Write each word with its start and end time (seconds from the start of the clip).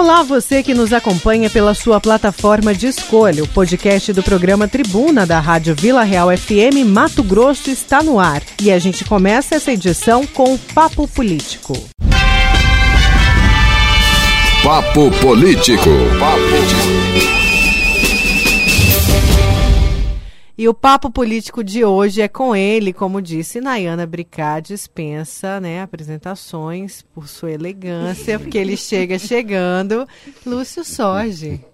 Olá, 0.00 0.22
você 0.22 0.62
que 0.62 0.72
nos 0.72 0.94
acompanha 0.94 1.50
pela 1.50 1.74
sua 1.74 2.00
plataforma 2.00 2.74
de 2.74 2.86
escolha. 2.86 3.44
O 3.44 3.48
podcast 3.48 4.14
do 4.14 4.22
programa 4.22 4.66
Tribuna 4.66 5.26
da 5.26 5.38
Rádio 5.38 5.74
Vila 5.74 6.02
Real 6.02 6.34
FM 6.34 6.86
Mato 6.86 7.22
Grosso 7.22 7.70
está 7.70 8.02
no 8.02 8.18
ar. 8.18 8.42
E 8.62 8.72
a 8.72 8.78
gente 8.78 9.04
começa 9.04 9.56
essa 9.56 9.70
edição 9.70 10.26
com 10.26 10.54
o 10.54 10.58
Papo 10.58 11.06
Político. 11.06 11.74
Papo 14.64 15.10
Político. 15.20 15.90
Papo. 16.18 16.99
E 20.60 20.68
o 20.68 20.74
papo 20.74 21.10
político 21.10 21.64
de 21.64 21.86
hoje 21.86 22.20
é 22.20 22.28
com 22.28 22.54
ele, 22.54 22.92
como 22.92 23.22
disse 23.22 23.62
Nayana 23.62 24.04
Bricá, 24.06 24.60
dispensa 24.60 25.58
né, 25.58 25.80
apresentações 25.80 27.00
por 27.14 27.28
sua 27.28 27.50
elegância, 27.50 28.38
porque 28.38 28.58
ele 28.58 28.76
chega 28.76 29.18
chegando. 29.18 30.06
Lúcio 30.44 30.84
Sorge. 30.84 31.64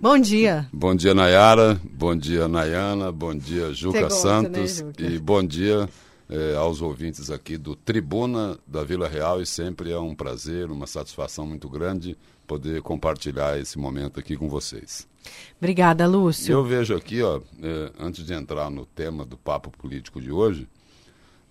Bom 0.00 0.16
dia. 0.20 0.68
Bom 0.72 0.94
dia, 0.94 1.14
Nayara. 1.14 1.80
Bom 1.82 2.14
dia, 2.14 2.46
Nayana. 2.46 3.10
Bom 3.10 3.34
dia, 3.34 3.72
Juca 3.72 4.02
gosta, 4.02 4.20
Santos. 4.20 4.82
Né, 4.82 4.86
Juca? 4.86 5.02
E 5.02 5.18
bom 5.18 5.42
dia 5.42 5.88
eh, 6.28 6.54
aos 6.56 6.82
ouvintes 6.82 7.30
aqui 7.30 7.56
do 7.56 7.76
Tribuna 7.76 8.58
da 8.66 8.82
Vila 8.82 9.08
Real. 9.08 9.40
E 9.40 9.46
sempre 9.46 9.90
é 9.90 9.98
um 9.98 10.14
prazer, 10.14 10.70
uma 10.70 10.86
satisfação 10.86 11.46
muito 11.46 11.68
grande 11.68 12.16
poder 12.46 12.82
compartilhar 12.82 13.58
esse 13.58 13.78
momento 13.78 14.20
aqui 14.20 14.36
com 14.36 14.48
vocês. 14.48 15.08
Obrigada, 15.58 16.06
Lúcio. 16.06 16.52
Eu 16.52 16.64
vejo 16.64 16.94
aqui, 16.94 17.22
ó, 17.22 17.40
é, 17.62 17.92
antes 17.98 18.24
de 18.24 18.32
entrar 18.32 18.70
no 18.70 18.86
tema 18.86 19.24
do 19.24 19.36
papo 19.36 19.70
político 19.70 20.20
de 20.20 20.30
hoje, 20.30 20.68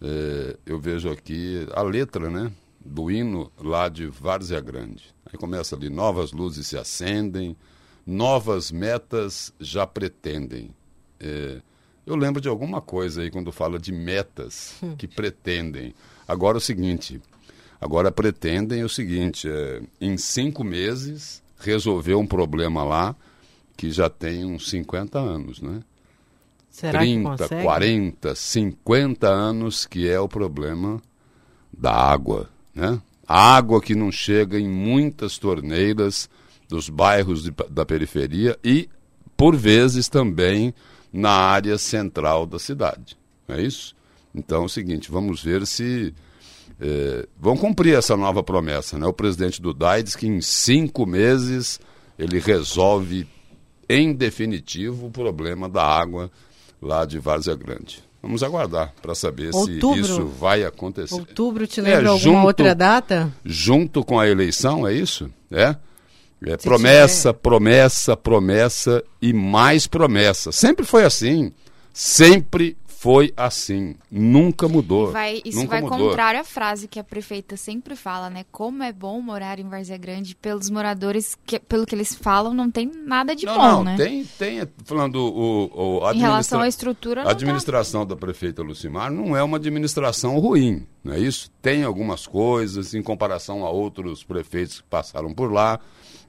é, 0.01 0.57
eu 0.65 0.79
vejo 0.79 1.09
aqui 1.09 1.67
a 1.73 1.81
letra, 1.81 2.29
né, 2.29 2.51
do 2.79 3.09
hino 3.09 3.51
lá 3.57 3.89
de 3.89 4.07
Várzea 4.07 4.61
Grande. 4.61 5.13
Aí 5.25 5.37
começa 5.37 5.75
ali, 5.75 5.89
novas 5.89 6.31
luzes 6.31 6.67
se 6.67 6.77
acendem, 6.77 7.57
novas 8.05 8.71
metas 8.71 9.53
já 9.59 9.87
pretendem. 9.87 10.69
É, 11.19 11.61
eu 12.05 12.15
lembro 12.15 12.41
de 12.41 12.47
alguma 12.47 12.81
coisa 12.81 13.21
aí 13.21 13.31
quando 13.31 13.51
fala 13.51 13.79
de 13.79 13.91
metas 13.91 14.75
hum. 14.81 14.95
que 14.95 15.07
pretendem. 15.07 15.93
Agora 16.27 16.57
é 16.57 16.59
o 16.59 16.61
seguinte, 16.61 17.21
agora 17.79 18.11
pretendem 18.11 18.83
o 18.83 18.89
seguinte, 18.89 19.47
é, 19.49 19.81
em 19.99 20.17
cinco 20.17 20.63
meses 20.63 21.41
resolver 21.59 22.15
um 22.15 22.27
problema 22.27 22.83
lá 22.83 23.15
que 23.75 23.91
já 23.91 24.09
tem 24.09 24.45
uns 24.45 24.69
50 24.69 25.19
anos, 25.19 25.61
né? 25.61 25.81
Será 26.69 26.99
30, 26.99 27.47
40, 27.63 28.35
50 28.35 29.27
anos 29.27 29.85
que 29.85 30.09
é 30.09 30.19
o 30.19 30.27
problema 30.27 31.01
da 31.71 31.93
água, 31.93 32.49
né? 32.73 33.01
A 33.27 33.55
água 33.55 33.81
que 33.81 33.95
não 33.95 34.11
chega 34.11 34.59
em 34.59 34.67
muitas 34.67 35.37
torneiras 35.37 36.29
dos 36.67 36.89
bairros 36.89 37.43
de, 37.43 37.51
da 37.69 37.85
periferia 37.85 38.57
e, 38.63 38.89
por 39.35 39.55
vezes, 39.55 40.07
também 40.07 40.73
na 41.15 41.31
área 41.31 41.77
central 41.77 42.45
da 42.45 42.59
cidade. 42.59 43.17
Não 43.47 43.55
é 43.55 43.61
isso? 43.61 43.95
Então 44.33 44.63
é 44.63 44.65
o 44.65 44.69
seguinte, 44.69 45.09
vamos 45.09 45.41
ver 45.41 45.65
se 45.65 46.13
é, 46.79 47.25
vão 47.39 47.55
cumprir 47.55 47.95
essa 47.95 48.17
nova 48.17 48.43
promessa. 48.43 48.97
Né? 48.99 49.07
O 49.07 49.13
presidente 49.13 49.61
do 49.61 49.73
DAI 49.73 50.03
diz 50.03 50.15
que 50.15 50.27
em 50.27 50.41
cinco 50.41 51.05
meses 51.05 51.79
ele 52.19 52.37
resolve 52.37 53.25
em 53.87 54.13
definitivo 54.13 55.07
o 55.07 55.11
problema 55.11 55.69
da 55.69 55.85
água 55.85 56.29
lá 56.81 57.05
de 57.05 57.17
Várzea 57.17 57.55
Grande. 57.55 58.03
Vamos 58.21 58.43
aguardar 58.43 58.93
para 59.01 59.15
saber 59.15 59.53
outubro, 59.53 60.03
se 60.03 60.11
isso 60.11 60.25
vai 60.25 60.65
acontecer. 60.65 61.13
Outubro 61.13 61.65
te 61.65 61.79
lembra 61.79 62.07
é, 62.07 62.07
alguma 62.07 62.17
junto, 62.17 62.47
outra 62.47 62.75
data? 62.75 63.31
Junto 63.45 64.03
com 64.03 64.19
a 64.19 64.27
eleição, 64.27 64.85
é 64.85 64.93
isso? 64.93 65.31
É? 65.49 65.77
É 66.51 66.57
promessa, 66.57 67.33
promessa, 67.33 68.17
promessa 68.17 69.03
e 69.21 69.33
mais 69.33 69.87
promessa. 69.87 70.51
Sempre 70.51 70.85
foi 70.85 71.03
assim. 71.03 71.51
Sempre 71.93 72.77
foi 73.05 73.31
assim, 73.37 73.93
nunca 74.09 74.67
mudou. 74.67 75.11
Vai, 75.11 75.39
isso 75.45 75.59
nunca 75.59 75.79
vai 75.79 75.81
mudou. 75.81 76.09
contrário 76.09 76.39
à 76.39 76.43
frase 76.43 76.87
que 76.87 76.99
a 76.99 77.03
prefeita 77.03 77.55
sempre 77.55 77.95
fala, 77.95 78.31
né? 78.31 78.47
Como 78.51 78.81
é 78.81 78.91
bom 78.91 79.21
morar 79.21 79.59
em 79.59 79.69
Várzea 79.69 79.95
Grande 79.95 80.33
pelos 80.35 80.71
moradores, 80.71 81.37
que, 81.45 81.59
pelo 81.59 81.85
que 81.85 81.93
eles 81.93 82.15
falam, 82.15 82.51
não 82.51 82.71
tem 82.71 82.91
nada 83.05 83.35
de 83.35 83.45
não, 83.45 83.53
bom, 83.53 83.61
não, 83.61 83.83
né? 83.83 83.95
Tem, 83.95 84.25
tem, 84.25 84.67
falando 84.85 85.17
o, 85.17 85.99
o 86.01 86.11
Em 86.13 86.17
relação 86.17 86.61
à 86.61 86.67
estrutura, 86.67 87.21
A 87.21 87.29
administração 87.29 88.07
tá... 88.07 88.15
da 88.15 88.19
prefeita 88.19 88.63
Lucimar 88.63 89.11
não 89.11 89.37
é 89.37 89.43
uma 89.43 89.57
administração 89.57 90.39
ruim, 90.39 90.87
não 91.03 91.13
é 91.13 91.19
isso? 91.19 91.51
Tem 91.61 91.83
algumas 91.83 92.25
coisas 92.25 92.95
em 92.95 93.03
comparação 93.03 93.63
a 93.63 93.69
outros 93.69 94.23
prefeitos 94.23 94.81
que 94.81 94.87
passaram 94.87 95.31
por 95.31 95.53
lá, 95.53 95.79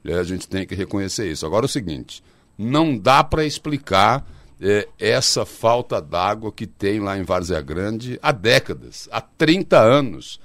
a 0.05 0.23
gente 0.23 0.47
tem 0.47 0.63
que 0.63 0.75
reconhecer 0.75 1.27
isso. 1.27 1.43
Agora 1.43 1.65
é 1.65 1.69
o 1.69 1.69
seguinte, 1.69 2.23
não 2.55 2.95
dá 2.95 3.23
para 3.23 3.43
explicar 3.43 4.23
é, 4.61 4.87
essa 4.99 5.45
falta 5.45 6.01
d'água 6.01 6.51
que 6.51 6.65
tem 6.65 6.99
lá 6.99 7.17
em 7.17 7.23
Várzea 7.23 7.61
Grande 7.61 8.19
há 8.21 8.31
décadas, 8.31 9.07
há 9.11 9.21
30 9.21 9.79
anos. 9.79 10.39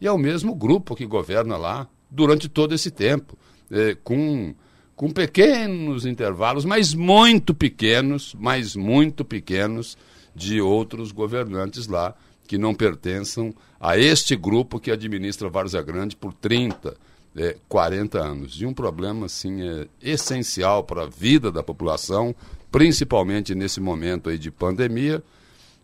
E 0.00 0.06
é 0.06 0.12
o 0.12 0.18
mesmo 0.18 0.54
grupo 0.54 0.94
que 0.94 1.06
governa 1.06 1.56
lá 1.56 1.88
durante 2.10 2.48
todo 2.48 2.74
esse 2.74 2.90
tempo, 2.90 3.36
é, 3.70 3.96
com, 4.04 4.54
com 4.94 5.10
pequenos 5.10 6.06
intervalos, 6.06 6.64
mas 6.64 6.94
muito 6.94 7.54
pequenos, 7.54 8.34
mas 8.38 8.76
muito 8.76 9.24
pequenos, 9.24 9.96
de 10.36 10.60
outros 10.60 11.12
governantes 11.12 11.86
lá 11.86 12.14
que 12.46 12.58
não 12.58 12.74
pertençam 12.74 13.54
a 13.80 13.98
este 13.98 14.36
grupo 14.36 14.78
que 14.78 14.90
administra 14.90 15.48
Várzea 15.48 15.82
Grande 15.82 16.14
por 16.14 16.32
30, 16.34 16.94
é, 17.34 17.56
40 17.68 18.18
anos. 18.18 18.60
E 18.60 18.66
um 18.66 18.74
problema, 18.74 19.26
assim, 19.26 19.62
é 19.62 19.88
essencial 20.00 20.84
para 20.84 21.04
a 21.04 21.08
vida 21.08 21.50
da 21.50 21.62
população, 21.62 22.34
principalmente 22.70 23.54
nesse 23.54 23.80
momento 23.80 24.28
aí 24.28 24.38
de 24.38 24.50
pandemia, 24.50 25.22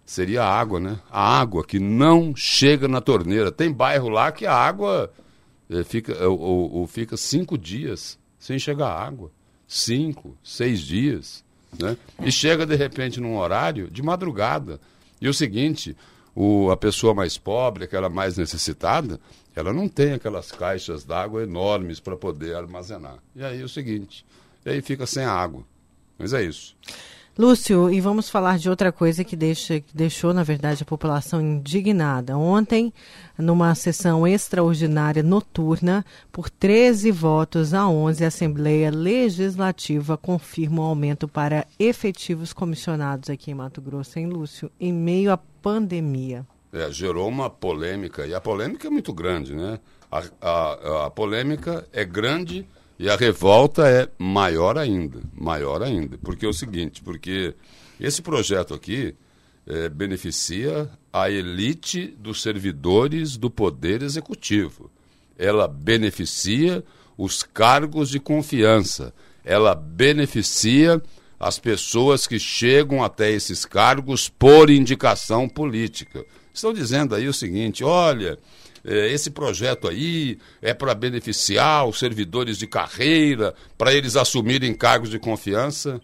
seria 0.04 0.42
a 0.42 0.48
água, 0.48 0.80
né? 0.80 1.00
A 1.10 1.40
água 1.40 1.64
que 1.64 1.78
não 1.78 2.34
chega 2.34 2.88
na 2.88 3.00
torneira. 3.00 3.50
Tem 3.50 3.72
bairro 3.72 4.08
lá 4.08 4.30
que 4.32 4.46
a 4.46 4.54
água 4.54 5.12
é, 5.70 5.82
fica, 5.84 6.28
ou, 6.28 6.72
ou, 6.72 6.86
fica 6.86 7.16
cinco 7.16 7.56
dias 7.56 8.18
sem 8.38 8.58
chegar 8.58 8.90
água. 8.90 9.30
Cinco, 9.66 10.36
seis 10.42 10.80
dias. 10.80 11.44
Né? 11.78 11.96
E 12.22 12.30
chega 12.30 12.66
de 12.66 12.76
repente 12.76 13.20
num 13.20 13.36
horário 13.36 13.90
de 13.90 14.02
madrugada. 14.02 14.80
E 15.20 15.28
o 15.28 15.34
seguinte, 15.34 15.96
o, 16.34 16.70
a 16.70 16.76
pessoa 16.76 17.14
mais 17.14 17.38
pobre, 17.38 17.84
aquela 17.84 18.10
mais 18.10 18.36
necessitada, 18.36 19.18
ela 19.54 19.72
não 19.72 19.88
tem 19.88 20.12
aquelas 20.12 20.50
caixas 20.50 21.04
d'água 21.04 21.42
enormes 21.42 22.00
para 22.00 22.16
poder 22.16 22.56
armazenar. 22.56 23.18
E 23.34 23.44
aí 23.44 23.62
o 23.62 23.68
seguinte, 23.68 24.26
e 24.64 24.70
aí 24.70 24.82
fica 24.82 25.06
sem 25.06 25.24
água. 25.24 25.64
Mas 26.22 26.32
é 26.32 26.44
isso. 26.44 26.76
Lúcio, 27.36 27.90
e 27.90 27.98
vamos 27.98 28.28
falar 28.28 28.58
de 28.58 28.68
outra 28.68 28.92
coisa 28.92 29.24
que, 29.24 29.34
deixa, 29.34 29.80
que 29.80 29.96
deixou, 29.96 30.34
na 30.34 30.42
verdade, 30.42 30.82
a 30.82 30.86
população 30.86 31.40
indignada. 31.40 32.36
Ontem, 32.36 32.92
numa 33.38 33.74
sessão 33.74 34.26
extraordinária 34.26 35.22
noturna, 35.22 36.04
por 36.30 36.48
13 36.50 37.10
votos 37.10 37.72
a 37.72 37.88
11, 37.88 38.24
a 38.24 38.28
Assembleia 38.28 38.90
Legislativa 38.90 40.16
confirma 40.18 40.82
o 40.82 40.84
um 40.84 40.88
aumento 40.88 41.26
para 41.26 41.66
efetivos 41.78 42.52
comissionados 42.52 43.30
aqui 43.30 43.50
em 43.50 43.54
Mato 43.54 43.80
Grosso, 43.80 44.18
em 44.18 44.26
Lúcio, 44.26 44.70
em 44.78 44.92
meio 44.92 45.32
à 45.32 45.38
pandemia. 45.38 46.46
É, 46.70 46.90
gerou 46.92 47.26
uma 47.28 47.48
polêmica, 47.48 48.26
e 48.26 48.34
a 48.34 48.40
polêmica 48.42 48.88
é 48.88 48.90
muito 48.90 49.12
grande, 49.12 49.54
né? 49.54 49.80
A, 50.10 50.22
a, 50.40 51.06
a 51.06 51.10
polêmica 51.10 51.86
é 51.92 52.04
grande 52.04 52.66
e 52.98 53.08
a 53.08 53.16
revolta 53.16 53.88
é 53.88 54.08
maior 54.18 54.78
ainda, 54.78 55.20
maior 55.34 55.82
ainda. 55.82 56.18
Porque 56.18 56.46
é 56.46 56.48
o 56.48 56.52
seguinte, 56.52 57.02
porque 57.02 57.54
esse 57.98 58.22
projeto 58.22 58.74
aqui 58.74 59.14
é, 59.66 59.88
beneficia 59.88 60.88
a 61.12 61.30
elite 61.30 62.06
dos 62.18 62.42
servidores 62.42 63.36
do 63.36 63.50
Poder 63.50 64.02
Executivo. 64.02 64.90
Ela 65.38 65.66
beneficia 65.66 66.84
os 67.16 67.42
cargos 67.42 68.08
de 68.08 68.18
confiança. 68.18 69.12
Ela 69.44 69.74
beneficia 69.74 71.02
as 71.38 71.58
pessoas 71.58 72.26
que 72.26 72.38
chegam 72.38 73.02
até 73.02 73.30
esses 73.30 73.64
cargos 73.64 74.28
por 74.28 74.70
indicação 74.70 75.48
política. 75.48 76.24
Estão 76.54 76.72
dizendo 76.72 77.14
aí 77.14 77.26
o 77.26 77.34
seguinte: 77.34 77.82
olha, 77.82 78.38
esse 78.84 79.30
projeto 79.30 79.88
aí 79.88 80.38
é 80.60 80.74
para 80.74 80.94
beneficiar 80.94 81.86
os 81.86 81.98
servidores 81.98 82.58
de 82.58 82.66
carreira, 82.66 83.54
para 83.78 83.94
eles 83.94 84.16
assumirem 84.16 84.74
cargos 84.74 85.10
de 85.10 85.18
confiança. 85.18 86.00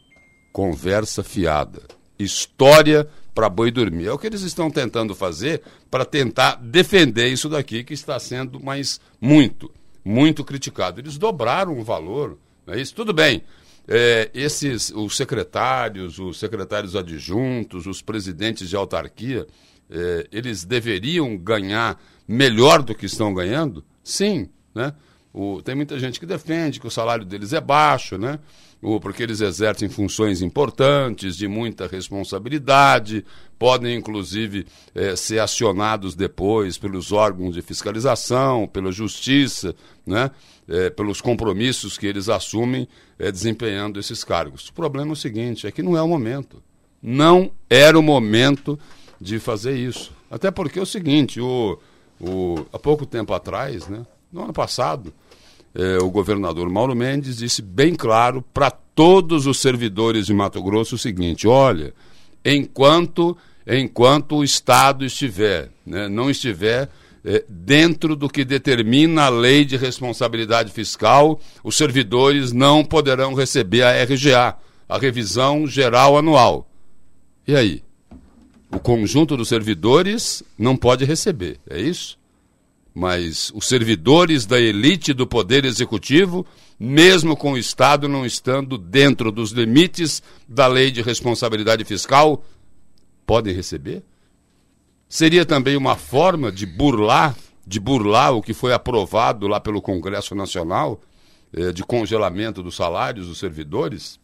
Conversa 0.53 1.23
fiada. 1.23 1.83
História 2.19 3.09
para 3.35 3.49
boi 3.49 3.71
dormir. 3.71 4.07
É 4.07 4.13
o 4.13 4.19
que 4.19 4.27
eles 4.27 4.43
estão 4.43 4.69
tentando 4.69 5.15
fazer 5.15 5.63
para 5.89 6.05
tentar 6.05 6.57
defender 6.57 7.29
isso 7.29 7.49
daqui 7.49 7.85
que 7.85 7.95
está 7.95 8.19
sendo 8.19 8.59
mais 8.59 9.01
muito, 9.21 9.71
muito 10.05 10.45
criticado. 10.45 11.01
Eles 11.01 11.17
dobraram 11.17 11.79
o 11.79 11.85
valor, 11.85 12.37
não 12.67 12.75
é 12.75 12.81
isso? 12.81 12.95
Tudo 12.95 13.13
bem. 13.13 13.43
É, 13.87 14.29
esses, 14.35 14.91
os 14.91 15.17
secretários, 15.17 16.19
os 16.19 16.39
secretários 16.39 16.97
adjuntos, 16.97 17.87
os 17.87 18.03
presidentes 18.03 18.69
de 18.69 18.75
autarquia, 18.75 19.47
é, 19.91 20.29
eles 20.31 20.65
deveriam 20.65 21.37
ganhar 21.37 22.01
melhor 22.27 22.83
do 22.83 22.95
que 22.95 23.07
estão 23.07 23.33
ganhando? 23.33 23.85
Sim, 24.03 24.49
né? 24.75 24.93
O, 25.33 25.63
tem 25.63 25.75
muita 25.75 25.99
gente 25.99 26.19
que 26.19 26.27
defende 26.27 26.81
que 26.81 26.87
o 26.87 26.91
salário 26.91 27.25
deles 27.25 27.53
é 27.53 27.61
baixo, 27.61 28.19
né? 28.19 28.39
O, 28.81 29.01
porque 29.01 29.23
eles 29.23 29.41
exercem 29.41 29.89
funções 29.89 30.41
importantes, 30.41 31.37
de 31.37 31.49
muita 31.49 31.87
responsabilidade, 31.87 33.25
podem 33.59 33.97
inclusive 33.97 34.67
é, 34.95 35.17
ser 35.17 35.41
acionados 35.41 36.15
depois 36.15 36.79
pelos 36.79 37.13
órgãos 37.13 37.55
de 37.55 37.63
fiscalização, 37.63 38.67
pela 38.67 38.93
justiça, 38.93 39.75
né? 40.07 40.31
É, 40.67 40.91
pelos 40.91 41.21
compromissos 41.23 41.97
que 41.97 42.07
eles 42.07 42.29
assumem 42.29 42.87
desempenhando 43.33 43.99
esses 43.99 44.23
cargos. 44.23 44.69
O 44.69 44.73
problema 44.75 45.11
é 45.11 45.13
o 45.13 45.17
seguinte: 45.17 45.67
é 45.67 45.73
que 45.73 45.83
não 45.83 45.97
é 45.97 46.03
o 46.03 46.09
momento. 46.09 46.63
Não 47.03 47.51
era 47.71 47.99
o 47.99 48.03
momento 48.03 48.79
de 49.21 49.39
fazer 49.39 49.77
isso. 49.77 50.13
Até 50.31 50.51
porque 50.51 50.79
é 50.79 50.83
o 50.83 50.87
seguinte: 50.87 51.41
o, 51.41 51.79
o, 52.21 52.67
há 52.73 52.79
pouco 52.79 53.07
tempo 53.07 53.33
atrás, 53.33 53.89
né, 53.89 54.05
no 54.33 54.43
ano 54.43 54.53
passado, 54.53 55.13
é, 55.75 55.99
o 55.99 56.11
governador 56.11 56.69
Mauro 56.69 56.95
Mendes 56.95 57.37
disse 57.37 57.63
bem 57.63 57.95
claro 57.95 58.43
para 58.55 58.71
todos 58.71 59.47
os 59.47 59.61
servidores 59.61 60.27
de 60.27 60.35
Mato 60.35 60.63
Grosso 60.63 60.95
o 60.95 60.99
seguinte: 60.99 61.47
olha, 61.47 61.95
enquanto, 62.45 63.37
enquanto 63.67 64.37
o 64.37 64.45
Estado 64.45 65.05
estiver, 65.05 65.71
né, 65.85 66.09
não 66.09 66.31
estiver 66.31 66.89
é, 67.25 67.45
dentro 67.49 68.15
do 68.17 68.29
que 68.29 68.45
determina 68.45 69.25
a 69.25 69.29
lei 69.29 69.65
de 69.65 69.77
responsabilidade 69.77 70.73
fiscal, 70.73 71.41
os 71.63 71.77
servidores 71.77 72.53
não 72.53 72.85
poderão 72.85 73.35
receber 73.35 73.83
a 73.83 74.03
RGA, 74.03 74.57
a 74.89 74.99
revisão 74.99 75.67
geral 75.67 76.17
anual. 76.17 76.69
E 77.47 77.55
aí? 77.55 77.83
O 78.71 78.79
conjunto 78.79 79.37
dos 79.37 79.49
servidores 79.49 80.43
não 80.59 80.77
pode 80.77 81.05
receber, 81.05 81.59
é 81.69 81.81
isso? 81.81 82.19
Mas 82.95 83.51
os 83.55 83.67
servidores 83.67 84.45
da 84.45 84.61
elite 84.61 85.15
do 85.15 85.27
Poder 85.27 85.65
Executivo, 85.65 86.45
mesmo 86.79 87.37
com 87.37 87.53
o 87.53 87.59
Estado 87.59 88.09
não 88.09 88.27
estando 88.27 88.77
dentro 88.77 89.33
dos 89.33 89.53
limites 89.53 90.23
da 90.47 90.67
lei 90.67 90.91
de 90.91 91.01
responsabilidade 91.01 91.85
fiscal, 91.85 92.45
podem 93.25 93.55
receber? 93.55 94.03
Seria 95.09 95.47
também 95.47 95.77
uma 95.77 95.97
forma 95.97 96.53
de 96.53 96.67
burlar, 96.67 97.35
de 97.67 97.81
burlar 97.81 98.35
o 98.35 98.43
que 98.43 98.53
foi 98.53 98.75
aprovado 98.75 99.49
lá 99.49 99.59
pelo 99.59 99.81
Congresso 99.81 100.35
Nacional, 100.35 101.01
eh, 101.53 101.73
de 101.73 101.83
congelamento 101.83 102.63
dos 102.63 102.77
salários 102.77 103.29
dos 103.29 103.39
servidores, 103.39 104.21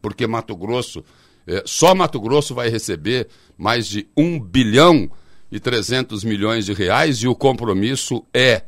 porque 0.00 0.26
Mato 0.26 0.54
Grosso, 0.54 1.04
eh, 1.46 1.62
só 1.64 1.94
Mato 1.94 2.20
Grosso 2.20 2.54
vai 2.54 2.68
receber 2.68 3.28
mais 3.56 3.86
de 3.86 4.06
1 4.16 4.40
bilhão 4.40 5.10
e 5.50 5.60
300 5.60 6.24
milhões 6.24 6.66
de 6.66 6.72
reais 6.72 7.18
e 7.18 7.28
o 7.28 7.34
compromisso 7.34 8.24
é, 8.32 8.62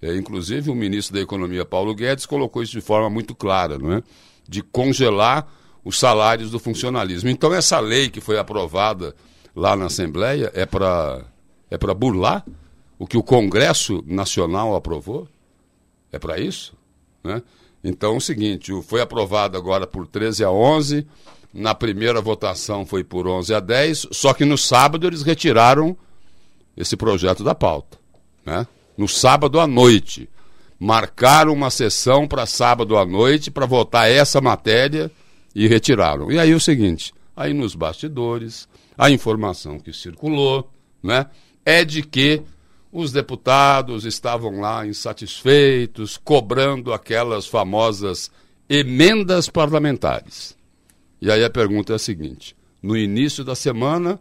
é, 0.00 0.16
inclusive 0.16 0.70
o 0.70 0.74
ministro 0.74 1.14
da 1.14 1.20
Economia 1.20 1.64
Paulo 1.64 1.94
Guedes 1.94 2.26
colocou 2.26 2.62
isso 2.62 2.72
de 2.72 2.80
forma 2.80 3.10
muito 3.10 3.34
clara, 3.34 3.78
não 3.78 3.94
é? 3.94 4.02
De 4.48 4.62
congelar 4.62 5.46
os 5.84 5.98
salários 5.98 6.50
do 6.50 6.58
funcionalismo. 6.58 7.28
Então 7.28 7.52
essa 7.52 7.80
lei 7.80 8.08
que 8.08 8.20
foi 8.20 8.38
aprovada 8.38 9.14
lá 9.54 9.74
na 9.74 9.86
Assembleia 9.86 10.50
é 10.54 10.64
para 10.64 11.24
é 11.70 11.78
para 11.78 11.94
burlar 11.94 12.44
o 12.98 13.06
que 13.06 13.16
o 13.16 13.22
Congresso 13.22 14.04
Nacional 14.06 14.74
aprovou? 14.74 15.26
É 16.12 16.18
para 16.18 16.38
isso? 16.38 16.74
Né? 17.24 17.42
Então, 17.82 18.14
é 18.14 18.16
o 18.18 18.20
seguinte, 18.20 18.70
foi 18.82 19.00
aprovado 19.00 19.56
agora 19.56 19.86
por 19.86 20.06
13 20.06 20.44
a 20.44 20.50
11, 20.50 21.06
na 21.52 21.74
primeira 21.74 22.20
votação 22.20 22.86
foi 22.86 23.02
por 23.02 23.26
11 23.26 23.54
a 23.54 23.60
10, 23.60 24.08
só 24.12 24.32
que 24.32 24.44
no 24.44 24.56
sábado 24.56 25.06
eles 25.06 25.22
retiraram 25.22 25.96
esse 26.76 26.96
projeto 26.96 27.42
da 27.42 27.54
pauta. 27.54 27.98
Né? 28.44 28.66
No 28.96 29.08
sábado 29.08 29.60
à 29.60 29.66
noite. 29.66 30.28
Marcaram 30.78 31.52
uma 31.52 31.68
sessão 31.68 32.26
para 32.26 32.46
sábado 32.46 32.96
à 32.96 33.04
noite 33.04 33.50
para 33.50 33.66
votar 33.66 34.10
essa 34.10 34.40
matéria 34.40 35.10
e 35.54 35.68
retiraram. 35.68 36.32
E 36.32 36.38
aí 36.38 36.54
o 36.54 36.60
seguinte, 36.60 37.12
aí 37.36 37.52
nos 37.52 37.74
bastidores, 37.74 38.66
a 38.96 39.10
informação 39.10 39.78
que 39.78 39.92
circulou, 39.92 40.70
né, 41.02 41.26
é 41.66 41.84
de 41.84 42.02
que 42.02 42.42
os 42.90 43.12
deputados 43.12 44.04
estavam 44.04 44.60
lá 44.60 44.86
insatisfeitos, 44.86 46.16
cobrando 46.16 46.92
aquelas 46.92 47.46
famosas 47.46 48.30
emendas 48.68 49.48
parlamentares. 49.48 50.56
E 51.20 51.30
aí 51.30 51.44
a 51.44 51.50
pergunta 51.50 51.92
é 51.92 51.96
a 51.96 51.98
seguinte: 51.98 52.56
no 52.82 52.96
início 52.96 53.44
da 53.44 53.54
semana, 53.54 54.18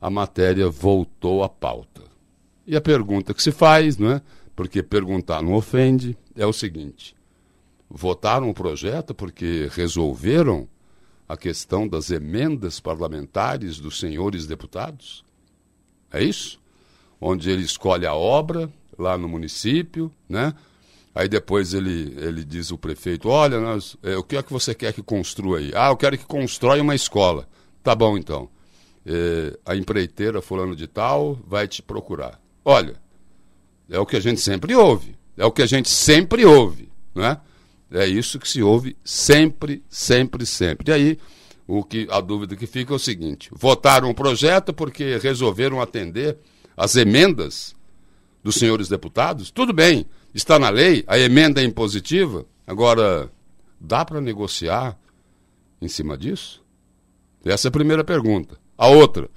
a 0.00 0.08
matéria 0.08 0.68
voltou 0.68 1.42
à 1.42 1.48
pauta. 1.48 2.02
E 2.66 2.76
a 2.76 2.80
pergunta 2.80 3.34
que 3.34 3.42
se 3.42 3.50
faz, 3.50 3.98
né, 3.98 4.22
porque 4.54 4.82
perguntar 4.82 5.42
não 5.42 5.54
ofende, 5.54 6.16
é 6.36 6.46
o 6.46 6.52
seguinte: 6.52 7.14
votaram 7.88 8.48
o 8.48 8.54
projeto 8.54 9.14
porque 9.14 9.68
resolveram 9.72 10.68
a 11.28 11.36
questão 11.36 11.86
das 11.86 12.10
emendas 12.10 12.80
parlamentares 12.80 13.78
dos 13.78 13.98
senhores 13.98 14.46
deputados? 14.46 15.24
É 16.12 16.22
isso? 16.22 16.60
Onde 17.20 17.50
ele 17.50 17.62
escolhe 17.62 18.06
a 18.06 18.14
obra 18.14 18.70
lá 18.98 19.16
no 19.16 19.28
município, 19.28 20.10
né? 20.28 20.54
Aí 21.14 21.28
depois 21.28 21.74
ele, 21.74 22.14
ele 22.18 22.44
diz 22.44 22.70
o 22.70 22.78
prefeito, 22.78 23.28
olha, 23.28 23.60
nós, 23.60 23.96
é, 24.02 24.16
o 24.16 24.22
que 24.22 24.36
é 24.36 24.42
que 24.42 24.52
você 24.52 24.74
quer 24.74 24.92
que 24.92 25.02
construa 25.02 25.58
aí? 25.58 25.72
Ah, 25.74 25.88
eu 25.88 25.96
quero 25.96 26.16
que 26.16 26.24
constrói 26.24 26.80
uma 26.80 26.94
escola. 26.94 27.48
Tá 27.82 27.94
bom, 27.94 28.16
então. 28.16 28.48
É, 29.04 29.58
a 29.66 29.74
empreiteira 29.74 30.40
fulano 30.40 30.76
de 30.76 30.86
tal 30.86 31.38
vai 31.46 31.66
te 31.66 31.82
procurar. 31.82 32.40
Olha, 32.64 32.94
é 33.88 33.98
o 33.98 34.06
que 34.06 34.16
a 34.16 34.20
gente 34.20 34.40
sempre 34.40 34.74
ouve. 34.74 35.16
É 35.36 35.44
o 35.44 35.50
que 35.50 35.62
a 35.62 35.66
gente 35.66 35.88
sempre 35.88 36.44
ouve, 36.44 36.88
né? 37.14 37.40
É 37.90 38.06
isso 38.06 38.38
que 38.38 38.48
se 38.48 38.62
ouve 38.62 38.96
sempre, 39.04 39.82
sempre, 39.88 40.46
sempre. 40.46 40.90
E 40.90 40.94
aí, 40.94 41.18
o 41.66 41.82
que, 41.82 42.06
a 42.10 42.20
dúvida 42.20 42.54
que 42.54 42.66
fica 42.66 42.92
é 42.92 42.96
o 42.96 42.98
seguinte: 42.98 43.48
votaram 43.52 44.10
o 44.10 44.14
projeto 44.14 44.72
porque 44.72 45.16
resolveram 45.16 45.80
atender 45.80 46.36
as 46.76 46.94
emendas 46.94 47.74
dos 48.44 48.56
senhores 48.56 48.88
deputados? 48.88 49.50
Tudo 49.50 49.72
bem, 49.72 50.06
está 50.34 50.58
na 50.58 50.68
lei, 50.68 51.04
a 51.06 51.18
emenda 51.18 51.60
é 51.60 51.64
impositiva. 51.64 52.46
Agora, 52.66 53.30
dá 53.80 54.04
para 54.04 54.20
negociar 54.20 54.98
em 55.80 55.88
cima 55.88 56.16
disso? 56.16 56.62
Essa 57.44 57.68
é 57.68 57.70
a 57.70 57.72
primeira 57.72 58.04
pergunta. 58.04 58.58
A 58.76 58.86
outra, 58.88 59.28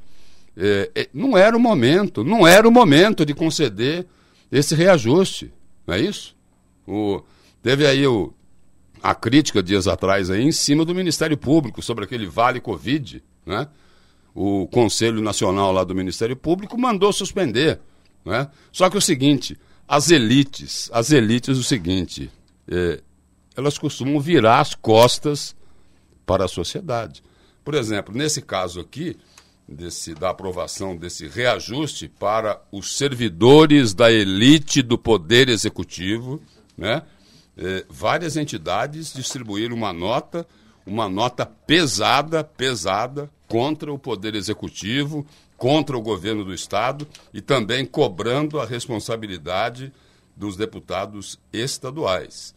é, 0.55 0.91
é, 0.93 1.09
não 1.13 1.37
era 1.37 1.55
o 1.55 1.59
momento, 1.59 2.23
não 2.23 2.45
era 2.45 2.67
o 2.67 2.71
momento 2.71 3.25
de 3.25 3.33
conceder 3.33 4.05
esse 4.51 4.75
reajuste, 4.75 5.51
não 5.87 5.95
é 5.95 6.01
isso? 6.01 6.35
O, 6.87 7.21
teve 7.61 7.87
aí 7.87 8.05
o, 8.05 8.33
a 9.01 9.15
crítica 9.15 9.63
dias 9.63 9.87
atrás 9.87 10.29
aí 10.29 10.43
em 10.43 10.51
cima 10.51 10.85
do 10.85 10.93
Ministério 10.93 11.37
Público 11.37 11.81
sobre 11.81 12.05
aquele 12.05 12.27
Vale 12.27 12.59
Covid, 12.59 13.23
né? 13.45 13.67
O 14.35 14.67
Conselho 14.67 15.21
Nacional 15.21 15.71
lá 15.71 15.83
do 15.83 15.93
Ministério 15.93 16.35
Público 16.35 16.79
mandou 16.79 17.13
suspender, 17.13 17.79
né? 18.25 18.49
Só 18.71 18.89
que 18.89 18.95
é 18.95 18.99
o 18.99 19.01
seguinte, 19.01 19.57
as 19.87 20.11
elites, 20.11 20.89
as 20.93 21.11
elites 21.11 21.57
o 21.57 21.63
seguinte, 21.63 22.31
é, 22.67 23.01
elas 23.55 23.77
costumam 23.77 24.19
virar 24.19 24.59
as 24.59 24.73
costas 24.73 25.55
para 26.25 26.45
a 26.45 26.47
sociedade. 26.47 27.23
Por 27.63 27.75
exemplo, 27.75 28.15
nesse 28.15 28.41
caso 28.41 28.79
aqui, 28.79 29.15
desse, 29.67 30.13
da 30.13 30.29
aprovação 30.29 30.95
desse 30.95 31.27
reajuste 31.27 32.07
para 32.07 32.61
os 32.71 32.97
servidores 32.97 33.93
da 33.93 34.11
elite 34.11 34.81
do 34.81 34.97
Poder 34.97 35.49
Executivo, 35.49 36.41
né? 36.77 37.03
eh, 37.57 37.85
várias 37.89 38.35
entidades 38.35 39.13
distribuíram 39.13 39.75
uma 39.75 39.93
nota, 39.93 40.45
uma 40.85 41.07
nota 41.07 41.45
pesada, 41.45 42.43
pesada, 42.43 43.29
contra 43.47 43.93
o 43.93 43.99
Poder 43.99 44.35
Executivo, 44.35 45.25
contra 45.63 45.97
o 45.97 46.01
governo 46.01 46.43
do 46.43 46.53
Estado 46.53 47.07
e 47.33 47.39
também 47.39 47.85
cobrando 47.85 48.59
a 48.59 48.65
responsabilidade 48.65 49.93
dos 50.35 50.57
deputados 50.57 51.39
estaduais. 51.53 52.53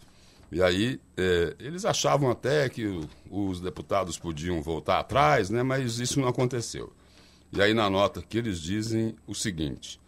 E 0.50 0.60
aí, 0.60 0.98
eh, 1.16 1.54
eles 1.60 1.84
achavam 1.84 2.28
até 2.28 2.68
que 2.68 2.84
o, 2.84 3.08
os 3.30 3.60
deputados 3.60 4.18
podiam 4.18 4.60
voltar 4.60 4.98
atrás, 4.98 5.50
né, 5.50 5.62
mas 5.62 6.00
isso 6.00 6.20
não 6.20 6.26
aconteceu. 6.26 6.92
E 7.52 7.62
aí, 7.62 7.72
na 7.72 7.88
nota 7.88 8.20
que 8.28 8.38
eles 8.38 8.60
dizem 8.60 9.14
o 9.24 9.36
seguinte: 9.36 10.00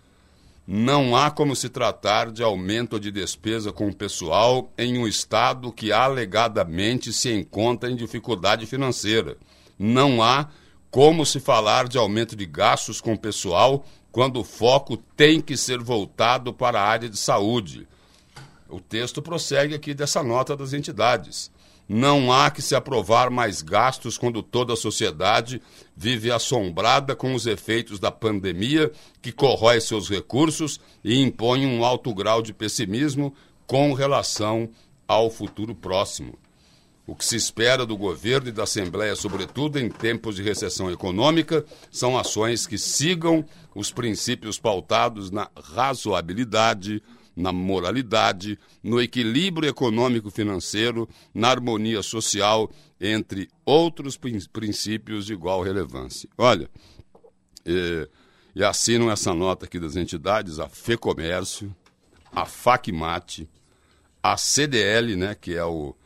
não 0.66 1.14
há 1.16 1.30
como 1.30 1.54
se 1.54 1.68
tratar 1.68 2.32
de 2.32 2.42
aumento 2.42 2.98
de 2.98 3.12
despesa 3.12 3.70
com 3.70 3.86
o 3.86 3.94
pessoal 3.94 4.72
em 4.76 4.98
um 4.98 5.06
Estado 5.06 5.70
que 5.70 5.92
alegadamente 5.92 7.12
se 7.12 7.32
encontra 7.32 7.88
em 7.88 7.94
dificuldade 7.94 8.66
financeira. 8.66 9.36
Não 9.78 10.20
há 10.20 10.48
como 10.90 11.26
se 11.26 11.40
falar 11.40 11.88
de 11.88 11.98
aumento 11.98 12.34
de 12.34 12.46
gastos 12.46 13.00
com 13.00 13.16
pessoal 13.16 13.84
quando 14.10 14.40
o 14.40 14.44
foco 14.44 14.96
tem 14.96 15.40
que 15.40 15.56
ser 15.56 15.78
voltado 15.78 16.52
para 16.52 16.80
a 16.80 16.86
área 16.86 17.08
de 17.08 17.16
saúde. 17.16 17.86
O 18.68 18.80
texto 18.80 19.22
prossegue 19.22 19.74
aqui 19.74 19.94
dessa 19.94 20.22
nota 20.22 20.56
das 20.56 20.72
entidades. 20.72 21.50
Não 21.88 22.30
há 22.30 22.50
que 22.50 22.60
se 22.60 22.74
aprovar 22.74 23.30
mais 23.30 23.62
gastos 23.62 24.18
quando 24.18 24.42
toda 24.42 24.74
a 24.74 24.76
sociedade 24.76 25.62
vive 25.96 26.30
assombrada 26.30 27.16
com 27.16 27.34
os 27.34 27.46
efeitos 27.46 27.98
da 27.98 28.10
pandemia 28.10 28.92
que 29.22 29.32
corrói 29.32 29.80
seus 29.80 30.08
recursos 30.08 30.78
e 31.02 31.22
impõe 31.22 31.64
um 31.64 31.82
alto 31.82 32.14
grau 32.14 32.42
de 32.42 32.52
pessimismo 32.52 33.34
com 33.66 33.94
relação 33.94 34.68
ao 35.06 35.30
futuro 35.30 35.74
próximo. 35.74 36.38
O 37.08 37.16
que 37.16 37.24
se 37.24 37.36
espera 37.36 37.86
do 37.86 37.96
governo 37.96 38.50
e 38.50 38.52
da 38.52 38.64
Assembleia, 38.64 39.16
sobretudo 39.16 39.78
em 39.78 39.88
tempos 39.88 40.36
de 40.36 40.42
recessão 40.42 40.90
econômica, 40.90 41.64
são 41.90 42.18
ações 42.18 42.66
que 42.66 42.76
sigam 42.76 43.42
os 43.74 43.90
princípios 43.90 44.58
pautados 44.58 45.30
na 45.30 45.48
razoabilidade, 45.56 47.02
na 47.34 47.50
moralidade, 47.50 48.58
no 48.82 49.00
equilíbrio 49.00 49.70
econômico-financeiro, 49.70 51.08
na 51.32 51.48
harmonia 51.48 52.02
social, 52.02 52.70
entre 53.00 53.48
outros 53.64 54.18
princípios 54.52 55.24
de 55.24 55.32
igual 55.32 55.62
relevância. 55.62 56.28
Olha, 56.36 56.68
e, 57.64 58.06
e 58.54 58.62
assinam 58.62 59.10
essa 59.10 59.32
nota 59.32 59.64
aqui 59.64 59.80
das 59.80 59.96
entidades 59.96 60.58
a 60.58 60.68
FEComércio, 60.68 61.74
a 62.30 62.44
FACMAT, 62.44 63.48
a 64.22 64.36
CDL, 64.36 65.16
né, 65.16 65.34
que 65.34 65.54
é 65.54 65.64
o 65.64 65.96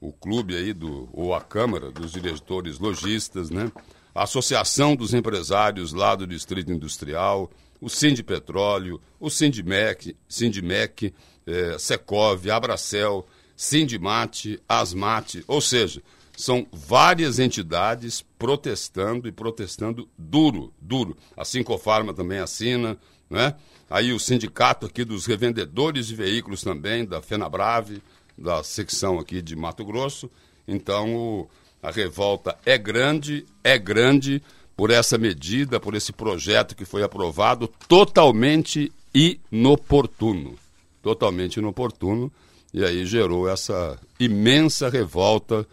o 0.00 0.12
clube 0.12 0.56
aí 0.56 0.72
do 0.72 1.08
ou 1.12 1.34
a 1.34 1.40
Câmara 1.40 1.90
dos 1.90 2.12
diretores 2.12 2.78
lojistas, 2.78 3.50
né? 3.50 3.70
A 4.14 4.22
Associação 4.22 4.96
dos 4.96 5.12
Empresários 5.12 5.92
lá 5.92 6.14
do 6.14 6.26
Distrito 6.26 6.72
Industrial, 6.72 7.50
o 7.80 7.88
Sindipetróleo, 7.88 9.00
o 9.20 9.28
Sindimec, 9.28 10.16
Sindimec, 10.28 11.12
eh, 11.46 11.76
Secov, 11.78 12.48
Abracel, 12.50 13.26
Sindimate, 13.54 14.58
Asmate, 14.68 15.44
ou 15.46 15.60
seja, 15.60 16.02
são 16.36 16.66
várias 16.72 17.38
entidades 17.38 18.24
protestando 18.38 19.26
e 19.26 19.32
protestando 19.32 20.08
duro, 20.18 20.72
duro. 20.80 21.16
A 21.36 21.44
Sincofarma 21.44 22.12
também 22.12 22.38
assina, 22.38 22.98
né? 23.28 23.54
Aí 23.88 24.12
o 24.12 24.18
sindicato 24.18 24.84
aqui 24.84 25.04
dos 25.04 25.26
revendedores 25.26 26.08
de 26.08 26.16
veículos 26.16 26.62
também, 26.62 27.04
da 27.04 27.22
FenaBrave, 27.22 28.02
da 28.36 28.62
secção 28.62 29.18
aqui 29.18 29.40
de 29.40 29.56
Mato 29.56 29.84
Grosso. 29.84 30.30
Então, 30.66 31.14
o, 31.14 31.50
a 31.82 31.90
revolta 31.90 32.56
é 32.64 32.76
grande, 32.76 33.46
é 33.62 33.78
grande 33.78 34.42
por 34.76 34.90
essa 34.90 35.16
medida, 35.16 35.80
por 35.80 35.94
esse 35.94 36.12
projeto 36.12 36.76
que 36.76 36.84
foi 36.84 37.02
aprovado, 37.02 37.68
totalmente 37.88 38.92
inoportuno. 39.14 40.56
Totalmente 41.02 41.56
inoportuno. 41.56 42.30
E 42.74 42.84
aí 42.84 43.06
gerou 43.06 43.48
essa 43.48 43.98
imensa 44.20 44.88
revolta 44.88 45.66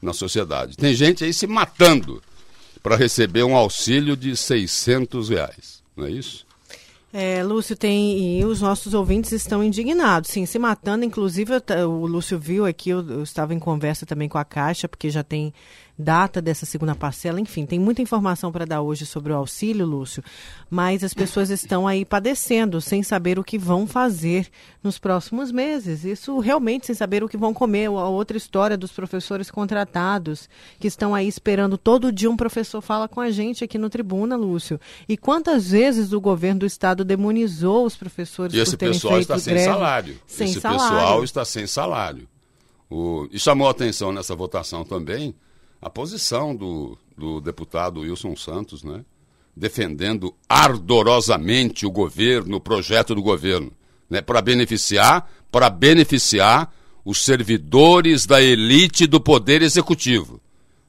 na 0.00 0.12
sociedade. 0.12 0.76
Tem 0.76 0.94
gente 0.94 1.24
aí 1.24 1.32
se 1.32 1.46
matando 1.46 2.22
para 2.82 2.96
receber 2.96 3.42
um 3.42 3.56
auxílio 3.56 4.16
de 4.16 4.36
600 4.36 5.30
reais, 5.30 5.82
não 5.96 6.06
é 6.06 6.10
isso? 6.10 6.43
É, 7.16 7.44
Lúcio, 7.44 7.76
tem. 7.76 8.40
E 8.40 8.44
os 8.44 8.60
nossos 8.60 8.92
ouvintes 8.92 9.30
estão 9.30 9.62
indignados, 9.62 10.30
sim, 10.30 10.44
se 10.46 10.58
matando. 10.58 11.04
Inclusive, 11.04 11.52
o 11.86 12.06
Lúcio 12.06 12.36
viu 12.40 12.66
aqui, 12.66 12.90
eu, 12.90 13.08
eu 13.08 13.22
estava 13.22 13.54
em 13.54 13.58
conversa 13.60 14.04
também 14.04 14.28
com 14.28 14.36
a 14.36 14.44
Caixa, 14.44 14.88
porque 14.88 15.08
já 15.08 15.22
tem 15.22 15.54
data 15.96 16.42
dessa 16.42 16.66
segunda 16.66 16.94
parcela, 16.94 17.40
enfim, 17.40 17.64
tem 17.64 17.78
muita 17.78 18.02
informação 18.02 18.50
para 18.50 18.64
dar 18.64 18.82
hoje 18.82 19.06
sobre 19.06 19.32
o 19.32 19.36
auxílio, 19.36 19.86
Lúcio, 19.86 20.24
mas 20.68 21.04
as 21.04 21.14
pessoas 21.14 21.50
estão 21.50 21.86
aí 21.86 22.04
padecendo, 22.04 22.80
sem 22.80 23.02
saber 23.02 23.38
o 23.38 23.44
que 23.44 23.56
vão 23.56 23.86
fazer 23.86 24.48
nos 24.82 24.98
próximos 24.98 25.52
meses. 25.52 26.04
Isso 26.04 26.38
realmente 26.40 26.86
sem 26.86 26.94
saber 26.94 27.22
o 27.22 27.28
que 27.28 27.36
vão 27.36 27.54
comer. 27.54 27.86
A 27.86 28.08
outra 28.08 28.36
história 28.36 28.76
dos 28.76 28.90
professores 28.90 29.50
contratados, 29.50 30.48
que 30.80 30.88
estão 30.88 31.14
aí 31.14 31.28
esperando 31.28 31.78
todo 31.78 32.12
dia 32.12 32.30
um 32.30 32.36
professor 32.36 32.80
fala 32.80 33.06
com 33.06 33.20
a 33.20 33.30
gente 33.30 33.62
aqui 33.62 33.78
no 33.78 33.88
Tribuna, 33.88 34.36
Lúcio. 34.36 34.80
E 35.08 35.16
quantas 35.16 35.70
vezes 35.70 36.12
o 36.12 36.20
governo 36.20 36.60
do 36.60 36.66
estado 36.66 37.04
demonizou 37.04 37.86
os 37.86 37.96
professores 37.96 38.54
e 38.54 38.58
esse 38.58 38.76
pessoal 38.76 39.20
está 39.20 39.38
sem 39.38 39.58
salário. 39.58 40.20
Sem 40.26 40.50
esse 40.50 40.60
salário. 40.60 40.82
pessoal 40.82 41.24
está 41.24 41.44
sem 41.44 41.66
salário. 41.66 42.28
O... 42.90 43.28
E 43.30 43.38
chamou 43.38 43.68
a 43.68 43.70
atenção 43.70 44.12
nessa 44.12 44.34
votação 44.34 44.84
também 44.84 45.34
a 45.84 45.90
posição 45.90 46.56
do, 46.56 46.96
do 47.14 47.42
deputado 47.42 48.00
Wilson 48.00 48.34
Santos, 48.36 48.82
né? 48.82 49.04
defendendo 49.54 50.34
ardorosamente 50.48 51.84
o 51.84 51.90
governo, 51.90 52.56
o 52.56 52.60
projeto 52.60 53.14
do 53.14 53.20
governo, 53.20 53.70
né? 54.08 54.22
para 54.22 54.40
beneficiar, 54.40 55.30
para 55.52 55.68
beneficiar 55.68 56.72
os 57.04 57.22
servidores 57.22 58.24
da 58.24 58.40
elite 58.40 59.06
do 59.06 59.20
poder 59.20 59.60
executivo. 59.60 60.40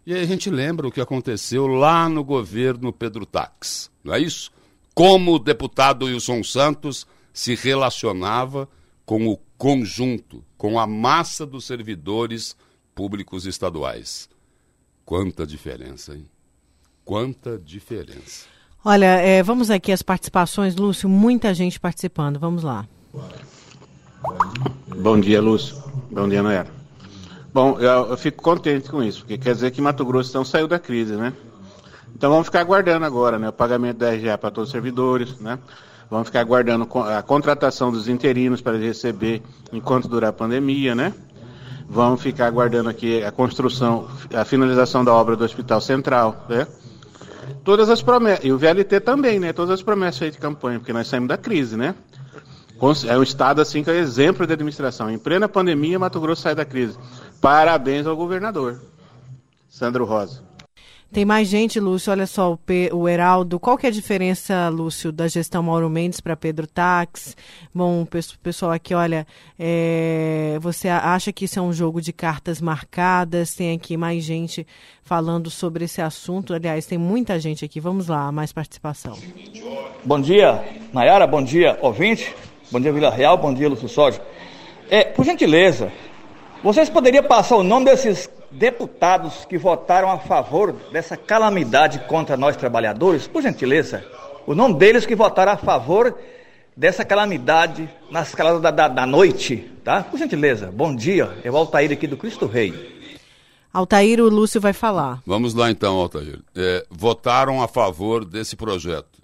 E 0.06 0.14
aí 0.14 0.22
a 0.22 0.26
gente 0.26 0.50
lembra 0.50 0.88
o 0.88 0.92
que 0.92 1.02
aconteceu 1.02 1.68
lá 1.68 2.08
no 2.08 2.24
governo 2.24 2.94
Pedro 2.94 3.26
Tax, 3.26 3.92
não 4.02 4.14
é 4.14 4.22
isso? 4.22 4.50
Como 4.94 5.34
o 5.34 5.40
deputado 5.40 6.06
Wilson 6.06 6.42
Santos 6.42 7.06
se 7.34 7.54
relacionava 7.54 8.70
com 9.06 9.28
o 9.28 9.38
conjunto, 9.58 10.42
com 10.58 10.80
a 10.80 10.88
massa 10.88 11.46
dos 11.46 11.66
servidores 11.66 12.56
públicos 12.96 13.46
estaduais. 13.46 14.34
Quanta 15.06 15.46
diferença, 15.46 16.16
hein? 16.16 16.28
Quanta 17.04 17.60
diferença. 17.60 18.48
Olha, 18.84 19.06
é, 19.06 19.44
vamos 19.44 19.70
aqui 19.70 19.92
as 19.92 20.02
participações, 20.02 20.76
Lúcio, 20.76 21.08
muita 21.08 21.54
gente 21.54 21.80
participando, 21.80 22.40
vamos 22.40 22.64
lá. 22.64 22.88
Bom 24.98 25.20
dia, 25.20 25.40
Lúcio. 25.40 25.78
Bom 26.10 26.28
dia, 26.28 26.42
Noé. 26.42 26.66
Bom, 27.54 27.80
eu, 27.80 28.10
eu, 28.10 28.18
fico 28.18 28.42
contente 28.42 28.90
com 28.90 29.04
isso, 29.04 29.20
porque 29.20 29.38
quer 29.38 29.54
dizer 29.54 29.72
que 29.72 29.80
Mato 29.80 30.04
Grosso 30.04 30.32
então 30.32 30.44
saiu 30.44 30.68
da 30.68 30.80
crise, 30.80 31.16
né? 31.16 31.32
Então 32.16 32.32
vamos 32.32 32.48
ficar 32.48 32.62
aguardando 32.62 33.06
agora, 33.06 33.38
né? 33.38 33.50
O 33.50 33.54
pagamento 33.54 33.98
da 33.98 34.12
RGA 34.12 34.38
para 34.38 34.52
todos 34.52 34.70
os 34.70 34.72
servidores, 34.72 35.40
né? 35.40 35.60
Vamos 36.10 36.28
ficar 36.28 36.42
aguardando 36.42 36.88
a 37.00 37.22
contratação 37.22 37.92
dos 37.92 38.08
interinos 38.08 38.62
para 38.62 38.78
receber 38.78 39.42
enquanto 39.72 40.08
durar 40.08 40.32
a 40.32 40.34
pandemia, 40.34 40.96
né? 40.96 41.14
Vamos 41.88 42.22
ficar 42.22 42.48
aguardando 42.48 42.90
aqui 42.90 43.24
a 43.24 43.32
construção, 43.32 44.08
a 44.34 44.44
finalização 44.44 45.06
da 45.06 45.14
obra 45.14 45.36
do 45.36 45.44
Hospital 45.44 45.80
Central, 45.80 46.46
né? 46.50 46.68
Todas 47.64 47.90
as 47.90 48.02
promessas, 48.02 48.44
e 48.44 48.52
o 48.52 48.58
VLT 48.58 49.00
também, 49.00 49.40
né? 49.40 49.54
Todas 49.54 49.72
as 49.72 49.84
promessas 49.84 50.24
aí 50.24 50.32
de 50.32 50.38
campanha, 50.38 50.80
porque 50.80 50.94
nós 50.94 51.08
saímos 51.08 51.30
da 51.30 51.38
crise, 51.38 51.78
né? 51.78 51.96
É 53.08 53.18
um 53.18 53.24
estado 53.24 53.62
assim 53.62 53.84
que 53.84 53.90
é 53.90 53.98
exemplo 53.98 54.46
de 54.46 54.54
administração. 54.54 55.10
Em 55.10 55.18
plena 55.18 55.48
pandemia, 55.48 55.98
Mato 55.98 56.20
Grosso 56.20 56.42
sai 56.42 56.54
da 56.54 56.66
crise. 56.66 56.98
Parabéns 57.40 58.06
ao 58.06 58.16
governador. 58.16 58.82
Sandro 59.70 60.06
Rosa. 60.06 60.45
Tem 61.16 61.24
mais 61.24 61.48
gente, 61.48 61.80
Lúcio. 61.80 62.12
Olha 62.12 62.28
só, 62.28 62.52
o, 62.52 62.58
P, 62.58 62.90
o 62.92 63.08
Heraldo. 63.08 63.58
Qual 63.58 63.78
que 63.78 63.86
é 63.86 63.90
a 63.90 63.92
diferença, 63.92 64.68
Lúcio, 64.68 65.14
da 65.14 65.30
gestão 65.30 65.64
Mauro 65.64 65.90
Mendes 65.90 66.20
para 66.20 66.36
Pedro 66.36 66.68
Tax? 66.68 67.38
Bom, 67.74 68.06
pessoal 68.44 68.74
aqui, 68.74 68.94
olha, 68.94 69.26
é, 69.58 70.58
você 70.60 70.90
acha 70.90 71.32
que 71.32 71.46
isso 71.46 71.58
é 71.58 71.62
um 71.62 71.72
jogo 71.72 72.02
de 72.02 72.12
cartas 72.12 72.60
marcadas? 72.60 73.56
Tem 73.56 73.74
aqui 73.74 73.96
mais 73.96 74.26
gente 74.26 74.68
falando 75.04 75.50
sobre 75.50 75.86
esse 75.86 76.02
assunto. 76.02 76.54
Aliás, 76.54 76.86
tem 76.86 76.98
muita 76.98 77.40
gente 77.40 77.64
aqui. 77.64 77.80
Vamos 77.80 78.10
lá, 78.10 78.30
mais 78.30 78.52
participação. 78.52 79.18
Bom 80.04 80.20
dia, 80.20 80.66
Nayara. 80.92 81.26
Bom 81.26 81.42
dia, 81.42 81.80
ouvinte. 81.82 82.36
Bom 82.70 82.82
dia, 82.82 82.92
Vila 82.92 83.10
Real. 83.10 83.38
Bom 83.38 83.54
dia, 83.54 83.70
Lúcio 83.70 83.88
Sódio. 83.88 84.22
É, 84.90 85.06
por 85.06 85.24
gentileza, 85.24 85.94
vocês 86.62 86.90
poderiam 86.90 87.24
passar 87.24 87.56
o 87.56 87.64
nome 87.64 87.86
desses 87.86 88.30
deputados 88.56 89.46
que 89.46 89.58
votaram 89.58 90.10
a 90.10 90.18
favor 90.18 90.74
dessa 90.92 91.18
calamidade 91.18 92.00
contra 92.08 92.38
nós 92.38 92.56
trabalhadores, 92.56 93.28
por 93.28 93.42
gentileza, 93.42 94.04
o 94.48 94.56
nome 94.56 94.76
deles 94.76 95.06
que 95.06 95.16
votaram 95.16 95.52
a 95.52 95.58
favor 95.58 96.18
dessa 96.76 97.06
calamidade 97.06 97.90
nas 98.10 98.34
caladas 98.34 98.62
da, 98.62 98.72
da, 98.72 98.88
da, 98.88 99.06
noite, 99.06 99.72
tá? 99.84 100.04
Por 100.04 100.18
gentileza, 100.18 100.72
bom 100.72 100.96
dia, 100.96 101.38
é 101.44 101.52
o 101.52 101.58
Altair 101.58 101.92
aqui 101.92 102.08
do 102.08 102.18
Cristo 102.18 102.46
Rei. 102.46 102.96
Altair, 103.74 104.22
o 104.22 104.30
Lúcio 104.30 104.62
vai 104.62 104.72
falar. 104.72 105.22
Vamos 105.26 105.54
lá 105.54 105.70
então, 105.70 105.98
Altair. 105.98 106.40
É, 106.56 106.86
votaram 106.90 107.62
a 107.62 107.68
favor 107.68 108.24
desse 108.24 108.56
projeto. 108.56 109.22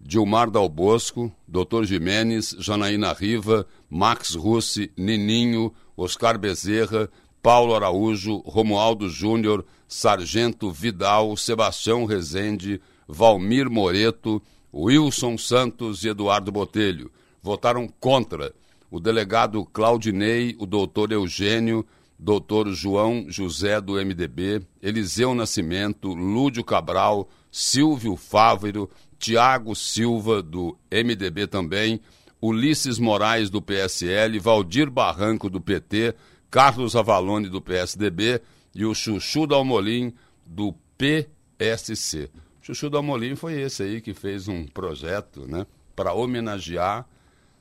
Dilmar 0.00 0.50
Dal 0.50 0.68
Bosco, 0.68 1.32
Dr. 1.46 1.84
Jimenez, 1.84 2.54
Janaína 2.58 3.12
Riva, 3.12 3.66
Max 3.88 4.34
Russi, 4.34 4.90
Nininho, 4.96 5.72
Oscar 5.96 6.38
Bezerra, 6.38 7.08
Paulo 7.46 7.76
Araújo, 7.76 8.42
Romualdo 8.44 9.08
Júnior, 9.08 9.64
Sargento 9.86 10.68
Vidal, 10.72 11.36
Sebastião 11.36 12.04
Rezende, 12.04 12.80
Valmir 13.06 13.70
Moreto, 13.70 14.42
Wilson 14.74 15.38
Santos 15.38 16.02
e 16.02 16.08
Eduardo 16.08 16.50
Botelho. 16.50 17.08
Votaram 17.40 17.86
contra 18.00 18.52
o 18.90 18.98
delegado 18.98 19.64
Claudinei, 19.64 20.56
o 20.58 20.66
doutor 20.66 21.12
Eugênio, 21.12 21.86
doutor 22.18 22.72
João 22.72 23.26
José 23.28 23.80
do 23.80 23.92
MDB, 23.92 24.62
Eliseu 24.82 25.32
Nascimento, 25.32 26.12
Lúdio 26.14 26.64
Cabral, 26.64 27.28
Silvio 27.48 28.16
Fávero, 28.16 28.90
Tiago 29.20 29.76
Silva 29.76 30.42
do 30.42 30.76
MDB 30.90 31.46
também, 31.46 32.00
Ulisses 32.42 32.98
Moraes 32.98 33.50
do 33.50 33.62
PSL, 33.62 34.36
Valdir 34.40 34.90
Barranco 34.90 35.48
do 35.48 35.60
PT, 35.60 36.12
Carlos 36.50 36.96
Avalone, 36.96 37.48
do 37.48 37.60
PSDB, 37.60 38.40
e 38.74 38.84
o 38.84 38.94
Chuchu 38.94 39.46
Dalmolin, 39.46 40.12
do 40.44 40.74
PSC. 40.98 42.30
Chuchu 42.60 42.90
Dalmolin 42.90 43.36
foi 43.36 43.60
esse 43.60 43.82
aí 43.82 44.00
que 44.00 44.12
fez 44.12 44.48
um 44.48 44.64
projeto 44.66 45.46
né, 45.46 45.66
para 45.94 46.12
homenagear 46.12 47.06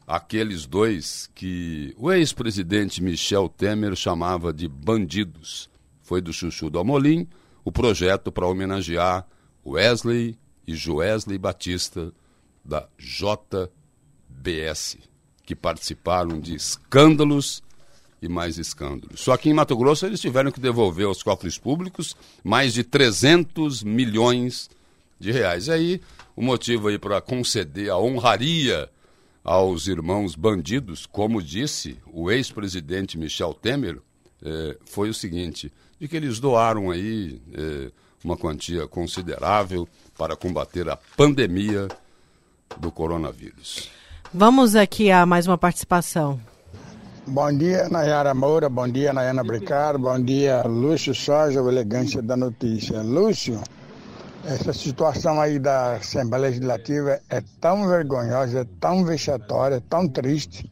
aqueles 0.08 0.66
dois 0.66 1.30
que 1.34 1.94
o 1.98 2.12
ex-presidente 2.12 3.02
Michel 3.02 3.50
Temer 3.50 3.96
chamava 3.96 4.54
de 4.54 4.68
bandidos. 4.68 5.70
Foi 6.02 6.22
do 6.22 6.32
Chuchu 6.32 6.70
do 6.70 6.80
Amolim 6.80 7.28
o 7.64 7.72
projeto 7.72 8.32
para 8.32 8.46
homenagear 8.46 9.28
Wesley 9.66 10.38
e 10.68 10.76
Joesley 10.76 11.40
Batista 11.40 12.14
da 12.64 12.88
JBS, 13.00 13.70
que 15.44 15.56
participaram 15.56 16.40
de 16.40 16.54
escândalos 16.54 17.64
e 18.26 18.30
mais 18.30 18.58
escândalos. 18.58 19.22
Só 19.22 19.38
que 19.38 19.50
em 19.50 19.54
Mato 19.54 19.76
Grosso 19.78 20.06
eles 20.06 20.20
tiveram 20.20 20.52
que 20.52 20.60
devolver 20.60 21.06
aos 21.06 21.24
cofres 21.24 21.58
públicos 21.58 22.16
mais 22.44 22.74
de 22.74 22.84
300 22.84 23.84
milhões 23.84 24.70
de 25.20 25.32
reais. 25.32 25.68
E 25.68 25.72
aí 25.72 26.02
o 26.36 26.42
motivo 26.42 26.88
aí 26.88 27.00
para 27.00 27.22
conceder 27.22 27.90
a 27.90 27.98
honraria 27.98 28.90
aos 29.44 29.88
irmãos 29.88 30.36
bandidos, 30.36 31.06
como 31.06 31.42
disse 31.42 31.98
o 32.12 32.32
ex-presidente 32.32 33.18
Michel 33.18 33.54
Temer, 33.54 34.02
eh, 34.44 34.78
foi 34.86 35.08
o 35.10 35.14
seguinte, 35.14 35.72
de 36.00 36.08
que 36.08 36.18
eles 36.18 36.40
doaram 36.40 36.90
aí 36.90 37.40
eh, 37.54 37.92
uma 38.24 38.36
quantia 38.36 38.88
considerável 38.88 39.88
para 40.18 40.36
combater 40.36 40.90
a 40.90 40.98
pandemia 41.16 41.88
do 42.78 42.92
coronavírus. 42.92 43.90
Vamos 44.34 44.76
aqui 44.76 45.12
a 45.12 45.26
mais 45.26 45.48
uma 45.48 45.58
participação. 45.58 46.42
Bom 47.28 47.52
dia, 47.58 47.90
Nayara 47.90 48.36
Moura. 48.36 48.70
Bom 48.70 48.88
dia, 48.88 49.12
Nayana 49.12 49.44
Bricaro. 49.44 49.98
Bom 49.98 50.20
dia, 50.20 50.62
Lúcio 50.62 51.16
Soja, 51.16 51.60
o 51.60 51.68
Elegância 51.68 52.22
da 52.22 52.38
Notícia. 52.38 53.02
Lúcio, 53.02 53.60
essa 54.44 54.72
situação 54.72 55.42
aí 55.42 55.58
da 55.58 55.96
Assembleia 55.96 56.50
Legislativa 56.50 57.20
é 57.28 57.42
tão 57.60 57.88
vergonhosa, 57.88 58.60
é 58.60 58.66
tão 58.80 59.04
vexatória, 59.04 59.78
é 59.78 59.82
tão 59.90 60.08
triste, 60.08 60.72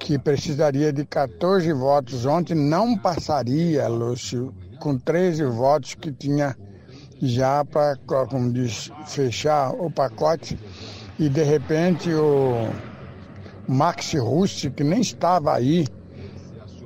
que 0.00 0.18
precisaria 0.18 0.92
de 0.92 1.04
14 1.04 1.72
votos. 1.72 2.26
Ontem 2.26 2.56
não 2.56 2.98
passaria, 2.98 3.86
Lúcio, 3.86 4.52
com 4.80 4.98
13 4.98 5.44
votos 5.44 5.94
que 5.94 6.10
tinha 6.10 6.56
já 7.22 7.64
para, 7.64 7.96
como 8.28 8.52
diz, 8.52 8.90
fechar 9.06 9.70
o 9.70 9.88
pacote. 9.88 10.58
E 11.20 11.28
de 11.28 11.44
repente 11.44 12.12
o 12.12 12.68
Max 13.68 14.14
Russi, 14.14 14.70
que 14.70 14.82
nem 14.82 15.00
estava 15.00 15.54
aí, 15.54 15.86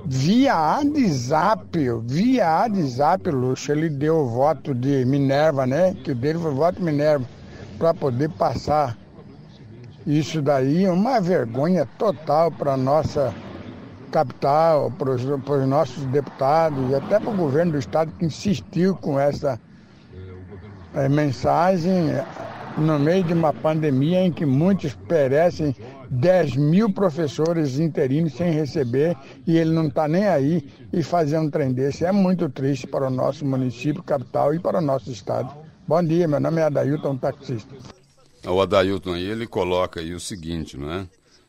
via 0.04 0.56
WhatsApp, 0.56 1.78
via 2.04 2.62
WhatsApp, 2.62 3.30
Luxo, 3.30 3.70
ele 3.70 3.88
deu 3.88 4.16
o 4.16 4.28
voto 4.28 4.74
de 4.74 5.04
Minerva, 5.04 5.64
né? 5.64 5.94
Que 6.02 6.10
o 6.10 6.14
dele 6.14 6.40
foi 6.40 6.52
voto 6.52 6.82
Minerva, 6.82 7.24
para 7.78 7.94
poder 7.94 8.30
passar. 8.30 8.98
Isso 10.04 10.42
daí 10.42 10.88
uma 10.88 11.20
vergonha 11.20 11.86
total 11.96 12.50
para 12.50 12.76
nossa 12.76 13.32
capital, 14.10 14.90
para 14.90 15.10
os 15.10 15.68
nossos 15.68 16.04
deputados 16.06 16.90
e 16.90 16.94
até 16.96 17.20
para 17.20 17.30
o 17.30 17.36
governo 17.36 17.72
do 17.72 17.78
estado 17.78 18.12
que 18.18 18.26
insistiu 18.26 18.96
com 18.96 19.18
essa 19.18 19.58
é, 20.94 21.08
mensagem 21.08 22.10
no 22.76 22.98
meio 22.98 23.24
de 23.24 23.32
uma 23.32 23.52
pandemia 23.52 24.20
em 24.20 24.32
que 24.32 24.44
muitos 24.44 24.94
perecem 25.08 25.74
10 26.12 26.56
mil 26.56 26.92
professores 26.92 27.78
interinos 27.78 28.34
sem 28.34 28.52
receber 28.52 29.16
e 29.46 29.56
ele 29.56 29.70
não 29.70 29.88
está 29.88 30.06
nem 30.06 30.28
aí 30.28 30.68
e 30.92 31.02
fazendo 31.02 31.46
um 31.46 31.50
trem 31.50 31.72
desse. 31.72 32.04
É 32.04 32.12
muito 32.12 32.50
triste 32.50 32.86
para 32.86 33.06
o 33.06 33.10
nosso 33.10 33.46
município, 33.46 34.02
capital 34.02 34.54
e 34.54 34.58
para 34.58 34.78
o 34.78 34.82
nosso 34.82 35.10
estado. 35.10 35.50
Bom 35.88 36.02
dia, 36.04 36.28
meu 36.28 36.38
nome 36.38 36.60
é 36.60 36.64
Adailton, 36.64 37.16
taxista. 37.16 37.74
O 38.46 38.60
Adailton 38.60 39.14
aí, 39.14 39.24
ele 39.24 39.46
coloca 39.46 40.00
aí 40.00 40.14
o 40.14 40.20
seguinte, 40.20 40.76
não 40.76 40.92
é? 40.92 41.08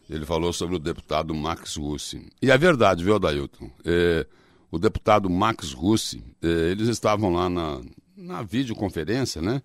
Ele 0.09 0.25
falou 0.25 0.53
sobre 0.53 0.77
o 0.77 0.79
deputado 0.79 1.35
Max 1.35 1.75
Russi. 1.75 2.25
E 2.41 2.49
é 2.49 2.57
verdade, 2.57 3.03
viu, 3.03 3.15
Adailton? 3.15 3.69
É, 3.83 4.25
o 4.71 4.79
deputado 4.79 5.29
Max 5.29 5.73
Russi, 5.73 6.23
é, 6.41 6.71
eles 6.71 6.87
estavam 6.87 7.33
lá 7.33 7.49
na, 7.49 7.81
na 8.15 8.43
videoconferência, 8.43 9.41
né? 9.41 9.61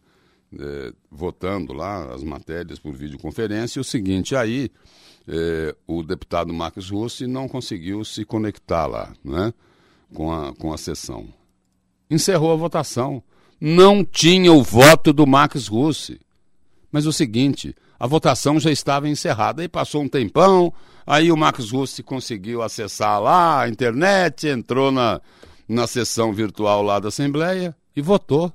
É, 0.58 0.92
votando 1.10 1.72
lá 1.72 2.14
as 2.14 2.22
matérias 2.22 2.78
por 2.78 2.94
videoconferência. 2.94 3.78
E 3.78 3.82
o 3.82 3.84
seguinte, 3.84 4.36
aí 4.36 4.70
é, 5.26 5.74
o 5.86 6.02
deputado 6.02 6.52
Marcos 6.54 6.90
Russi 6.90 7.26
não 7.26 7.48
conseguiu 7.48 8.04
se 8.04 8.24
conectar 8.24 8.86
lá 8.86 9.12
né, 9.24 9.52
com, 10.14 10.32
a, 10.32 10.54
com 10.54 10.72
a 10.72 10.78
sessão. 10.78 11.28
Encerrou 12.10 12.52
a 12.52 12.56
votação. 12.56 13.22
Não 13.60 14.04
tinha 14.04 14.52
o 14.52 14.62
voto 14.62 15.12
do 15.12 15.26
Marcos 15.26 15.66
Russi. 15.66 16.20
Mas 16.90 17.06
o 17.06 17.12
seguinte, 17.12 17.74
a 17.98 18.06
votação 18.06 18.58
já 18.58 18.70
estava 18.70 19.08
encerrada. 19.08 19.60
Aí 19.60 19.68
passou 19.68 20.02
um 20.02 20.08
tempão, 20.08 20.72
aí 21.06 21.30
o 21.30 21.36
Marcos 21.36 21.72
Russi 21.72 22.02
conseguiu 22.02 22.62
acessar 22.62 23.20
lá 23.20 23.62
a 23.62 23.68
internet, 23.68 24.46
entrou 24.46 24.90
na, 24.90 25.20
na 25.68 25.86
sessão 25.86 26.32
virtual 26.32 26.82
lá 26.82 26.98
da 26.98 27.08
Assembleia 27.08 27.76
e 27.94 28.00
votou. 28.00 28.52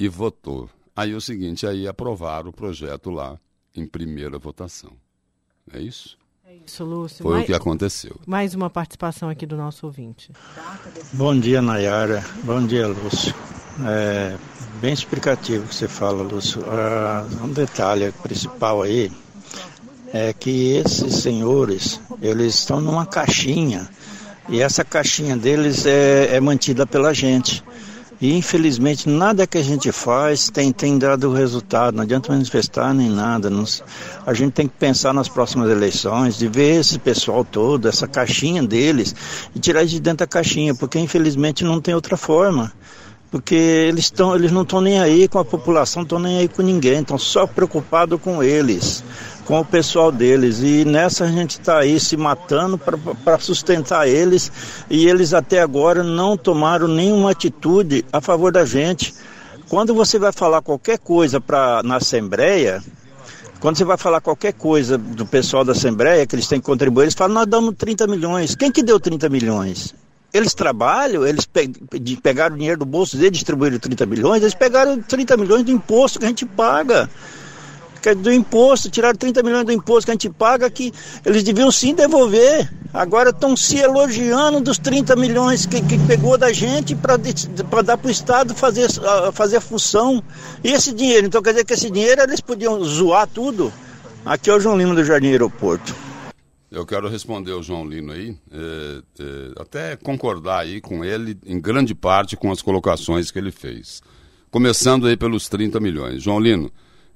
E 0.00 0.08
votou. 0.08 0.68
Aí 0.96 1.14
o 1.14 1.20
seguinte, 1.20 1.66
aí 1.66 1.86
aprovaram 1.86 2.48
o 2.48 2.52
projeto 2.52 3.10
lá 3.10 3.38
em 3.76 3.86
primeira 3.86 4.38
votação. 4.38 4.92
É 5.72 5.78
isso? 5.78 6.18
É 6.46 6.54
isso, 6.66 6.82
Lúcio. 6.84 7.22
Foi 7.22 7.32
mais, 7.34 7.44
o 7.44 7.46
que 7.46 7.52
aconteceu. 7.52 8.16
Mais 8.26 8.54
uma 8.54 8.70
participação 8.70 9.28
aqui 9.28 9.44
do 9.44 9.56
nosso 9.58 9.84
ouvinte. 9.84 10.32
Bom 11.12 11.38
dia, 11.38 11.60
Nayara. 11.60 12.24
Bom 12.42 12.66
dia, 12.66 12.88
Lúcio. 12.88 13.34
É 13.86 14.36
bem 14.80 14.94
explicativo 14.94 15.66
o 15.66 15.68
que 15.68 15.74
você 15.74 15.86
fala, 15.86 16.22
Lúcio. 16.22 16.64
Ah, 16.66 17.26
um 17.44 17.52
detalhe 17.52 18.10
principal 18.22 18.82
aí 18.82 19.12
é 20.12 20.32
que 20.32 20.72
esses 20.72 21.16
senhores, 21.16 22.00
eles 22.22 22.54
estão 22.54 22.80
numa 22.80 23.04
caixinha 23.04 23.88
e 24.48 24.60
essa 24.60 24.82
caixinha 24.82 25.36
deles 25.36 25.84
é, 25.84 26.34
é 26.34 26.40
mantida 26.40 26.86
pela 26.86 27.12
gente. 27.12 27.62
E 28.20 28.36
infelizmente 28.36 29.08
nada 29.08 29.46
que 29.46 29.56
a 29.56 29.62
gente 29.62 29.90
faz 29.90 30.50
tem, 30.50 30.70
tem 30.72 30.98
dado 30.98 31.32
resultado, 31.32 31.94
não 31.94 32.02
adianta 32.02 32.30
manifestar 32.32 32.92
nem 32.92 33.08
nada. 33.08 33.48
Não, 33.48 33.64
a 34.26 34.34
gente 34.34 34.52
tem 34.52 34.68
que 34.68 34.76
pensar 34.76 35.14
nas 35.14 35.28
próximas 35.28 35.70
eleições, 35.70 36.36
de 36.36 36.46
ver 36.46 36.80
esse 36.80 36.98
pessoal 36.98 37.44
todo, 37.44 37.88
essa 37.88 38.06
caixinha 38.06 38.62
deles, 38.62 39.14
e 39.54 39.58
tirar 39.58 39.86
de 39.86 39.98
dentro 39.98 40.18
da 40.18 40.26
caixinha, 40.26 40.74
porque 40.74 40.98
infelizmente 40.98 41.64
não 41.64 41.80
tem 41.80 41.94
outra 41.94 42.16
forma. 42.16 42.70
Porque 43.30 43.54
eles, 43.54 44.06
estão, 44.06 44.34
eles 44.34 44.50
não 44.50 44.62
estão 44.62 44.80
nem 44.80 45.00
aí 45.00 45.28
com 45.28 45.38
a 45.38 45.44
população, 45.44 46.02
estão 46.02 46.18
nem 46.18 46.38
aí 46.38 46.48
com 46.48 46.62
ninguém, 46.62 47.00
estão 47.00 47.16
só 47.16 47.46
preocupados 47.46 48.20
com 48.20 48.42
eles 48.42 49.04
com 49.50 49.58
o 49.58 49.64
pessoal 49.64 50.12
deles. 50.12 50.60
E 50.60 50.84
nessa 50.84 51.24
a 51.24 51.28
gente 51.28 51.58
está 51.58 51.80
aí 51.80 51.98
se 51.98 52.16
matando 52.16 52.78
para 52.78 53.38
sustentar 53.40 54.06
eles 54.06 54.50
e 54.88 55.08
eles 55.08 55.34
até 55.34 55.60
agora 55.60 56.04
não 56.04 56.36
tomaram 56.36 56.86
nenhuma 56.86 57.32
atitude 57.32 58.04
a 58.12 58.20
favor 58.20 58.52
da 58.52 58.64
gente. 58.64 59.12
Quando 59.68 59.92
você 59.92 60.20
vai 60.20 60.30
falar 60.30 60.62
qualquer 60.62 61.00
coisa 61.00 61.40
pra, 61.40 61.82
na 61.82 61.96
Assembleia, 61.96 62.80
quando 63.58 63.76
você 63.76 63.84
vai 63.84 63.96
falar 63.96 64.20
qualquer 64.20 64.52
coisa 64.52 64.96
do 64.96 65.26
pessoal 65.26 65.64
da 65.64 65.72
Assembleia, 65.72 66.24
que 66.28 66.36
eles 66.36 66.46
têm 66.46 66.60
que 66.60 66.66
contribuir, 66.66 67.04
eles 67.04 67.14
falam, 67.14 67.34
nós 67.34 67.46
damos 67.46 67.74
30 67.76 68.06
milhões. 68.06 68.54
Quem 68.54 68.70
que 68.70 68.84
deu 68.84 69.00
30 69.00 69.28
milhões? 69.28 69.96
Eles 70.32 70.54
trabalham, 70.54 71.26
eles 71.26 71.44
pe 71.44 71.68
pegaram 72.22 72.56
dinheiro 72.56 72.78
do 72.78 72.86
bolso 72.86 73.16
deles, 73.16 73.32
distribuíram 73.32 73.80
30 73.80 74.06
milhões, 74.06 74.42
eles 74.42 74.54
pegaram 74.54 75.02
30 75.02 75.36
milhões 75.36 75.64
do 75.64 75.72
imposto 75.72 76.20
que 76.20 76.24
a 76.24 76.28
gente 76.28 76.46
paga 76.46 77.10
que 78.00 78.08
é 78.08 78.14
do 78.14 78.32
imposto, 78.32 78.90
tiraram 78.90 79.16
30 79.16 79.42
milhões 79.42 79.64
do 79.64 79.72
imposto 79.72 80.06
que 80.06 80.10
a 80.10 80.14
gente 80.14 80.30
paga, 80.30 80.70
que 80.70 80.92
eles 81.24 81.42
deviam 81.42 81.70
sim 81.70 81.94
devolver. 81.94 82.72
Agora 82.92 83.30
estão 83.30 83.56
se 83.56 83.78
elogiando 83.78 84.60
dos 84.60 84.78
30 84.78 85.14
milhões 85.16 85.66
que, 85.66 85.80
que 85.82 85.98
pegou 86.06 86.36
da 86.36 86.52
gente 86.52 86.96
para 86.96 87.16
dar 87.82 87.96
para 87.96 88.08
o 88.08 88.10
Estado 88.10 88.54
fazer, 88.54 88.88
fazer 89.32 89.58
a 89.58 89.60
função. 89.60 90.22
E 90.64 90.72
esse 90.72 90.92
dinheiro, 90.92 91.26
então 91.26 91.42
quer 91.42 91.50
dizer 91.50 91.64
que 91.64 91.74
esse 91.74 91.90
dinheiro 91.90 92.22
eles 92.22 92.40
podiam 92.40 92.82
zoar 92.82 93.28
tudo. 93.28 93.72
Aqui 94.24 94.50
é 94.50 94.54
o 94.54 94.60
João 94.60 94.76
Lima 94.76 94.94
do 94.94 95.04
Jardim 95.04 95.28
Aeroporto. 95.28 95.94
Eu 96.70 96.86
quero 96.86 97.08
responder 97.08 97.50
ao 97.50 97.62
João 97.62 97.84
Lino 97.84 98.12
aí, 98.12 98.36
é, 98.52 99.02
é, 99.18 99.60
até 99.60 99.96
concordar 99.96 100.60
aí 100.60 100.80
com 100.80 101.04
ele 101.04 101.36
em 101.44 101.60
grande 101.60 101.96
parte 101.96 102.36
com 102.36 102.52
as 102.52 102.62
colocações 102.62 103.30
que 103.30 103.38
ele 103.38 103.50
fez. 103.50 104.00
Começando 104.52 105.06
aí 105.08 105.16
pelos 105.16 105.48
30 105.48 105.80
milhões. 105.80 106.22
João 106.22 106.38
Lino, 106.38 106.70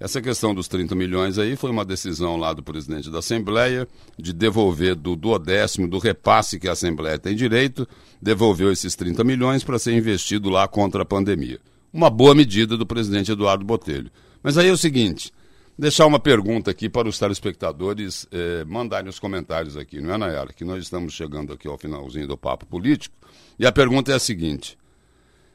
essa 0.04 0.20
questão 0.20 0.54
dos 0.54 0.68
30 0.68 0.94
milhões 0.94 1.38
aí 1.38 1.56
foi 1.56 1.70
uma 1.70 1.82
decisão 1.82 2.36
lá 2.36 2.52
do 2.52 2.62
presidente 2.62 3.10
da 3.10 3.20
Assembleia 3.20 3.88
de 4.18 4.34
devolver 4.34 4.94
do 4.94 5.16
duodécimo 5.16 5.88
do 5.88 5.96
repasse 5.96 6.60
que 6.60 6.68
a 6.68 6.72
Assembleia 6.72 7.18
tem 7.18 7.34
direito, 7.34 7.88
devolveu 8.20 8.70
esses 8.70 8.94
30 8.94 9.24
milhões 9.24 9.64
para 9.64 9.78
ser 9.78 9.94
investido 9.94 10.50
lá 10.50 10.68
contra 10.68 11.00
a 11.00 11.06
pandemia. 11.06 11.58
Uma 11.90 12.10
boa 12.10 12.34
medida 12.34 12.76
do 12.76 12.84
presidente 12.84 13.32
Eduardo 13.32 13.64
Botelho. 13.64 14.10
Mas 14.42 14.58
aí 14.58 14.68
é 14.68 14.72
o 14.72 14.76
seguinte, 14.76 15.32
deixar 15.78 16.04
uma 16.04 16.20
pergunta 16.20 16.70
aqui 16.70 16.90
para 16.90 17.08
os 17.08 17.18
telespectadores 17.18 18.28
eh, 18.30 18.62
mandarem 18.66 19.08
os 19.08 19.18
comentários 19.18 19.74
aqui, 19.74 20.02
não 20.02 20.12
é, 20.12 20.18
Nayara? 20.18 20.52
Que 20.52 20.66
nós 20.66 20.82
estamos 20.84 21.14
chegando 21.14 21.50
aqui 21.50 21.66
ao 21.66 21.78
finalzinho 21.78 22.28
do 22.28 22.36
papo 22.36 22.66
político. 22.66 23.16
E 23.58 23.64
a 23.66 23.72
pergunta 23.72 24.12
é 24.12 24.16
a 24.16 24.18
seguinte: 24.18 24.76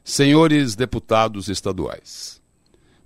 senhores 0.04 0.76
deputados 0.76 1.50
estaduais, 1.50 2.39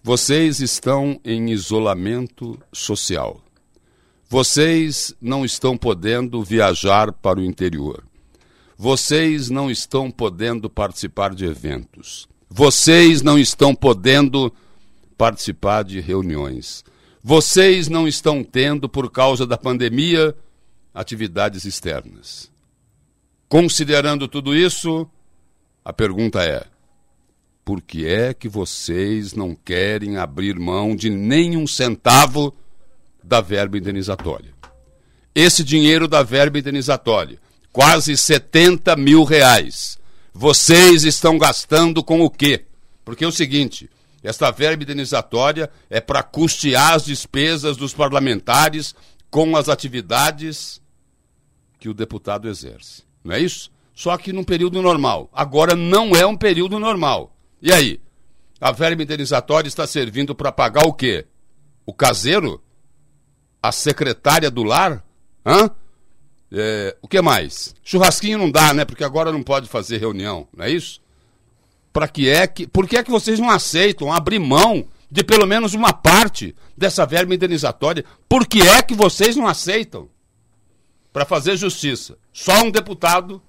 vocês 0.06 0.60
estão 0.60 1.18
em 1.24 1.50
isolamento 1.50 2.60
social. 2.74 3.42
Vocês 4.28 5.16
não 5.22 5.46
estão 5.46 5.78
podendo 5.78 6.44
viajar 6.44 7.14
para 7.14 7.40
o 7.40 7.44
interior. 7.44 8.04
Vocês 8.78 9.50
não 9.50 9.72
estão 9.72 10.12
podendo 10.12 10.70
participar 10.70 11.34
de 11.34 11.46
eventos. 11.46 12.28
Vocês 12.50 13.22
não 13.22 13.40
estão 13.40 13.74
podendo 13.74 14.54
participar 15.18 15.86
de 15.86 16.02
reuniões. 16.02 16.84
Vocês 17.24 17.88
não 17.88 18.06
estão 18.06 18.44
tendo, 18.44 18.90
por 18.90 19.10
causa 19.10 19.48
da 19.48 19.58
pandemia, 19.58 20.36
atividades 20.94 21.64
externas. 21.64 22.52
Considerando 23.48 24.28
tudo 24.28 24.54
isso, 24.54 25.10
a 25.86 25.94
pergunta 25.94 26.44
é: 26.44 26.73
por 27.64 27.82
que 27.82 28.06
é 28.06 28.34
que 28.34 28.50
vocês 28.50 29.34
não 29.34 29.56
querem 29.56 30.18
abrir 30.18 30.60
mão 30.60 30.96
de 30.96 31.10
nenhum 31.10 31.66
centavo 31.66 32.54
da 33.24 33.40
verba 33.40 33.78
indenizatória? 33.78 34.54
Esse 35.34 35.64
dinheiro 35.64 36.08
da 36.08 36.22
verba 36.22 36.60
indenizatória, 36.60 37.40
quase 37.72 38.18
70 38.18 38.96
mil 38.96 39.24
reais, 39.24 39.98
vocês 40.34 41.04
estão 41.04 41.38
gastando 41.38 42.04
com 42.04 42.22
o 42.22 42.30
quê? 42.30 42.66
Porque 43.06 43.24
é 43.24 43.28
o 43.28 43.32
seguinte: 43.32 43.90
esta 44.22 44.52
verba 44.52 44.84
indenizatória 44.84 45.70
é 45.90 46.02
para 46.02 46.22
custear 46.22 46.94
as 46.94 47.06
despesas 47.06 47.78
dos 47.78 47.94
parlamentares 47.94 48.94
com 49.30 49.56
as 49.56 49.70
atividades 49.70 50.82
que 51.80 51.90
o 51.90 51.94
deputado 51.94 52.48
exerce. 52.48 53.04
Não 53.24 53.34
é 53.34 53.40
isso? 53.40 53.72
Só 53.96 54.18
que 54.18 54.34
num 54.34 54.44
período 54.44 54.82
normal. 54.82 55.30
Agora 55.34 55.76
não 55.76 56.16
é 56.16 56.26
um 56.26 56.36
período 56.36 56.80
normal. 56.80 57.33
E 57.64 57.72
aí? 57.72 58.02
A 58.60 58.74
verba 58.74 59.04
indenizatória 59.04 59.70
está 59.70 59.88
servindo 59.88 60.36
para 60.36 60.52
pagar 60.52 60.86
o 60.86 60.92
quê? 60.92 61.26
O 61.86 61.94
caseiro? 61.94 62.62
A 63.62 63.72
secretária 63.72 64.52
do 64.52 64.64
lar? 64.64 65.02
Hã? 65.46 65.72
É, 66.52 66.98
o 67.02 67.08
que 67.08 67.22
mais? 67.22 67.74
Churrasquinho 67.82 68.38
não 68.38 68.52
dá, 68.52 68.74
né? 68.74 68.84
Porque 68.84 69.04
agora 69.04 69.32
não 69.32 69.42
pode 69.42 69.70
fazer 69.70 69.98
reunião, 69.98 70.46
não 70.54 70.66
é 70.66 70.72
isso? 70.72 71.02
Para 71.94 72.06
que 72.10 72.28
é 72.28 72.46
que. 72.46 72.68
Por 72.68 72.86
que 72.86 72.98
é 72.98 73.04
que 73.04 73.10
vocês 73.10 73.40
não 73.40 73.50
aceitam 73.50 74.12
abrir 74.12 74.40
mão 74.40 74.86
de 75.10 75.24
pelo 75.24 75.48
menos 75.48 75.74
uma 75.74 75.94
parte 75.94 76.54
dessa 76.78 77.06
verba 77.06 77.34
indenizatória? 77.34 78.04
Por 78.28 78.46
que 78.46 78.62
é 78.62 78.82
que 78.82 78.94
vocês 78.94 79.38
não 79.38 79.48
aceitam? 79.48 80.10
Para 81.14 81.24
fazer 81.24 81.56
justiça. 81.56 82.18
Só 82.34 82.62
um 82.62 82.72
deputado, 82.72 83.42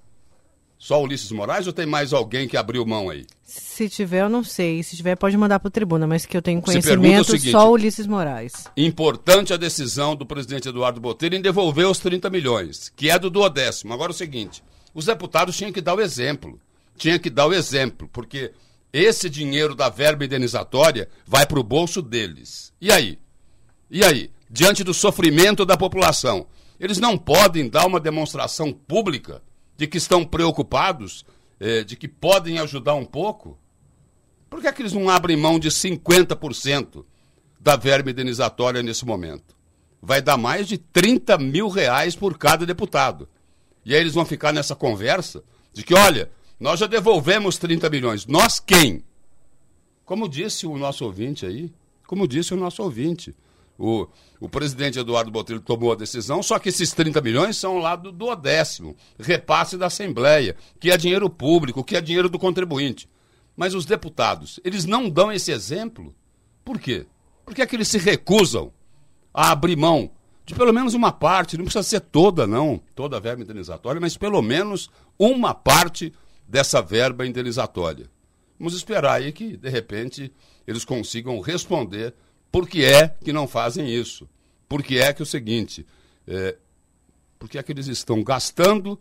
só 0.79 1.03
Ulisses 1.03 1.31
Moraes 1.31 1.67
ou 1.67 1.73
tem 1.73 1.87
mais 1.87 2.13
alguém 2.13 2.47
que 2.47 2.57
abriu 2.57 2.85
mão 2.85 3.09
aí? 3.11 3.27
Se 3.43 3.89
tiver, 3.89 4.23
eu 4.23 4.29
não 4.29 4.45
sei. 4.45 4.83
Se 4.83 4.97
tiver, 4.97 5.17
pode 5.17 5.37
mandar 5.37 5.61
para 5.61 5.69
o 5.69 5.71
tribuna, 5.71 6.07
mas 6.07 6.27
que 6.27 6.37
eu 6.37 6.43
tenho 6.43 6.61
conhecimento, 6.61 7.31
seguinte, 7.31 7.51
só 7.51 7.71
Ulisses 7.71 8.07
Moraes. 8.07 8.53
Importante 8.77 9.53
a 9.53 9.57
decisão 9.57 10.15
do 10.15 10.27
presidente 10.27 10.69
Eduardo 10.69 11.01
Botelho 11.01 11.37
em 11.37 11.43
devolver 11.43 11.87
os 11.87 11.99
30 11.99 12.29
milhões, 12.31 12.93
que 12.95 13.11
é 13.11 13.19
do 13.19 13.31
duodécimo. 13.31 13.93
Agora 13.93 14.11
é 14.11 14.15
o 14.15 14.17
seguinte, 14.17 14.63
os 14.93 15.07
deputados 15.07 15.57
tinham 15.57 15.73
que 15.73 15.81
dar 15.81 15.95
o 15.95 16.01
exemplo 16.01 16.61
tinha 16.97 17.19
que 17.19 17.31
dar 17.31 17.47
o 17.47 17.53
exemplo, 17.53 18.09
porque 18.13 18.53
esse 18.93 19.29
dinheiro 19.29 19.75
da 19.75 19.89
verba 19.89 20.25
indenizatória 20.25 21.09
vai 21.27 21.47
para 21.47 21.59
o 21.59 21.65
bolso 21.65 22.01
deles. 22.01 22.73
E 22.81 22.93
aí? 22.93 23.19
E 23.91 24.05
aí? 24.05 24.31
Diante 24.49 24.85
do 24.85 24.95
sofrimento 24.95 25.65
da 25.65 25.77
população, 25.77 26.47
eles 26.79 26.99
não 26.99 27.19
podem 27.19 27.69
dar 27.69 27.87
uma 27.87 27.99
demonstração 27.99 28.73
pública 28.73 29.43
de 29.77 29.87
que 29.87 29.99
estão 29.99 30.25
preocupados, 30.25 31.25
eh, 31.61 31.85
de 31.85 31.97
que 31.97 32.09
podem 32.09 32.59
ajudar 32.59 32.95
um 32.95 33.05
pouco? 33.05 33.59
Por 34.49 34.61
que, 34.61 34.69
é 34.69 34.73
que 34.73 34.83
eles 34.83 34.93
não 34.93 35.09
abrem 35.09 35.37
mão 35.37 35.59
de 35.59 35.71
50% 35.71 37.05
da 37.61 37.77
verba 37.77 38.11
indenizatória 38.11 38.83
nesse 38.83 39.05
momento? 39.05 39.57
Vai 40.01 40.23
dar 40.23 40.37
mais 40.37 40.69
de 40.69 40.79
30 40.79 41.39
mil 41.39 41.69
reais 41.69 42.15
por 42.15 42.39
cada 42.39 42.65
deputado. 42.65 43.29
E 43.85 43.95
aí 43.95 44.01
eles 44.01 44.15
vão 44.15 44.25
ficar 44.25 44.53
nessa 44.53 44.77
conversa 44.77 45.43
de 45.73 45.83
que, 45.83 45.95
olha, 45.95 46.31
nós 46.59 46.81
já 46.81 46.87
devolvemos 46.87 47.59
30 47.59 47.91
milhões. 47.91 48.27
Nós 48.27 48.61
quem? 48.61 49.05
Como 50.05 50.29
disse 50.29 50.67
o 50.67 50.77
nosso 50.77 51.05
ouvinte 51.05 51.45
aí, 51.45 51.73
como 52.07 52.29
disse 52.29 52.55
o 52.55 52.57
nosso 52.57 52.83
ouvinte, 52.83 53.35
o, 53.79 54.07
o 54.41 54.49
presidente 54.49 54.99
Eduardo 54.99 55.31
Botelho 55.31 55.61
tomou 55.61 55.93
a 55.93 55.97
decisão, 55.97 56.43
só 56.43 56.59
que 56.59 56.69
esses 56.69 56.93
30 56.93 57.21
milhões 57.21 57.57
são 57.57 57.79
lá 57.79 57.97
do, 57.97 58.35
décimo, 58.37 58.97
repasse 59.19 59.77
da 59.77 59.87
Assembleia, 59.87 60.57
que 60.79 60.91
é 60.91 60.97
dinheiro 60.97 61.29
público, 61.29 61.85
que 61.85 61.97
é 61.97 62.01
dinheiro 62.01 62.29
do 62.29 62.39
contribuinte. 62.39 63.09
Mas 63.57 63.75
os 63.75 63.85
deputados, 63.85 64.61
eles 64.65 64.85
não 64.85 65.09
dão 65.09 65.33
esse 65.33 65.53
exemplo. 65.53 66.15
Por 66.65 66.79
quê? 66.79 67.07
Porque 67.45 67.63
é 67.63 67.67
que 67.67 67.77
eles 67.77 67.89
se 67.89 67.99
recusam 67.99 68.73
a 69.33 69.51
abrir 69.51 69.77
mão 69.77 70.11
de 70.47 70.55
pelo 70.55 70.73
menos 70.73 70.95
uma 70.95 71.11
parte, 71.11 71.57
não 71.57 71.65
precisa 71.65 71.83
ser 71.83 72.01
toda, 72.01 72.47
não, 72.47 72.81
toda 72.95 73.17
a 73.17 73.21
verba 73.21 73.43
indenizatória, 73.43 74.01
mas 74.01 74.17
pelo 74.17 74.43
menos 74.43 74.91
uma 75.19 75.55
parte 75.55 76.13
dessa 76.47 76.83
verba 76.83 77.27
indenizatória. 77.27 78.11
Vamos 78.59 78.75
esperar 78.75 79.15
aí 79.15 79.33
que, 79.33 79.57
de 79.57 79.69
repente, 79.71 80.33
eles 80.67 80.85
consigam 80.85 81.41
responder 81.41 82.15
por 82.55 82.67
que 82.69 82.85
é 82.85 83.09
que 83.09 83.33
não 83.33 83.49
fazem 83.49 83.93
isso. 83.93 84.29
Por 84.69 84.81
que 84.81 85.01
é 85.01 85.13
que 85.13 85.21
é 85.21 85.25
o 85.25 85.27
seguinte, 85.27 85.85
é, 86.25 86.57
por 87.37 87.49
que 87.49 87.59
é 87.59 87.63
que 87.65 87.73
eles 87.73 87.89
estão 87.89 88.23
gastando 88.23 88.97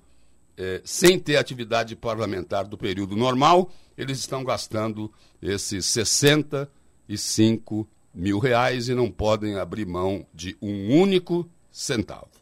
é, 0.57 0.81
sem 0.83 1.19
ter 1.19 1.37
atividade 1.37 1.95
parlamentar 1.95 2.65
do 2.65 2.79
período 2.79 3.15
normal, 3.15 3.71
eles 3.95 4.17
estão 4.17 4.43
gastando 4.43 5.13
esses 5.39 5.85
65 5.85 7.87
mil 8.11 8.39
reais 8.39 8.89
e 8.89 8.95
não 8.95 9.11
podem 9.11 9.57
abrir 9.57 9.85
mão 9.85 10.25
de 10.33 10.57
um 10.59 10.99
único 10.99 11.47
centavo. 11.71 12.32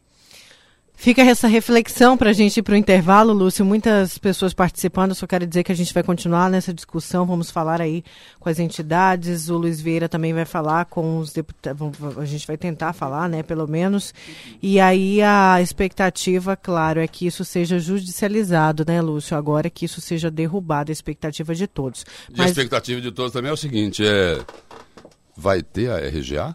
Fica 1.02 1.20
essa 1.20 1.48
reflexão 1.48 2.16
para 2.16 2.30
a 2.30 2.32
gente 2.32 2.58
ir 2.58 2.62
para 2.62 2.74
o 2.74 2.76
intervalo, 2.76 3.32
Lúcio. 3.32 3.64
Muitas 3.64 4.18
pessoas 4.18 4.54
participando, 4.54 5.16
só 5.16 5.26
quero 5.26 5.44
dizer 5.44 5.64
que 5.64 5.72
a 5.72 5.74
gente 5.74 5.92
vai 5.92 6.04
continuar 6.04 6.48
nessa 6.48 6.72
discussão. 6.72 7.26
Vamos 7.26 7.50
falar 7.50 7.80
aí 7.80 8.04
com 8.38 8.48
as 8.48 8.60
entidades. 8.60 9.48
O 9.48 9.58
Luiz 9.58 9.80
Vieira 9.80 10.08
também 10.08 10.32
vai 10.32 10.44
falar 10.44 10.84
com 10.84 11.18
os 11.18 11.32
deputados. 11.32 11.80
A 12.16 12.24
gente 12.24 12.46
vai 12.46 12.56
tentar 12.56 12.92
falar, 12.92 13.28
né, 13.28 13.42
pelo 13.42 13.66
menos. 13.66 14.14
E 14.62 14.78
aí 14.78 15.20
a 15.20 15.60
expectativa, 15.60 16.54
claro, 16.54 17.00
é 17.00 17.08
que 17.08 17.26
isso 17.26 17.44
seja 17.44 17.80
judicializado, 17.80 18.84
né, 18.86 19.02
Lúcio? 19.02 19.36
Agora 19.36 19.68
que 19.68 19.86
isso 19.86 20.00
seja 20.00 20.30
derrubado, 20.30 20.92
a 20.92 20.94
expectativa 20.94 21.52
de 21.52 21.66
todos. 21.66 22.06
Mas... 22.30 22.38
E 22.38 22.42
a 22.42 22.46
expectativa 22.46 23.00
de 23.00 23.10
todos 23.10 23.32
também 23.32 23.50
é 23.50 23.52
o 23.52 23.56
seguinte: 23.56 24.06
é... 24.06 24.38
vai 25.36 25.64
ter 25.64 25.90
a 25.90 25.96
RGA? 25.96 26.54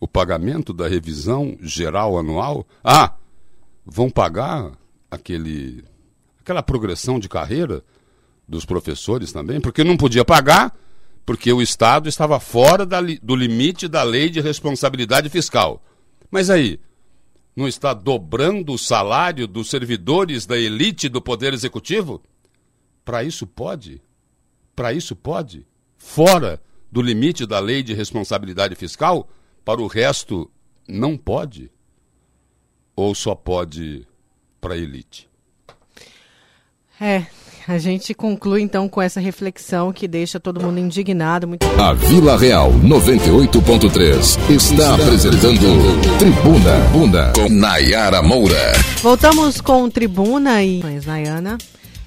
O 0.00 0.08
pagamento 0.08 0.72
da 0.72 0.88
revisão 0.88 1.56
geral 1.62 2.18
anual? 2.18 2.66
Ah! 2.82 3.14
Vão 3.84 4.08
pagar 4.08 4.72
aquele, 5.10 5.84
aquela 6.40 6.62
progressão 6.62 7.18
de 7.18 7.28
carreira 7.28 7.82
dos 8.48 8.64
professores 8.64 9.32
também, 9.32 9.60
porque 9.60 9.84
não 9.84 9.96
podia 9.96 10.24
pagar, 10.24 10.76
porque 11.24 11.52
o 11.52 11.62
Estado 11.62 12.08
estava 12.08 12.38
fora 12.38 12.84
da, 12.84 13.00
do 13.00 13.34
limite 13.34 13.88
da 13.88 14.02
lei 14.02 14.28
de 14.28 14.40
responsabilidade 14.40 15.28
fiscal. 15.28 15.82
Mas 16.30 16.50
aí, 16.50 16.78
não 17.56 17.68
está 17.68 17.94
dobrando 17.94 18.72
o 18.72 18.78
salário 18.78 19.46
dos 19.46 19.70
servidores 19.70 20.44
da 20.44 20.58
elite 20.58 21.08
do 21.08 21.22
Poder 21.22 21.54
Executivo? 21.54 22.20
Para 23.04 23.22
isso 23.22 23.46
pode? 23.46 24.02
Para 24.74 24.92
isso 24.92 25.14
pode? 25.14 25.66
Fora 25.96 26.60
do 26.90 27.00
limite 27.00 27.46
da 27.46 27.60
lei 27.60 27.82
de 27.82 27.94
responsabilidade 27.94 28.74
fiscal? 28.74 29.28
Para 29.64 29.80
o 29.80 29.86
resto, 29.86 30.50
não 30.86 31.16
pode? 31.16 31.70
Ou 32.96 33.14
só 33.14 33.34
pode 33.34 34.06
para 34.60 34.74
a 34.74 34.78
elite? 34.78 35.28
É, 37.00 37.24
a 37.66 37.78
gente 37.78 38.14
conclui 38.14 38.62
então 38.62 38.88
com 38.88 39.00
essa 39.00 39.20
reflexão 39.20 39.92
que 39.92 40.06
deixa 40.06 40.38
todo 40.38 40.60
mundo 40.60 40.78
indignado. 40.78 41.48
Muito... 41.48 41.66
A 41.80 41.92
Vila 41.92 42.36
Real 42.38 42.70
98.3 42.72 44.50
está 44.50 44.94
apresentando 44.94 46.18
Tribuna 46.18 46.78
Bunda 46.92 47.32
com 47.34 47.48
Nayara 47.48 48.22
Moura. 48.22 48.72
Voltamos 49.02 49.60
com 49.60 49.88
Tribuna 49.90 50.62
e 50.62 50.82
Nayana. 51.04 51.58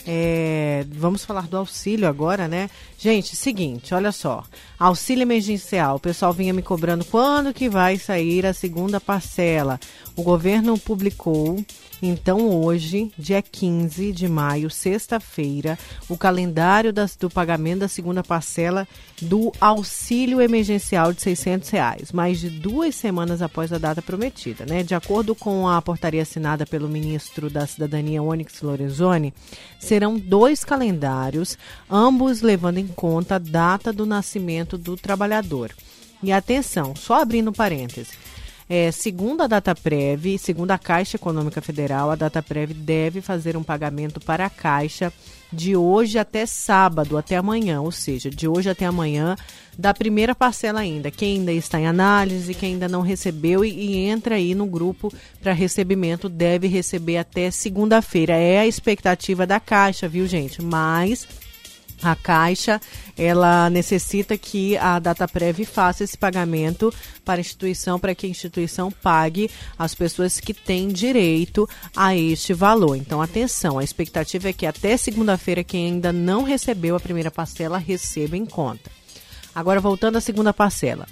É, 0.09 0.85
vamos 0.89 1.25
falar 1.25 1.47
do 1.47 1.57
auxílio 1.57 2.07
agora, 2.07 2.47
né? 2.47 2.69
Gente, 2.97 3.35
seguinte, 3.35 3.93
olha 3.93 4.13
só. 4.13 4.41
Auxílio 4.79 5.23
emergencial. 5.23 5.97
O 5.97 5.99
pessoal 5.99 6.31
vinha 6.31 6.53
me 6.53 6.61
cobrando 6.61 7.03
quando 7.03 7.53
que 7.53 7.67
vai 7.67 7.97
sair 7.97 8.45
a 8.45 8.53
segunda 8.53 9.01
parcela. 9.01 9.77
O 10.15 10.23
governo 10.23 10.77
publicou 10.79 11.61
então, 12.01 12.49
hoje, 12.49 13.11
dia 13.17 13.41
15 13.41 14.11
de 14.11 14.27
maio, 14.27 14.69
sexta-feira, 14.69 15.79
o 16.07 16.15
calendário 16.15 16.93
das, 16.93 17.15
do 17.15 17.29
pagamento 17.29 17.79
da 17.79 17.87
segunda 17.87 18.23
parcela 18.23 18.87
do 19.19 19.51
auxílio 19.59 20.39
emergencial 20.39 21.11
de 21.11 21.21
600 21.21 21.69
reais, 21.69 22.11
mais 22.11 22.39
de 22.39 22.49
duas 22.49 22.93
semanas 22.95 23.41
após 23.41 23.73
a 23.73 23.79
data 23.79 24.01
prometida. 24.01 24.65
Né? 24.65 24.83
De 24.83 24.93
acordo 24.93 25.33
com 25.33 25.67
a 25.67 25.81
portaria 25.81 26.21
assinada 26.21 26.65
pelo 26.65 26.87
ministro 26.87 27.49
da 27.49 27.65
Cidadania, 27.65 28.21
Onyx 28.21 28.61
Lorenzoni, 28.61 29.33
serão 29.79 30.19
dois 30.19 30.63
calendários, 30.63 31.57
ambos 31.89 32.41
levando 32.41 32.77
em 32.77 32.87
conta 32.87 33.35
a 33.35 33.39
data 33.39 33.91
do 33.91 34.05
nascimento 34.05 34.77
do 34.77 34.95
trabalhador. 34.95 35.71
E 36.21 36.31
atenção, 36.31 36.95
só 36.95 37.21
abrindo 37.21 37.51
parênteses, 37.51 38.09
É, 38.69 38.91
segundo 38.91 39.41
a 39.41 39.47
Dataprev, 39.47 40.37
segundo 40.37 40.71
a 40.71 40.77
Caixa 40.77 41.15
Econômica 41.15 41.61
Federal, 41.61 42.11
a 42.11 42.15
Dataprev 42.15 42.73
deve 42.73 43.21
fazer 43.21 43.55
um 43.55 43.63
pagamento 43.63 44.19
para 44.19 44.45
a 44.45 44.49
Caixa 44.49 45.11
de 45.51 45.77
hoje 45.77 46.19
até 46.19 46.45
sábado, 46.45 47.17
até 47.17 47.37
amanhã, 47.37 47.79
ou 47.79 47.91
seja, 47.91 48.29
de 48.29 48.45
hoje 48.45 48.69
até 48.69 48.85
amanhã, 48.85 49.37
da 49.77 49.93
primeira 49.93 50.35
parcela 50.35 50.81
ainda. 50.81 51.09
Quem 51.09 51.37
ainda 51.37 51.53
está 51.53 51.79
em 51.79 51.87
análise, 51.87 52.53
quem 52.53 52.73
ainda 52.73 52.89
não 52.89 53.01
recebeu 53.01 53.63
e, 53.63 53.69
e 53.69 53.95
entra 53.95 54.35
aí 54.35 54.53
no 54.53 54.65
grupo 54.65 55.13
para 55.41 55.53
recebimento 55.53 56.27
deve 56.27 56.67
receber 56.67 57.17
até 57.17 57.49
segunda-feira. 57.49 58.33
É 58.33 58.59
a 58.59 58.67
expectativa 58.67 59.47
da 59.47 59.61
Caixa, 59.61 60.09
viu, 60.09 60.27
gente? 60.27 60.61
Mas 60.61 61.25
a 62.01 62.15
Caixa, 62.15 62.79
ela 63.17 63.69
necessita 63.69 64.37
que 64.37 64.77
a 64.77 64.99
Dataprev 64.99 65.65
faça 65.65 66.03
esse 66.03 66.17
pagamento 66.17 66.93
para 67.25 67.39
a 67.39 67.41
instituição, 67.41 67.99
para 67.99 68.13
que 68.13 68.25
a 68.25 68.29
instituição 68.29 68.91
pague 68.91 69.49
as 69.77 69.95
pessoas 69.95 70.39
que 70.39 70.53
têm 70.53 70.87
direito 70.89 71.67
a 71.95 72.15
este 72.15 72.53
valor. 72.53 72.95
Então, 72.95 73.21
atenção, 73.21 73.79
a 73.79 73.83
expectativa 73.83 74.49
é 74.49 74.53
que 74.53 74.65
até 74.65 74.95
segunda-feira, 74.97 75.63
quem 75.63 75.87
ainda 75.87 76.13
não 76.13 76.43
recebeu 76.43 76.95
a 76.95 76.99
primeira 76.99 77.31
parcela, 77.31 77.77
receba 77.77 78.37
em 78.37 78.45
conta. 78.45 78.89
Agora, 79.53 79.81
voltando 79.81 80.17
à 80.17 80.21
segunda 80.21 80.53
parcela. 80.53 81.07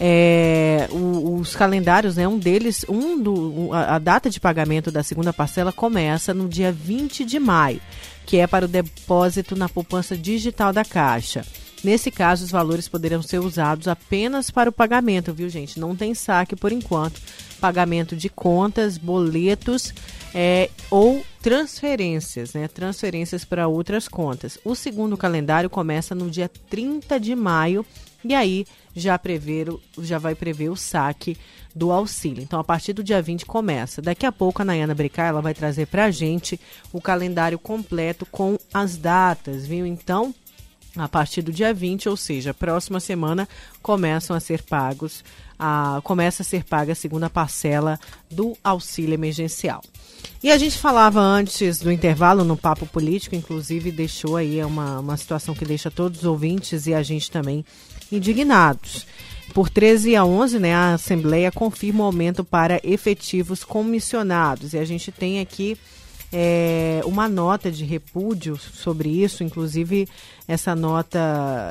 É, 0.00 0.88
os 0.92 1.56
calendários, 1.56 2.16
né, 2.16 2.28
um 2.28 2.38
deles, 2.38 2.84
um 2.88 3.20
do, 3.20 3.70
a, 3.72 3.96
a 3.96 3.98
data 3.98 4.30
de 4.30 4.38
pagamento 4.38 4.92
da 4.92 5.02
segunda 5.02 5.32
parcela 5.32 5.72
começa 5.72 6.32
no 6.32 6.48
dia 6.48 6.70
20 6.70 7.24
de 7.24 7.38
maio 7.40 7.80
que 8.28 8.36
é 8.36 8.46
para 8.46 8.66
o 8.66 8.68
depósito 8.68 9.56
na 9.56 9.70
poupança 9.70 10.14
digital 10.14 10.70
da 10.70 10.84
Caixa. 10.84 11.42
Nesse 11.82 12.10
caso, 12.10 12.44
os 12.44 12.50
valores 12.50 12.86
poderão 12.86 13.22
ser 13.22 13.38
usados 13.38 13.88
apenas 13.88 14.50
para 14.50 14.68
o 14.68 14.72
pagamento, 14.72 15.32
viu, 15.32 15.48
gente? 15.48 15.80
Não 15.80 15.96
tem 15.96 16.12
saque 16.12 16.54
por 16.54 16.70
enquanto. 16.70 17.22
Pagamento 17.58 18.14
de 18.14 18.28
contas, 18.28 18.98
boletos 18.98 19.94
é, 20.34 20.68
ou 20.90 21.24
transferências, 21.40 22.52
né? 22.52 22.68
Transferências 22.68 23.46
para 23.46 23.66
outras 23.66 24.06
contas. 24.08 24.58
O 24.62 24.74
segundo 24.74 25.16
calendário 25.16 25.70
começa 25.70 26.14
no 26.14 26.30
dia 26.30 26.50
30 26.68 27.18
de 27.18 27.34
maio 27.34 27.86
e 28.22 28.34
aí 28.34 28.66
já, 28.98 29.18
prever, 29.18 29.68
já 29.98 30.18
vai 30.18 30.34
prever 30.34 30.68
o 30.68 30.76
saque 30.76 31.36
do 31.74 31.92
auxílio. 31.92 32.42
Então, 32.42 32.58
a 32.58 32.64
partir 32.64 32.92
do 32.92 33.04
dia 33.04 33.22
20 33.22 33.46
começa. 33.46 34.02
Daqui 34.02 34.26
a 34.26 34.32
pouco 34.32 34.62
a 34.62 34.64
Nayana 34.64 34.94
Bricá, 34.94 35.26
ela 35.26 35.40
vai 35.40 35.54
trazer 35.54 35.86
para 35.86 36.06
a 36.06 36.10
gente 36.10 36.58
o 36.92 37.00
calendário 37.00 37.58
completo 37.58 38.26
com 38.26 38.58
as 38.72 38.96
datas, 38.96 39.66
viu? 39.66 39.86
Então, 39.86 40.34
a 40.96 41.08
partir 41.08 41.42
do 41.42 41.52
dia 41.52 41.72
20, 41.72 42.08
ou 42.08 42.16
seja, 42.16 42.52
próxima 42.52 42.98
semana, 42.98 43.48
começam 43.80 44.34
a 44.34 44.40
ser 44.40 44.62
pagos, 44.62 45.24
a, 45.58 46.00
começa 46.02 46.42
a 46.42 46.44
ser 46.44 46.64
paga 46.64 46.92
a 46.92 46.96
segunda 46.96 47.30
parcela 47.30 47.98
do 48.30 48.56
auxílio 48.62 49.14
emergencial. 49.14 49.82
E 50.42 50.50
a 50.50 50.58
gente 50.58 50.78
falava 50.78 51.20
antes 51.20 51.78
do 51.78 51.90
intervalo 51.90 52.44
no 52.44 52.56
Papo 52.56 52.86
Político, 52.86 53.34
inclusive 53.34 53.90
deixou 53.90 54.36
aí 54.36 54.62
uma, 54.64 55.00
uma 55.00 55.16
situação 55.16 55.54
que 55.54 55.64
deixa 55.64 55.90
todos 55.90 56.20
os 56.20 56.24
ouvintes 56.24 56.86
e 56.86 56.94
a 56.94 57.02
gente 57.02 57.30
também 57.30 57.64
indignados. 58.10 59.06
Por 59.54 59.68
13 59.68 60.14
a 60.14 60.24
11, 60.24 60.58
né, 60.58 60.74
a 60.74 60.94
Assembleia 60.94 61.50
confirma 61.50 62.04
o 62.04 62.06
aumento 62.06 62.44
para 62.44 62.80
efetivos 62.84 63.64
comissionados. 63.64 64.72
E 64.74 64.78
a 64.78 64.84
gente 64.84 65.10
tem 65.10 65.40
aqui 65.40 65.76
é, 66.32 67.00
uma 67.04 67.28
nota 67.28 67.70
de 67.70 67.84
repúdio 67.84 68.56
sobre 68.56 69.08
isso. 69.08 69.42
Inclusive, 69.42 70.06
essa 70.46 70.74
nota 70.74 71.18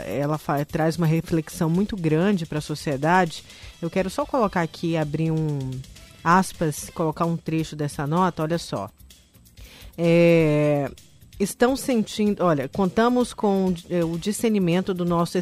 ela 0.07 0.39
traz 0.65 0.97
uma 0.97 1.07
reflexão 1.07 1.69
muito 1.69 1.95
grande 1.95 2.45
para 2.45 2.57
a 2.57 2.61
sociedade. 2.61 3.43
Eu 3.81 3.89
quero 3.89 4.09
só 4.09 4.25
colocar 4.25 4.61
aqui, 4.61 4.97
abrir 4.97 5.31
um 5.31 5.71
aspas, 6.23 6.89
colocar 6.93 7.25
um 7.25 7.37
trecho 7.37 7.75
dessa 7.75 8.07
nota. 8.07 8.43
Olha 8.43 8.57
só. 8.57 8.89
É, 9.97 10.91
estão 11.39 11.75
sentindo, 11.75 12.43
olha, 12.43 12.67
contamos 12.67 13.33
com 13.33 13.73
eh, 13.89 14.03
o 14.03 14.17
discernimento 14.17 14.93
do 14.93 15.05
nosso 15.05 15.37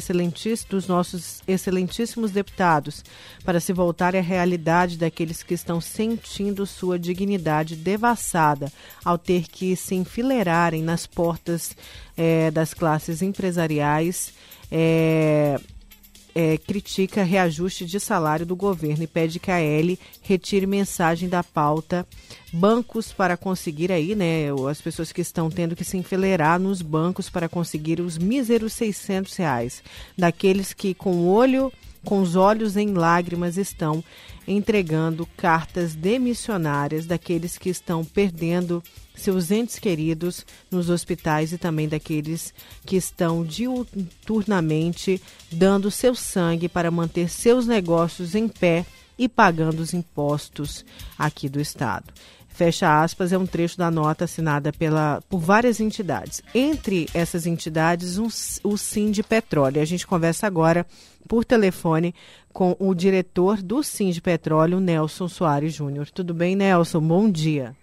dos 0.68 0.86
nossos 0.86 1.42
excelentíssimos 1.48 2.30
deputados 2.30 3.02
para 3.44 3.60
se 3.60 3.72
voltar 3.72 4.14
à 4.14 4.20
realidade 4.20 4.98
daqueles 4.98 5.42
que 5.42 5.54
estão 5.54 5.80
sentindo 5.80 6.66
sua 6.66 6.98
dignidade 6.98 7.76
devassada 7.76 8.70
ao 9.04 9.16
ter 9.16 9.48
que 9.48 9.74
se 9.74 9.94
enfileirarem 9.94 10.82
nas 10.82 11.06
portas 11.06 11.74
eh, 12.16 12.50
das 12.50 12.74
classes 12.74 13.22
empresariais. 13.22 14.34
Eh, 14.70 15.58
é, 16.36 16.58
critica 16.58 17.22
reajuste 17.22 17.86
de 17.86 17.98
salário 17.98 18.44
do 18.44 18.54
governo 18.54 19.02
e 19.02 19.06
pede 19.06 19.40
que 19.40 19.50
a 19.50 19.58
L 19.58 19.98
retire 20.20 20.66
mensagem 20.66 21.30
da 21.30 21.42
pauta. 21.42 22.06
Bancos 22.52 23.10
para 23.10 23.38
conseguir 23.38 23.90
aí, 23.90 24.14
né, 24.14 24.48
as 24.70 24.78
pessoas 24.78 25.12
que 25.12 25.22
estão 25.22 25.50
tendo 25.50 25.74
que 25.74 25.82
se 25.82 25.96
enfileirar 25.96 26.60
nos 26.60 26.82
bancos 26.82 27.30
para 27.30 27.48
conseguir 27.48 28.00
os 28.00 28.18
míseros 28.18 28.74
600 28.74 29.34
reais, 29.34 29.82
daqueles 30.16 30.74
que 30.74 30.92
com 30.92 31.26
olho, 31.26 31.72
com 32.06 32.22
os 32.22 32.36
olhos 32.36 32.76
em 32.76 32.94
lágrimas 32.94 33.58
estão 33.58 34.02
entregando 34.46 35.26
cartas 35.36 35.96
demissionárias 35.96 37.04
daqueles 37.04 37.58
que 37.58 37.68
estão 37.68 38.04
perdendo 38.04 38.80
seus 39.12 39.50
entes 39.50 39.76
queridos 39.80 40.46
nos 40.70 40.88
hospitais 40.88 41.52
e 41.52 41.58
também 41.58 41.88
daqueles 41.88 42.54
que 42.86 42.94
estão 42.94 43.44
diuturnamente 43.44 45.20
dando 45.50 45.90
seu 45.90 46.14
sangue 46.14 46.68
para 46.68 46.92
manter 46.92 47.28
seus 47.28 47.66
negócios 47.66 48.36
em 48.36 48.46
pé 48.46 48.86
e 49.18 49.28
pagando 49.28 49.80
os 49.80 49.92
impostos 49.92 50.84
aqui 51.18 51.48
do 51.48 51.60
Estado. 51.60 52.12
Fecha 52.56 53.02
aspas, 53.02 53.34
é 53.34 53.38
um 53.38 53.44
trecho 53.44 53.76
da 53.76 53.90
nota 53.90 54.24
assinada 54.24 54.72
pela, 54.72 55.22
por 55.28 55.38
várias 55.38 55.78
entidades. 55.78 56.42
Entre 56.54 57.06
essas 57.12 57.46
entidades, 57.46 58.16
um, 58.16 58.28
o 58.64 58.78
Sim 58.78 59.10
de 59.10 59.22
Petróleo. 59.22 59.82
A 59.82 59.84
gente 59.84 60.06
conversa 60.06 60.46
agora 60.46 60.86
por 61.28 61.44
telefone 61.44 62.14
com 62.54 62.74
o 62.78 62.94
diretor 62.94 63.60
do 63.60 63.82
Sim 63.82 64.08
de 64.08 64.22
Petróleo, 64.22 64.80
Nelson 64.80 65.28
Soares 65.28 65.74
Júnior. 65.74 66.08
Tudo 66.10 66.32
bem, 66.32 66.56
Nelson? 66.56 67.02
Bom 67.02 67.30
dia. 67.30 67.76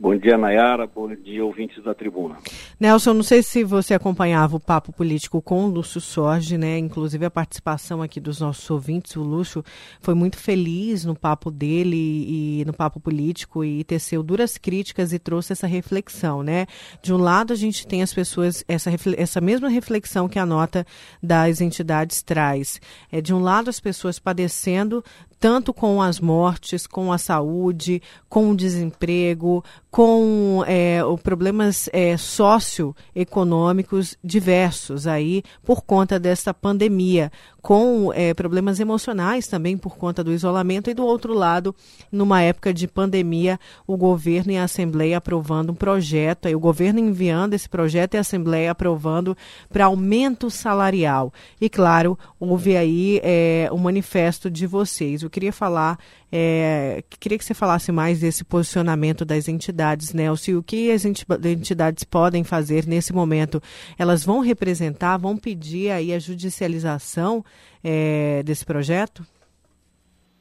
Bom 0.00 0.16
dia, 0.16 0.38
Nayara. 0.38 0.86
Bom 0.86 1.12
dia, 1.12 1.44
ouvintes 1.44 1.82
da 1.82 1.92
tribuna. 1.92 2.36
Nelson, 2.78 3.14
não 3.14 3.22
sei 3.24 3.42
se 3.42 3.64
você 3.64 3.94
acompanhava 3.94 4.54
o 4.54 4.60
papo 4.60 4.92
político 4.92 5.42
com 5.42 5.64
o 5.64 5.68
Lúcio 5.68 6.00
Sorge, 6.00 6.56
né? 6.56 6.78
Inclusive 6.78 7.26
a 7.26 7.30
participação 7.30 8.00
aqui 8.00 8.20
dos 8.20 8.38
nossos 8.38 8.70
ouvintes. 8.70 9.16
O 9.16 9.24
Lúcio 9.24 9.64
foi 10.00 10.14
muito 10.14 10.36
feliz 10.36 11.04
no 11.04 11.16
papo 11.16 11.50
dele 11.50 11.96
e 11.96 12.64
no 12.64 12.72
papo 12.72 13.00
político 13.00 13.64
e 13.64 13.82
teceu 13.82 14.22
duras 14.22 14.56
críticas 14.56 15.12
e 15.12 15.18
trouxe 15.18 15.52
essa 15.52 15.66
reflexão, 15.66 16.44
né? 16.44 16.66
De 17.02 17.12
um 17.12 17.18
lado, 17.18 17.52
a 17.52 17.56
gente 17.56 17.84
tem 17.84 18.00
as 18.00 18.14
pessoas, 18.14 18.64
essa, 18.68 18.92
essa 19.16 19.40
mesma 19.40 19.68
reflexão 19.68 20.28
que 20.28 20.38
a 20.38 20.46
nota 20.46 20.86
das 21.20 21.60
entidades 21.60 22.22
traz. 22.22 22.80
É, 23.10 23.20
de 23.20 23.34
um 23.34 23.40
lado, 23.40 23.68
as 23.68 23.80
pessoas 23.80 24.20
padecendo 24.20 25.02
tanto 25.38 25.72
com 25.72 26.02
as 26.02 26.20
mortes, 26.20 26.86
com 26.86 27.12
a 27.12 27.18
saúde, 27.18 28.02
com 28.28 28.50
o 28.50 28.56
desemprego, 28.56 29.64
com 29.90 30.62
é, 30.66 31.00
problemas 31.22 31.88
é, 31.92 32.16
socioeconômicos 32.16 34.16
diversos 34.22 35.06
aí 35.06 35.42
por 35.64 35.82
conta 35.82 36.18
desta 36.18 36.52
pandemia 36.52 37.30
com 37.68 38.10
é, 38.14 38.32
problemas 38.32 38.80
emocionais 38.80 39.46
também 39.46 39.76
por 39.76 39.96
conta 39.96 40.24
do 40.24 40.32
isolamento, 40.32 40.88
e 40.88 40.94
do 40.94 41.04
outro 41.04 41.34
lado, 41.34 41.76
numa 42.10 42.40
época 42.40 42.72
de 42.72 42.88
pandemia, 42.88 43.60
o 43.86 43.94
governo 43.94 44.52
e 44.52 44.56
a 44.56 44.64
Assembleia 44.64 45.18
aprovando 45.18 45.72
um 45.72 45.74
projeto, 45.74 46.46
aí 46.46 46.54
o 46.54 46.60
governo 46.60 46.98
enviando 46.98 47.52
esse 47.52 47.68
projeto 47.68 48.14
e 48.14 48.16
a 48.16 48.20
Assembleia 48.20 48.70
aprovando 48.70 49.36
para 49.68 49.84
aumento 49.84 50.50
salarial. 50.50 51.30
E 51.60 51.68
claro, 51.68 52.18
houve 52.40 52.74
aí 52.74 53.20
é, 53.22 53.68
um 53.70 53.76
manifesto 53.76 54.50
de 54.50 54.66
vocês. 54.66 55.22
Eu 55.28 55.30
queria 55.30 55.52
falar 55.52 55.98
é, 56.32 57.04
queria 57.20 57.36
que 57.36 57.44
você 57.44 57.52
falasse 57.52 57.92
mais 57.92 58.20
desse 58.20 58.42
posicionamento 58.42 59.26
das 59.26 59.46
entidades, 59.46 60.14
Nelson, 60.14 60.52
e 60.52 60.56
o 60.56 60.62
que 60.62 60.90
as 60.90 61.04
entidades 61.04 62.02
podem 62.02 62.42
fazer 62.44 62.86
nesse 62.86 63.12
momento. 63.12 63.62
Elas 63.98 64.24
vão 64.24 64.40
representar, 64.40 65.18
vão 65.18 65.36
pedir 65.36 65.90
aí 65.90 66.14
a 66.14 66.18
judicialização 66.18 67.44
é, 67.84 68.42
desse 68.42 68.64
projeto? 68.64 69.22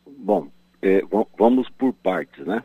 Bom, 0.08 0.48
é, 0.82 1.02
vamos 1.38 1.70
por 1.72 1.92
partes, 1.92 2.46
né? 2.46 2.64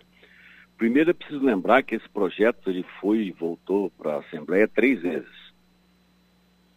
Primeiro 0.79 1.11
é 1.11 1.13
preciso 1.13 1.45
lembrar 1.45 1.83
que 1.83 1.97
esse 1.97 2.09
projeto 2.09 2.71
ele 2.71 2.85
foi 3.01 3.19
e 3.19 3.33
voltou 3.33 3.91
para 3.91 4.15
a 4.15 4.21
Assembleia 4.21 4.69
três 4.69 5.03
vezes. 5.03 5.43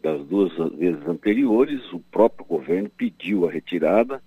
Das 0.02 0.26
duas 0.26 0.52
vezes 0.74 1.08
anteriores, 1.08 1.94
o 1.94 2.00
próprio 2.00 2.46
governo 2.46 2.90
pediu 2.90 3.48
a 3.48 3.52
retirada 3.52 4.24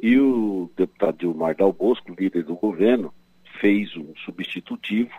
e 0.00 0.18
o 0.18 0.70
deputado 0.76 1.18
Dilmar 1.18 1.56
Dal 1.56 1.72
Bosco, 1.72 2.14
líder 2.16 2.44
do 2.44 2.54
governo, 2.54 3.12
fez 3.60 3.96
um 3.96 4.14
substitutivo, 4.24 5.10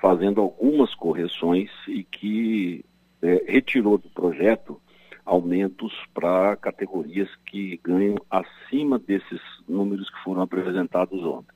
fazendo 0.00 0.40
algumas 0.40 0.94
correções 0.94 1.70
e 1.88 2.04
que 2.04 2.84
é, 3.20 3.44
retirou 3.46 3.98
do 3.98 4.08
projeto 4.10 4.80
aumentos 5.24 5.92
para 6.14 6.56
categorias 6.56 7.28
que 7.46 7.78
ganham 7.82 8.16
acima 8.30 8.98
desses 8.98 9.40
números 9.68 10.08
que 10.08 10.22
foram 10.24 10.42
apresentados 10.42 11.22
ontem. 11.24 11.54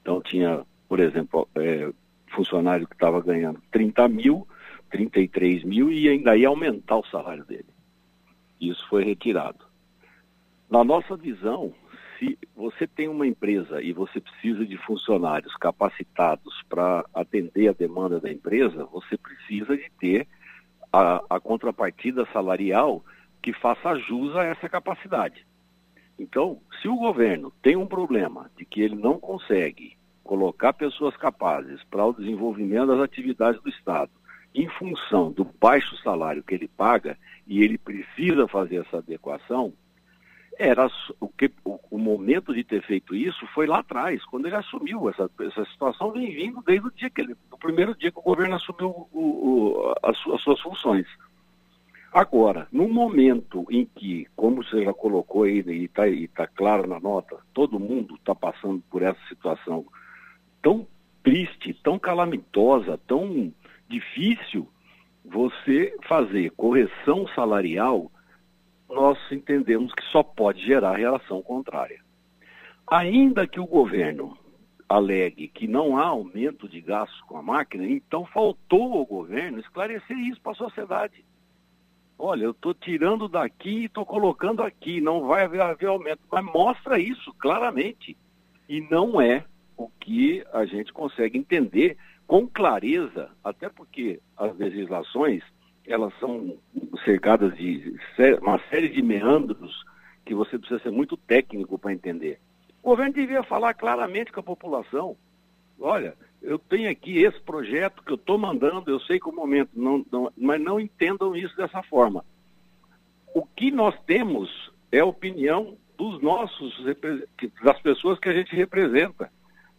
Então 0.00 0.20
tinha, 0.22 0.64
por 0.88 1.00
exemplo, 1.00 1.48
é, 1.54 1.90
funcionário 2.28 2.86
que 2.86 2.94
estava 2.94 3.20
ganhando 3.20 3.60
30 3.70 4.08
mil, 4.08 4.46
33 4.90 5.64
mil 5.64 5.90
e 5.90 6.08
ainda 6.08 6.36
ia 6.36 6.48
aumentar 6.48 6.96
o 6.96 7.06
salário 7.06 7.44
dele. 7.44 7.66
Isso 8.60 8.86
foi 8.88 9.04
retirado. 9.04 9.64
Na 10.70 10.84
nossa 10.84 11.16
visão, 11.16 11.74
se 12.20 12.38
você 12.54 12.86
tem 12.86 13.08
uma 13.08 13.26
empresa 13.26 13.82
e 13.82 13.92
você 13.94 14.20
precisa 14.20 14.64
de 14.66 14.76
funcionários 14.76 15.56
capacitados 15.56 16.62
para 16.68 17.04
atender 17.14 17.68
a 17.68 17.72
demanda 17.72 18.20
da 18.20 18.30
empresa, 18.30 18.84
você 18.84 19.16
precisa 19.16 19.74
de 19.74 19.90
ter 19.98 20.28
a, 20.92 21.24
a 21.30 21.40
contrapartida 21.40 22.28
salarial 22.30 23.02
que 23.42 23.54
faça 23.54 23.96
jus 23.96 24.36
a 24.36 24.44
essa 24.44 24.68
capacidade. 24.68 25.46
Então, 26.18 26.60
se 26.82 26.88
o 26.88 26.96
governo 26.96 27.50
tem 27.62 27.74
um 27.74 27.86
problema 27.86 28.50
de 28.54 28.66
que 28.66 28.82
ele 28.82 28.96
não 28.96 29.18
consegue 29.18 29.96
colocar 30.22 30.74
pessoas 30.74 31.16
capazes 31.16 31.82
para 31.84 32.04
o 32.04 32.12
desenvolvimento 32.12 32.88
das 32.88 33.00
atividades 33.00 33.60
do 33.62 33.70
Estado, 33.70 34.12
em 34.54 34.68
função 34.68 35.32
do 35.32 35.44
baixo 35.44 35.96
salário 36.02 36.42
que 36.42 36.54
ele 36.54 36.68
paga, 36.68 37.16
e 37.46 37.62
ele 37.62 37.78
precisa 37.78 38.46
fazer 38.46 38.76
essa 38.76 38.98
adequação, 38.98 39.72
era 40.60 40.90
o 41.18 41.26
que 41.26 41.50
o, 41.64 41.80
o, 41.90 41.98
momento 41.98 42.54
de 42.54 42.62
ter 42.62 42.82
feito 42.82 43.14
isso 43.14 43.46
foi 43.54 43.66
lá 43.66 43.78
atrás, 43.78 44.22
quando 44.26 44.44
ele 44.44 44.56
assumiu 44.56 45.08
essa, 45.08 45.28
essa 45.40 45.64
situação 45.64 46.12
vem 46.12 46.34
vindo 46.34 46.60
desde 46.60 46.86
o 46.86 46.90
dia 46.90 47.08
que 47.08 47.22
ele, 47.22 47.34
do 47.48 47.56
primeiro 47.56 47.94
dia 47.96 48.12
que 48.12 48.18
o 48.18 48.22
governo 48.22 48.56
assumiu 48.56 49.08
o, 49.10 49.18
o, 49.20 49.94
as, 50.02 50.18
as, 50.34 50.42
suas 50.42 50.60
funções. 50.60 51.06
Agora, 52.12 52.68
no 52.70 52.86
momento 52.90 53.66
em 53.70 53.86
que, 53.86 54.26
como 54.36 54.62
você 54.62 54.84
já 54.84 54.92
colocou 54.92 55.44
aí 55.44 55.64
e 55.66 55.84
está 55.84 56.02
tá 56.34 56.46
claro 56.46 56.86
na 56.86 57.00
nota, 57.00 57.38
todo 57.54 57.80
mundo 57.80 58.16
está 58.16 58.34
passando 58.34 58.82
por 58.90 59.00
essa 59.02 59.20
situação 59.30 59.86
tão 60.60 60.86
triste, 61.22 61.72
tão 61.82 61.98
calamitosa, 61.98 63.00
tão 63.06 63.50
difícil, 63.88 64.68
você 65.24 65.96
fazer 66.06 66.50
correção 66.50 67.26
salarial 67.28 68.12
nós 68.90 69.18
entendemos 69.30 69.92
que 69.94 70.04
só 70.06 70.22
pode 70.22 70.64
gerar 70.64 70.96
reação 70.96 71.40
contrária. 71.42 72.00
Ainda 72.86 73.46
que 73.46 73.60
o 73.60 73.66
governo 73.66 74.36
alegue 74.88 75.46
que 75.46 75.68
não 75.68 75.96
há 75.96 76.06
aumento 76.06 76.68
de 76.68 76.80
gastos 76.80 77.20
com 77.22 77.36
a 77.36 77.42
máquina, 77.42 77.86
então 77.86 78.26
faltou 78.26 78.94
ao 78.94 79.06
governo 79.06 79.60
esclarecer 79.60 80.18
isso 80.18 80.40
para 80.40 80.52
a 80.52 80.56
sociedade. 80.56 81.24
Olha, 82.18 82.44
eu 82.44 82.50
estou 82.50 82.74
tirando 82.74 83.28
daqui 83.28 83.70
e 83.70 83.84
estou 83.84 84.04
colocando 84.04 84.62
aqui, 84.62 85.00
não 85.00 85.26
vai 85.26 85.44
haver, 85.44 85.62
haver 85.62 85.86
aumento. 85.86 86.20
Mas 86.30 86.44
mostra 86.44 86.98
isso 86.98 87.32
claramente. 87.34 88.16
E 88.68 88.80
não 88.90 89.20
é 89.20 89.44
o 89.76 89.88
que 89.88 90.44
a 90.52 90.66
gente 90.66 90.92
consegue 90.92 91.38
entender 91.38 91.96
com 92.26 92.46
clareza, 92.46 93.30
até 93.42 93.68
porque 93.68 94.20
as 94.36 94.54
legislações 94.58 95.42
elas 95.86 96.12
são 96.18 96.56
cercadas 97.04 97.56
de 97.56 97.96
uma 98.40 98.60
série 98.68 98.88
de 98.88 99.02
meandros 99.02 99.84
que 100.24 100.34
você 100.34 100.58
precisa 100.58 100.80
ser 100.80 100.90
muito 100.90 101.16
técnico 101.16 101.78
para 101.78 101.92
entender. 101.92 102.38
O 102.82 102.90
governo 102.90 103.14
devia 103.14 103.42
falar 103.42 103.74
claramente 103.74 104.32
com 104.32 104.40
a 104.40 104.44
população. 104.44 105.16
Olha, 105.78 106.14
eu 106.42 106.58
tenho 106.58 106.90
aqui 106.90 107.18
esse 107.18 107.40
projeto 107.40 108.02
que 108.02 108.12
eu 108.12 108.16
estou 108.16 108.38
mandando, 108.38 108.90
eu 108.90 109.00
sei 109.00 109.18
que 109.18 109.28
o 109.28 109.34
momento, 109.34 109.70
não, 109.74 110.04
não, 110.10 110.32
mas 110.36 110.60
não 110.60 110.80
entendam 110.80 111.36
isso 111.36 111.54
dessa 111.56 111.82
forma. 111.82 112.24
O 113.34 113.44
que 113.44 113.70
nós 113.70 113.94
temos 114.06 114.72
é 114.90 115.00
a 115.00 115.06
opinião 115.06 115.76
dos 115.96 116.20
nossos, 116.22 116.74
das 117.62 117.80
pessoas 117.82 118.18
que 118.18 118.28
a 118.28 118.32
gente 118.32 118.54
representa. 118.56 119.30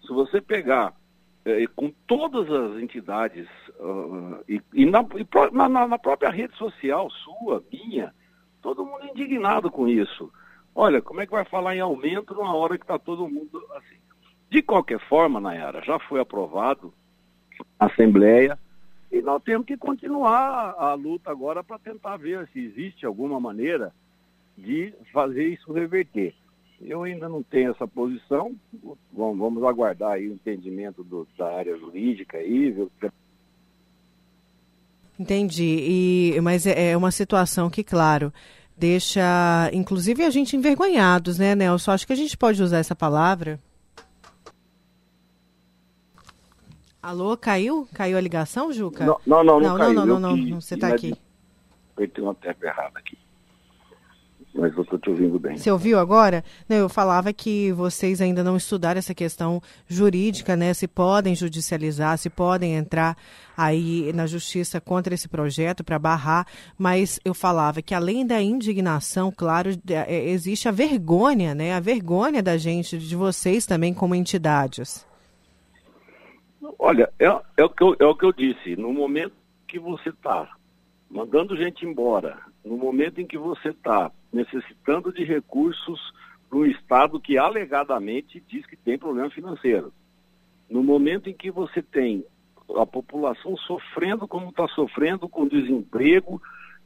Se 0.01 0.13
você 0.13 0.39
pegar 0.39 0.93
é, 1.45 1.65
com 1.75 1.91
todas 2.07 2.49
as 2.51 2.81
entidades 2.81 3.47
uh, 3.79 4.43
e, 4.47 4.61
e, 4.73 4.85
na, 4.85 5.01
e 5.15 5.27
na, 5.51 5.87
na, 5.87 5.99
própria 5.99 6.29
rede 6.29 6.55
social 6.55 7.09
sua, 7.09 7.63
minha, 7.71 8.13
todo 8.61 8.85
mundo 8.85 9.05
indignado 9.05 9.71
com 9.71 9.87
isso. 9.87 10.31
Olha, 10.73 11.01
como 11.01 11.21
é 11.21 11.25
que 11.25 11.31
vai 11.31 11.43
falar 11.43 11.75
em 11.75 11.79
aumento 11.79 12.33
numa 12.33 12.55
hora 12.55 12.77
que 12.77 12.83
está 12.83 12.97
todo 12.97 13.27
mundo 13.27 13.61
assim? 13.75 13.97
De 14.49 14.61
qualquer 14.61 14.99
forma, 14.99 15.39
Nayara, 15.39 15.81
já 15.81 15.97
foi 15.99 16.19
aprovado 16.19 16.93
a 17.79 17.85
Assembleia 17.87 18.57
e 19.11 19.21
nós 19.21 19.41
temos 19.43 19.65
que 19.65 19.75
continuar 19.75 20.75
a 20.77 20.93
luta 20.93 21.31
agora 21.31 21.63
para 21.63 21.79
tentar 21.79 22.17
ver 22.17 22.47
se 22.53 22.59
existe 22.59 23.05
alguma 23.05 23.39
maneira 23.39 23.93
de 24.57 24.93
fazer 25.11 25.47
isso 25.47 25.73
reverter. 25.73 26.33
Eu 26.83 27.03
ainda 27.03 27.29
não 27.29 27.43
tenho 27.43 27.71
essa 27.71 27.87
posição. 27.87 28.55
Vamos, 29.13 29.37
vamos 29.37 29.63
aguardar 29.63 30.13
aí 30.13 30.27
o 30.27 30.33
entendimento 30.33 31.03
do, 31.03 31.27
da 31.37 31.55
área 31.55 31.77
jurídica 31.77 32.37
aí, 32.37 32.71
viu? 32.71 32.91
Entendi. 35.19 36.33
E, 36.35 36.41
mas 36.41 36.65
é, 36.65 36.91
é 36.91 36.97
uma 36.97 37.11
situação 37.11 37.69
que, 37.69 37.83
claro, 37.83 38.33
deixa, 38.75 39.69
inclusive, 39.71 40.23
a 40.23 40.29
gente 40.31 40.55
envergonhados, 40.55 41.37
né, 41.37 41.53
Nelson? 41.53 41.91
Acho 41.91 42.07
que 42.07 42.13
a 42.13 42.17
gente 42.17 42.35
pode 42.35 42.61
usar 42.63 42.79
essa 42.79 42.95
palavra. 42.95 43.59
Alô, 47.01 47.37
caiu? 47.37 47.87
Caiu 47.93 48.17
a 48.17 48.21
ligação, 48.21 48.71
Juca? 48.73 49.05
Não, 49.05 49.19
não, 49.25 49.43
não, 49.43 49.59
não, 49.59 49.69
não 49.69 49.77
caiu. 49.77 49.93
Não, 49.93 50.05
não, 50.05 50.19
não, 50.19 50.37
não, 50.37 50.61
você 50.61 50.75
está 50.75 50.87
aqui. 50.87 51.13
Eu 51.97 52.07
tenho 52.07 52.27
uma 52.27 52.35
tecla 52.35 52.69
errada 52.69 52.97
aqui 52.97 53.17
mas 54.53 54.75
eu 54.75 54.83
estou 54.83 54.99
te 54.99 55.09
ouvindo 55.09 55.39
bem. 55.39 55.57
Você 55.57 55.71
ouviu 55.71 55.97
agora? 55.97 56.43
Não, 56.67 56.77
eu 56.77 56.89
falava 56.89 57.31
que 57.31 57.71
vocês 57.71 58.21
ainda 58.21 58.43
não 58.43 58.57
estudaram 58.57 58.99
essa 58.99 59.13
questão 59.13 59.61
jurídica, 59.87 60.55
né? 60.55 60.73
Se 60.73 60.87
podem 60.87 61.35
judicializar, 61.35 62.17
se 62.17 62.29
podem 62.29 62.75
entrar 62.75 63.17
aí 63.55 64.11
na 64.13 64.25
justiça 64.27 64.81
contra 64.81 65.13
esse 65.13 65.27
projeto 65.27 65.83
para 65.83 65.99
barrar, 65.99 66.45
mas 66.77 67.19
eu 67.23 67.33
falava 67.33 67.81
que 67.81 67.93
além 67.93 68.25
da 68.25 68.41
indignação, 68.41 69.31
claro, 69.35 69.69
é, 69.89 70.15
é, 70.15 70.29
existe 70.29 70.67
a 70.67 70.71
vergonha, 70.71 71.55
né? 71.55 71.73
A 71.73 71.79
vergonha 71.79 72.43
da 72.43 72.57
gente, 72.57 72.97
de 72.97 73.15
vocês 73.15 73.65
também 73.65 73.93
como 73.93 74.15
entidades. 74.15 75.05
Olha, 76.77 77.09
é, 77.19 77.25
é, 77.57 77.63
o, 77.63 77.69
que 77.69 77.83
eu, 77.83 77.95
é 77.99 78.05
o 78.05 78.15
que 78.15 78.25
eu 78.25 78.33
disse. 78.33 78.75
No 78.75 78.91
momento 78.91 79.33
que 79.67 79.79
você 79.79 80.09
está 80.09 80.49
mandando 81.11 81.57
gente 81.57 81.85
embora, 81.85 82.39
no 82.63 82.77
momento 82.77 83.19
em 83.19 83.27
que 83.27 83.37
você 83.37 83.69
está 83.69 84.09
necessitando 84.31 85.11
de 85.11 85.23
recursos 85.25 85.99
para 86.49 86.57
um 86.57 86.65
Estado 86.65 87.19
que 87.19 87.37
alegadamente 87.37 88.41
diz 88.47 88.65
que 88.65 88.77
tem 88.77 88.97
problema 88.97 89.29
financeiro. 89.29 89.93
No 90.69 90.81
momento 90.81 91.29
em 91.29 91.33
que 91.33 91.51
você 91.51 91.81
tem 91.81 92.23
a 92.77 92.85
população 92.85 93.57
sofrendo 93.57 94.25
como 94.25 94.49
está 94.49 94.65
sofrendo, 94.69 95.27
com 95.27 95.45
desemprego, 95.45 96.41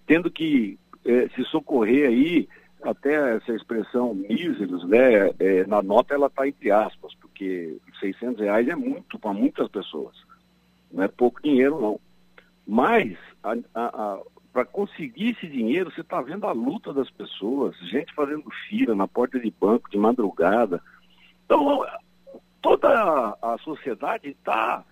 tendo 0.07 0.31
que 0.31 0.79
eh, 1.05 1.29
se 1.35 1.43
socorrer 1.45 2.09
aí, 2.09 2.49
até 2.81 3.35
essa 3.35 3.53
expressão 3.53 4.13
míseros, 4.13 4.87
né? 4.87 5.29
Eh, 5.39 5.65
na 5.67 5.83
nota 5.83 6.15
ela 6.15 6.27
está 6.27 6.47
entre 6.47 6.71
aspas, 6.71 7.13
porque 7.15 7.77
600 7.99 8.41
reais 8.41 8.67
é 8.67 8.75
muito 8.75 9.19
para 9.19 9.33
muitas 9.33 9.67
pessoas. 9.69 10.15
Não 10.91 11.03
é 11.03 11.07
pouco 11.07 11.41
dinheiro, 11.41 11.79
não. 11.79 11.99
Mas 12.67 13.15
para 14.51 14.65
conseguir 14.65 15.31
esse 15.31 15.47
dinheiro, 15.47 15.91
você 15.91 16.01
está 16.01 16.21
vendo 16.21 16.47
a 16.47 16.51
luta 16.51 16.93
das 16.93 17.09
pessoas, 17.09 17.77
gente 17.89 18.13
fazendo 18.13 18.49
fila 18.67 18.95
na 18.95 19.07
porta 19.07 19.39
de 19.39 19.51
banco 19.51 19.89
de 19.89 19.97
madrugada. 19.97 20.81
Então, 21.45 21.85
toda 22.61 23.37
a 23.41 23.57
sociedade 23.59 24.29
está 24.29 24.83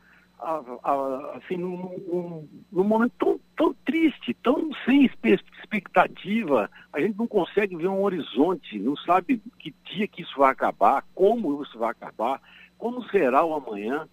assim, 1.37 1.55
num, 1.55 2.47
num, 2.71 2.83
momento 2.83 3.13
tão, 3.17 3.39
tão 3.55 3.73
triste, 3.85 4.33
tão 4.43 4.69
sem 4.85 5.05
expectativa. 5.05 6.69
A 6.91 6.99
gente 6.99 7.17
não 7.17 7.27
consegue 7.27 7.75
ver 7.75 7.87
um 7.87 8.03
horizonte, 8.03 8.77
não 8.77 8.95
sabe 8.97 9.41
que 9.57 9.73
dia 9.85 10.07
que 10.07 10.21
isso 10.21 10.37
vai 10.37 10.51
acabar, 10.51 11.05
como 11.15 11.63
isso 11.63 11.79
vai 11.79 11.91
acabar, 11.91 12.41
como 12.77 13.07
será 13.09 13.45
o 13.45 13.53
amanhã. 13.53 14.07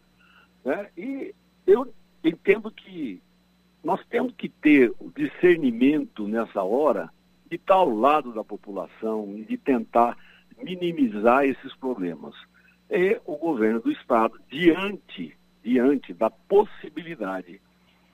Né? 0.65 0.89
E 0.97 1.35
eu 1.67 1.93
entendo 2.23 2.71
que 2.71 3.21
nós 3.83 4.05
temos 4.07 4.35
que 4.35 4.49
ter 4.49 4.93
o 4.99 5.11
discernimento 5.11 6.29
nessa 6.29 6.63
hora 6.63 7.11
de 7.49 7.57
estar 7.57 7.75
ao 7.75 7.91
lado 7.91 8.33
da 8.33 8.45
população 8.45 9.35
e 9.37 9.45
de 9.45 9.57
tentar 9.57 10.17
minimizar 10.63 11.45
esses 11.45 11.75
problemas. 11.77 12.35
É 12.89 13.21
o 13.25 13.37
governo 13.37 13.81
do 13.81 13.91
Estado, 13.91 14.39
diante, 14.49 15.37
diante 15.63 16.13
da 16.13 16.29
possibilidade 16.29 17.61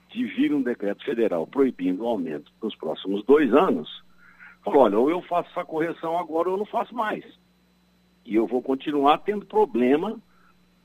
de 0.09 0.25
vir 0.25 0.53
um 0.53 0.61
decreto 0.61 1.03
federal 1.03 1.45
proibindo 1.45 2.03
o 2.03 2.07
aumento 2.07 2.51
nos 2.61 2.75
próximos 2.75 3.23
dois 3.25 3.53
anos, 3.53 4.03
falou, 4.63 4.83
olha, 4.83 4.99
ou 4.99 5.09
eu 5.09 5.21
faço 5.21 5.49
essa 5.51 5.65
correção 5.65 6.17
agora 6.17 6.49
ou 6.49 6.55
eu 6.55 6.59
não 6.59 6.65
faço 6.65 6.95
mais. 6.95 7.23
E 8.25 8.35
eu 8.35 8.47
vou 8.47 8.61
continuar 8.61 9.19
tendo 9.19 9.45
problema 9.45 10.19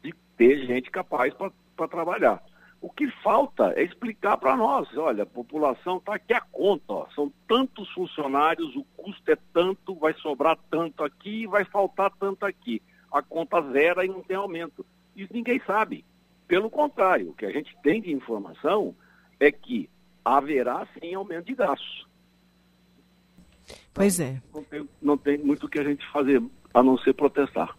de 0.03 0.13
ter 0.37 0.67
gente 0.67 0.91
capaz 0.91 1.33
para 1.35 1.89
trabalhar. 1.89 2.43
O 2.83 2.91
que 2.91 3.09
falta 3.23 3.73
é 3.77 3.85
explicar 3.85 4.37
para 4.37 4.57
nós, 4.57 4.89
olha, 4.97 5.23
a 5.23 5.27
população 5.27 5.99
está 5.99 6.17
aqui 6.17 6.35
a 6.35 6.41
conta, 6.41 6.93
ó, 6.93 7.07
são 7.15 7.33
tantos 7.47 7.89
funcionários, 7.93 8.75
o 8.75 8.83
custo 8.97 9.31
é 9.31 9.37
tanto, 9.55 9.95
vai 9.95 10.13
sobrar 10.15 10.59
tanto 10.69 11.05
aqui, 11.05 11.47
vai 11.47 11.65
faltar 11.65 12.11
tanto 12.19 12.45
aqui. 12.45 12.83
A 13.13 13.23
conta 13.23 13.63
zera 13.71 14.05
e 14.05 14.09
não 14.09 14.21
tem 14.21 14.37
aumento. 14.37 14.85
Isso 15.15 15.33
ninguém 15.33 15.63
sabe. 15.65 16.05
Pelo 16.49 16.69
contrário, 16.69 17.31
o 17.31 17.35
que 17.35 17.47
a 17.47 17.53
gente 17.53 17.73
tem 17.85 18.03
de 18.03 18.13
informação 18.13 18.93
é 19.39 19.53
que 19.53 19.89
haverá 20.25 20.85
sim 20.99 21.15
aumento 21.15 21.47
de 21.47 21.55
gastos. 21.55 22.05
Pois 23.95 24.19
é. 24.19 24.43
Não 24.53 24.65
tem, 24.65 24.89
não 25.01 25.17
tem 25.17 25.39
muito 25.39 25.67
o 25.67 25.69
que 25.69 25.79
a 25.79 25.85
gente 25.85 26.05
fazer 26.11 26.43
a 26.75 26.83
não 26.83 26.99
ser 26.99 27.13
protestar. 27.13 27.77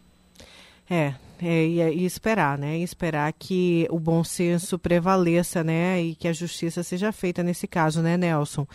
É, 0.89 1.14
é, 1.46 1.66
e, 1.66 1.82
e, 1.82 2.06
esperar, 2.06 2.58
né? 2.58 2.78
E 2.78 2.84
esperar 2.84 3.34
que 3.34 3.86
o 3.89 4.00
bom 4.00 4.24
senso 4.24 4.80
prevaleça, 4.80 5.62
né? 5.62 6.02
E 6.02 6.16
que 6.16 6.28
a 6.28 6.34
justiça 6.34 6.82
seja 6.84 7.12
feita 7.12 7.44
nesse 7.44 7.68
caso, 7.68 8.02
né, 8.02 8.16
Nelson? 8.16 8.66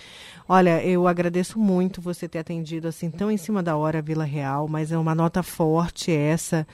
Olha, 0.47 0.85
eu 0.85 1.09
agradeço 1.09 1.59
muito 1.59 2.03
você 2.03 2.29
ter 2.29 2.41
atendido 2.41 2.87
assim 2.87 3.11
tão 3.11 3.31
em 3.31 3.39
cima 3.39 3.63
da 3.63 3.75
hora 3.75 4.03
Vila 4.03 4.25
Real, 4.25 4.69
mas 4.69 4.93
é 4.93 4.99
uma 4.99 5.15
nota 5.15 5.43
forte 5.43 6.13
essa, 6.13 6.67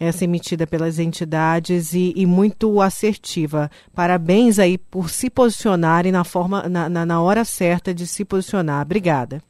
essa 0.00 0.24
emitida 0.24 0.66
pelas 0.66 0.98
entidades 0.98 1.94
e, 1.94 2.12
e 2.16 2.26
muito 2.26 2.80
assertiva. 2.80 3.70
Parabéns 3.94 4.58
aí 4.58 4.76
por 4.76 5.08
se 5.08 5.30
posicionarem 5.30 6.10
na 6.10 6.24
forma, 6.24 6.68
na, 6.68 6.88
na, 6.88 7.06
na 7.06 7.22
hora 7.22 7.44
certa 7.44 7.94
de 7.94 8.08
se 8.08 8.24
posicionar. 8.24 8.82
Obrigada. 8.82 9.40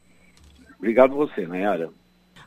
Obrigado 0.79 1.17
você, 1.17 1.47
Nayara. 1.47 1.91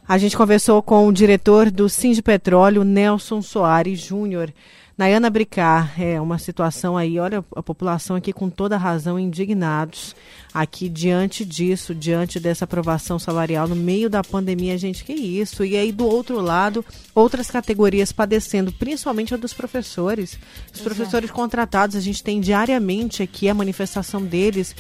A 0.08 0.18
gente 0.18 0.36
conversou 0.36 0.82
com 0.82 1.08
o 1.08 1.14
diretor 1.14 1.72
do 1.72 1.88
Sind 1.88 2.22
Petróleo, 2.22 2.84
Nelson 2.84 3.42
Soares 3.42 4.00
Júnior. 4.00 4.52
Nayana 4.98 5.30
Bricar, 5.30 6.00
é 6.00 6.20
uma 6.20 6.38
situação 6.38 6.98
aí, 6.98 7.18
olha 7.18 7.44
a 7.56 7.64
população 7.64 8.16
aqui 8.16 8.32
com 8.32 8.50
toda 8.50 8.78
razão 8.78 9.18
indignados 9.18 10.16
aqui 10.54 10.90
diante 10.90 11.46
disso, 11.46 11.96
diante 11.96 12.40
dessa 12.40 12.66
aprovação 12.66 13.18
salarial 13.18 13.68
no 13.68 13.76
meio 13.76 14.10
da 14.10 14.22
pandemia, 14.22 14.78
gente, 14.78 15.04
que 15.04 15.14
isso? 15.14 15.64
E 15.64 15.78
aí 15.78 15.92
do 15.92 16.06
outro 16.06 16.40
lado, 16.42 16.86
outras 17.16 17.50
categorias 17.50 18.12
padecendo, 18.12 18.72
principalmente 18.72 19.34
a 19.34 19.38
dos 19.38 19.54
professores. 19.54 20.38
Os 20.68 20.82
Exato. 20.82 20.84
professores 20.84 21.32
contratados, 21.32 21.96
a 21.96 22.02
gente 22.02 22.22
tem 22.22 22.40
diariamente 22.42 23.24
aqui 23.24 23.48
a 23.50 23.56
manifestação 23.56 24.22
deles 24.22 24.76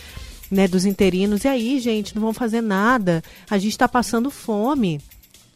né, 0.51 0.67
dos 0.67 0.85
interinos. 0.85 1.45
E 1.45 1.47
aí, 1.47 1.79
gente, 1.79 2.13
não 2.13 2.21
vão 2.21 2.33
fazer 2.33 2.61
nada. 2.61 3.23
A 3.49 3.57
gente 3.57 3.71
está 3.71 3.87
passando 3.87 4.29
fome. 4.29 4.99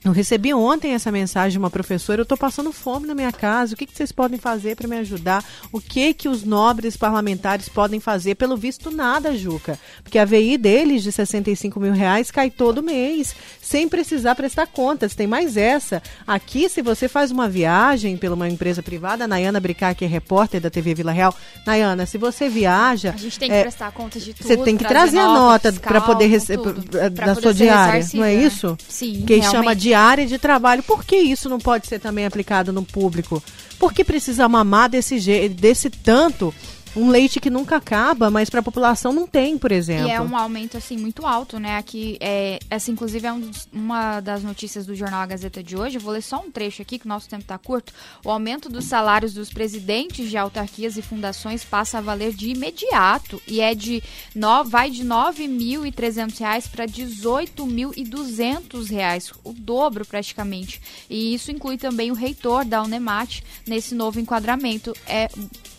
Eu 0.05 0.11
recebi 0.11 0.53
ontem 0.53 0.93
essa 0.93 1.11
mensagem 1.11 1.53
de 1.53 1.57
uma 1.57 1.71
professora, 1.71 2.21
eu 2.21 2.23
estou 2.23 2.37
passando 2.37 2.71
fome 2.71 3.07
na 3.07 3.15
minha 3.15 3.31
casa, 3.31 3.73
o 3.73 3.77
que, 3.77 3.87
que 3.87 3.97
vocês 3.97 4.11
podem 4.11 4.37
fazer 4.37 4.75
para 4.75 4.87
me 4.87 4.97
ajudar? 4.97 5.43
O 5.71 5.81
que 5.81 6.13
que 6.13 6.29
os 6.29 6.43
nobres 6.43 6.95
parlamentares 6.95 7.67
podem 7.67 7.99
fazer? 7.99 8.35
Pelo 8.35 8.55
visto, 8.55 8.91
nada, 8.91 9.35
Juca. 9.35 9.79
Porque 10.03 10.19
a 10.19 10.23
VI 10.23 10.59
deles, 10.59 11.01
de 11.01 11.11
65 11.11 11.79
mil 11.79 11.91
reais, 11.91 12.29
cai 12.29 12.51
todo 12.51 12.83
mês, 12.83 13.35
sem 13.59 13.89
precisar 13.89 14.35
prestar 14.35 14.67
contas. 14.67 15.15
Tem 15.15 15.25
mais 15.25 15.57
essa. 15.57 16.03
Aqui, 16.27 16.69
se 16.69 16.83
você 16.83 17.07
faz 17.07 17.31
uma 17.31 17.49
viagem 17.49 18.15
pela 18.15 18.35
uma 18.35 18.47
empresa 18.47 18.83
privada, 18.83 19.23
a 19.23 19.27
Nayana 19.27 19.59
Bricar, 19.59 19.95
que 19.95 20.05
é 20.05 20.07
repórter 20.07 20.61
da 20.61 20.69
TV 20.69 20.93
Vila 20.93 21.11
Real, 21.13 21.33
Nayana, 21.65 22.05
se 22.05 22.19
você 22.19 22.47
viaja... 22.47 23.09
A 23.09 23.17
gente 23.17 23.39
tem 23.39 23.49
que 23.49 23.55
é, 23.55 23.61
prestar 23.63 23.91
contas 23.91 24.23
de 24.23 24.35
tudo. 24.35 24.45
Você 24.45 24.55
tem 24.57 24.77
que 24.77 24.85
trazer 24.85 25.17
a 25.17 25.25
nota 25.29 25.73
para 25.73 25.99
poder 25.99 26.27
receber 26.27 26.73
da 27.09 27.33
sua 27.33 27.55
diária, 27.55 28.05
não 28.13 28.23
é 28.23 28.35
isso? 28.35 28.77
Sim, 28.87 29.23
Que 29.25 29.37
realmente. 29.37 29.51
chama 29.51 29.75
de 29.75 29.94
área 30.01 30.25
de 30.25 30.37
trabalho. 30.37 30.83
Por 30.83 31.03
que 31.03 31.15
isso 31.15 31.49
não 31.49 31.59
pode 31.59 31.87
ser 31.87 31.99
também 31.99 32.25
aplicado 32.25 32.71
no 32.71 32.83
público? 32.83 33.41
Por 33.79 33.93
que 33.93 34.03
precisa 34.03 34.47
mamar 34.47 34.89
desse, 34.89 35.49
desse 35.49 35.89
tanto 35.89 36.53
um 36.95 37.09
leite 37.09 37.39
que 37.39 37.49
nunca 37.49 37.75
acaba, 37.75 38.31
mas 38.31 38.49
para 38.49 38.61
a 38.61 38.63
população 38.63 39.11
não 39.11 39.27
tem, 39.27 39.57
por 39.57 39.69
exemplo. 39.71 40.07
E 40.07 40.11
é 40.11 40.21
um 40.21 40.37
aumento 40.37 40.77
assim 40.77 40.95
muito 40.97 41.25
alto, 41.25 41.59
né? 41.59 41.77
Aqui 41.77 42.17
é 42.19 42.59
essa 42.69 42.91
inclusive 42.91 43.25
é 43.27 43.33
um 43.33 43.39
dos, 43.39 43.67
uma 43.71 44.19
das 44.21 44.43
notícias 44.43 44.85
do 44.85 44.93
jornal 44.95 45.21
A 45.21 45.25
Gazeta 45.25 45.63
de 45.63 45.75
hoje. 45.75 45.97
Eu 45.97 46.01
vou 46.01 46.13
ler 46.13 46.21
só 46.21 46.39
um 46.39 46.49
trecho 46.49 46.81
aqui 46.81 46.97
que 46.97 47.05
o 47.05 47.09
nosso 47.09 47.27
tempo 47.27 47.41
está 47.41 47.57
curto. 47.57 47.91
O 48.23 48.31
aumento 48.31 48.69
dos 48.69 48.85
salários 48.85 49.33
dos 49.33 49.51
presidentes 49.51 50.29
de 50.29 50.37
autarquias 50.37 50.95
e 50.97 51.01
fundações 51.01 51.65
passa 51.65 51.97
a 51.97 52.01
valer 52.01 52.33
de 52.33 52.49
imediato 52.49 53.41
e 53.47 53.61
é 53.61 53.73
de 53.75 54.03
no, 54.33 54.63
vai 54.63 54.89
de 54.89 55.01
R$ 55.01 55.09
9.300 55.09 56.69
para 56.69 56.85
R$ 56.85 56.91
18.200, 56.91 59.33
o 59.43 59.51
dobro 59.53 60.05
praticamente. 60.05 60.81
E 61.09 61.33
isso 61.33 61.51
inclui 61.51 61.77
também 61.77 62.11
o 62.11 62.15
reitor 62.15 62.63
da 62.63 62.81
Unemat 62.81 63.41
nesse 63.67 63.93
novo 63.93 64.17
enquadramento. 64.19 64.95
É 65.05 65.27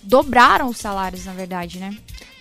dobraram 0.07 0.69
os 0.69 0.79
na 1.25 1.33
verdade, 1.33 1.79
né? 1.79 1.97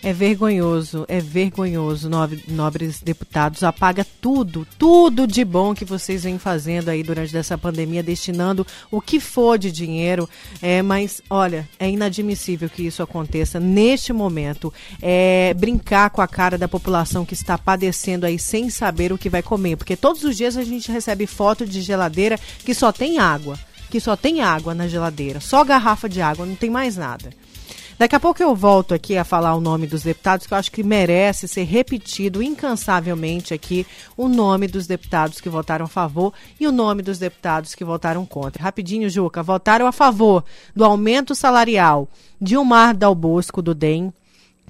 É 0.06 0.14
vergonhoso, 0.14 1.04
é 1.08 1.20
vergonhoso, 1.20 2.08
nobres 2.48 3.02
deputados. 3.02 3.64
Apaga 3.64 4.06
tudo, 4.22 4.68
tudo 4.78 5.26
de 5.26 5.44
bom 5.44 5.74
que 5.74 5.84
vocês 5.84 6.24
vêm 6.24 6.38
fazendo 6.38 6.90
aí 6.90 7.02
durante 7.02 7.36
essa 7.36 7.58
pandemia, 7.58 8.04
destinando 8.04 8.68
o 8.92 9.02
que 9.02 9.20
for 9.20 9.58
de 9.58 9.72
dinheiro. 9.72 10.30
É, 10.62 10.84
mas, 10.84 11.24
olha, 11.28 11.68
é 11.80 11.90
inadmissível 11.90 12.70
que 12.70 12.84
isso 12.84 13.02
aconteça 13.02 13.60
neste 13.60 14.14
momento. 14.14 14.72
É 15.02 15.56
brincar 15.56 16.12
com 16.12 16.22
a 16.22 16.28
cara 16.28 16.56
da 16.56 16.68
população 16.68 17.26
que 17.26 17.34
está 17.34 17.58
padecendo 17.58 18.28
aí 18.28 18.38
sem 18.38 18.70
saber 18.70 19.12
o 19.12 19.18
que 19.18 19.28
vai 19.28 19.42
comer. 19.42 19.76
Porque 19.76 19.98
todos 19.98 20.24
os 20.24 20.38
dias 20.38 20.56
a 20.56 20.64
gente 20.64 20.92
recebe 20.92 21.26
foto 21.26 21.66
de 21.66 21.82
geladeira 21.82 22.40
que 22.64 22.76
só 22.76 22.92
tem 22.92 23.18
água. 23.18 23.58
Que 23.90 24.00
só 24.00 24.16
tem 24.16 24.42
água 24.42 24.76
na 24.76 24.88
geladeira. 24.88 25.40
Só 25.40 25.64
garrafa 25.64 26.08
de 26.08 26.22
água, 26.22 26.46
não 26.46 26.56
tem 26.56 26.70
mais 26.70 26.96
nada. 26.96 27.32
Daqui 27.98 28.14
a 28.14 28.20
pouco 28.20 28.44
eu 28.44 28.54
volto 28.54 28.94
aqui 28.94 29.18
a 29.18 29.24
falar 29.24 29.56
o 29.56 29.62
nome 29.62 29.88
dos 29.88 30.04
deputados, 30.04 30.46
que 30.46 30.54
eu 30.54 30.58
acho 30.58 30.70
que 30.70 30.84
merece 30.84 31.48
ser 31.48 31.64
repetido 31.64 32.44
incansavelmente 32.44 33.54
aqui 33.54 33.88
o 34.18 34.28
nome 34.28 34.68
dos 34.68 34.86
deputados 34.86 35.40
que 35.40 35.48
votaram 35.48 35.86
a 35.86 35.88
favor 35.88 36.34
e 36.60 36.68
o 36.68 36.74
nome 36.74 37.02
dos 37.02 37.18
deputados 37.18 37.74
que 37.74 37.86
votaram 37.86 38.26
contra. 38.26 38.62
Rapidinho, 38.62 39.10
Juca, 39.10 39.42
votaram 39.42 39.88
a 39.88 39.94
favor 39.94 40.44
do 40.76 40.84
aumento 40.84 41.34
salarial 41.34 42.10
Dilmar 42.40 42.98
Dal 42.98 43.16
Bosco, 43.16 43.62
do 43.62 43.74
DEM, 43.74 44.12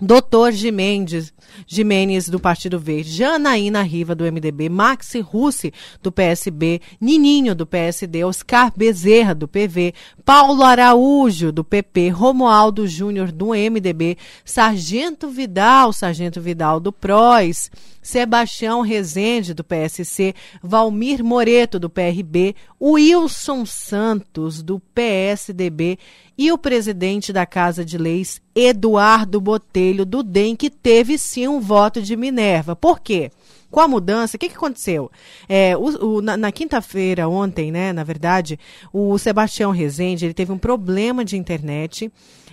Doutor 0.01 0.51
Gimendes, 0.51 1.33
Jimenez, 1.65 2.27
do 2.27 2.37
Partido 2.37 2.77
Verde, 2.77 3.11
Janaína 3.11 3.81
Riva, 3.81 4.13
do 4.13 4.25
MDB, 4.25 4.67
Maxi 4.67 5.21
Russi, 5.21 5.73
do 6.03 6.11
PSB, 6.11 6.81
Nininho, 6.99 7.55
do 7.55 7.65
PSD, 7.65 8.25
Oscar 8.25 8.73
Bezerra, 8.75 9.33
do 9.33 9.47
PV, 9.47 9.93
Paulo 10.25 10.63
Araújo, 10.63 11.49
do 11.49 11.63
PP, 11.63 12.09
Romualdo 12.09 12.85
Júnior, 12.85 13.31
do 13.31 13.53
MDB, 13.53 14.17
Sargento 14.43 15.29
Vidal, 15.29 15.93
Sargento 15.93 16.41
Vidal, 16.41 16.81
do 16.81 16.91
PROS, 16.91 17.71
Sebastião 18.01 18.81
Rezende, 18.81 19.53
do 19.53 19.63
PSC, 19.63 20.35
Valmir 20.61 21.23
Moreto, 21.23 21.79
do 21.79 21.89
PRB, 21.89 22.53
Wilson 22.81 23.65
Santos, 23.65 24.61
do 24.61 24.79
PSDB 24.93 25.97
e 26.37 26.51
o 26.51 26.57
presidente 26.57 27.31
da 27.31 27.45
Casa 27.45 27.85
de 27.85 27.97
Leis, 27.97 28.41
Eduardo 28.53 29.39
Botelho, 29.39 30.05
do 30.05 30.21
DEM, 30.21 30.55
que 30.55 30.69
teve 30.69 31.17
sim 31.17 31.47
um 31.47 31.59
voto 31.59 32.01
de 32.01 32.15
Minerva. 32.15 32.75
Por 32.75 32.99
quê? 32.99 33.31
Com 33.69 33.79
a 33.79 33.87
mudança, 33.87 34.37
o 34.37 34.39
que, 34.39 34.49
que 34.49 34.55
aconteceu? 34.55 35.11
É, 35.49 35.75
o, 35.75 36.17
o, 36.17 36.21
na, 36.21 36.37
na 36.37 36.51
quinta-feira, 36.51 37.27
ontem, 37.27 37.71
né, 37.71 37.91
na 37.91 38.03
verdade, 38.03 38.59
o 38.93 39.17
Sebastião 39.17 39.71
Rezende 39.71 40.25
ele 40.25 40.33
teve 40.33 40.51
um 40.51 40.57
problema 40.57 41.25
de 41.25 41.37
internet 41.37 42.11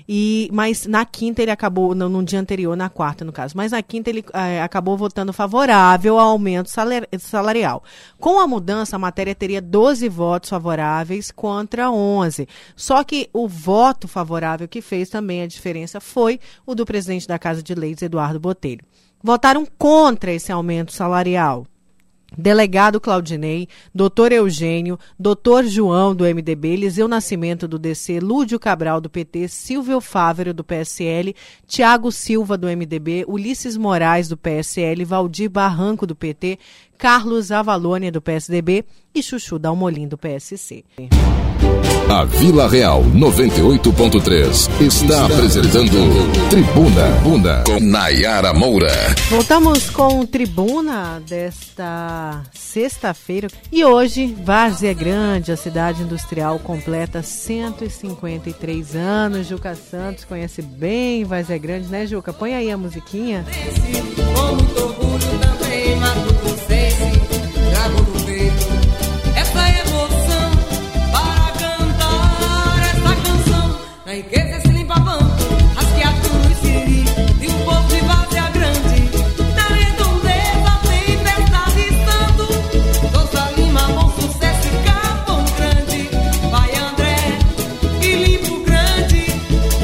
e, 0.09 0.49
mas 0.53 0.87
na 0.87 1.05
quinta 1.05 1.43
ele 1.43 1.51
acabou, 1.51 1.95
no, 1.95 2.09
no 2.09 2.23
dia 2.23 2.41
anterior, 2.41 2.77
na 2.77 2.89
quarta 2.89 3.25
no 3.25 3.33
caso, 3.33 3.57
mas 3.57 3.73
na 3.73 3.83
quinta 3.83 4.11
ele 4.11 4.25
é, 4.33 4.61
acabou 4.63 4.97
votando 4.97 5.33
favorável 5.33 6.19
ao 6.19 6.31
aumento 6.31 6.71
salarial. 7.19 7.83
Com 8.19 8.41
a 8.41 8.47
mudança, 8.47 8.97
a 8.97 8.99
matéria 8.99 9.35
teria 9.35 9.61
12 9.61 10.09
votos 10.09 10.51
favoráveis 10.51 11.31
contra 11.31 11.91
11. 11.91 12.49
Só 12.77 13.03
que 13.05 13.29
o 13.33 13.47
voto 13.49 14.09
favorável 14.09 14.69
que 14.69 14.81
fez 14.81 15.09
também 15.09 15.43
a 15.43 15.47
diferença 15.47 16.01
foi 16.01 16.41
o 16.67 16.75
do 16.75 16.85
presidente 16.85 17.29
da 17.29 17.39
Casa 17.39 17.63
de 17.63 17.75
Leis, 17.75 18.03
Eduardo 18.03 18.41
Botelho. 18.41 18.85
Votaram 19.23 19.67
contra 19.79 20.33
esse 20.33 20.51
aumento 20.51 20.93
salarial. 20.93 21.67
Delegado 22.37 22.99
Claudinei, 22.99 23.69
doutor 23.95 24.33
Eugênio, 24.33 24.99
doutor 25.19 25.65
João 25.65 26.15
do 26.15 26.25
MDB, 26.25 26.69
Eliseu 26.69 27.07
Nascimento 27.07 27.69
do 27.69 27.79
DC, 27.79 28.21
Lúdio 28.21 28.59
Cabral 28.59 29.03
do 29.03 29.11
PT, 29.11 29.49
Silvio 29.49 30.01
Fávero 30.01 30.55
do 30.55 30.65
PSL, 30.65 31.35
Tiago 31.67 32.11
Silva 32.11 32.57
do 32.57 32.67
MDB, 32.67 33.25
Ulisses 33.29 33.77
Moraes 33.77 34.29
do 34.29 34.37
PSL, 34.37 35.05
Valdir 35.05 35.51
Barranco 35.51 36.07
do 36.07 36.17
PT, 36.17 36.59
Carlos 36.97 37.53
Avalônia 37.53 38.11
do 38.11 38.23
PSDB 38.23 38.85
e 39.15 39.23
Chuchu 39.23 39.59
Dalmolin 39.59 40.09
do 40.09 40.17
PSC. 40.17 40.85
A 42.09 42.25
Vila 42.25 42.69
Real 42.69 43.03
98.3 43.05 44.83
está 44.83 45.25
apresentando 45.25 45.97
Tribuna 46.51 47.07
Bunda 47.23 47.65
com 47.67 47.81
Nayara 47.81 48.53
Moura. 48.53 48.93
Voltamos 49.31 49.89
com 49.89 50.27
Tribuna 50.27 51.23
desta 51.27 52.43
sexta-feira 52.53 53.49
e 53.73 53.85
hoje 53.85 54.37
Várzea 54.45 54.93
Grande, 54.93 55.53
a 55.53 55.57
cidade 55.57 56.03
industrial 56.03 56.59
completa 56.59 57.23
153 57.23 58.95
anos. 58.95 59.47
Juca 59.47 59.75
Santos 59.75 60.25
conhece 60.25 60.61
bem 60.61 61.25
Várzea 61.25 61.59
Grande, 61.59 61.89
né, 61.89 62.07
Juca? 62.07 62.33
Põe 62.33 62.55
aí 62.55 62.71
a 62.71 62.77
musiquinha. 62.77 63.45
Com 64.17 64.55
muito 64.55 64.83
orgulho 64.83 65.39
também, 65.41 66.42
riqueza 74.15 74.57
esse 74.59 74.69
limpa 74.69 74.95
rasqueado 74.95 76.29
no 76.29 76.55
siri, 76.57 77.05
de 77.41 77.49
um 77.49 77.65
povo 77.65 77.89
de 77.89 78.01
várzea 78.03 78.51
grande. 78.51 79.11
Na 79.57 79.75
redondeza 79.75 80.73
Souza 83.11 83.51
Lima, 83.57 83.81
bom 83.89 84.11
sucesso 84.11 84.69
e 84.69 84.83
Grande. 85.57 86.11
Vai 86.51 86.77
André 86.77 87.17
e 88.03 88.15
Limpo 88.17 88.63
Grande, 88.65 89.27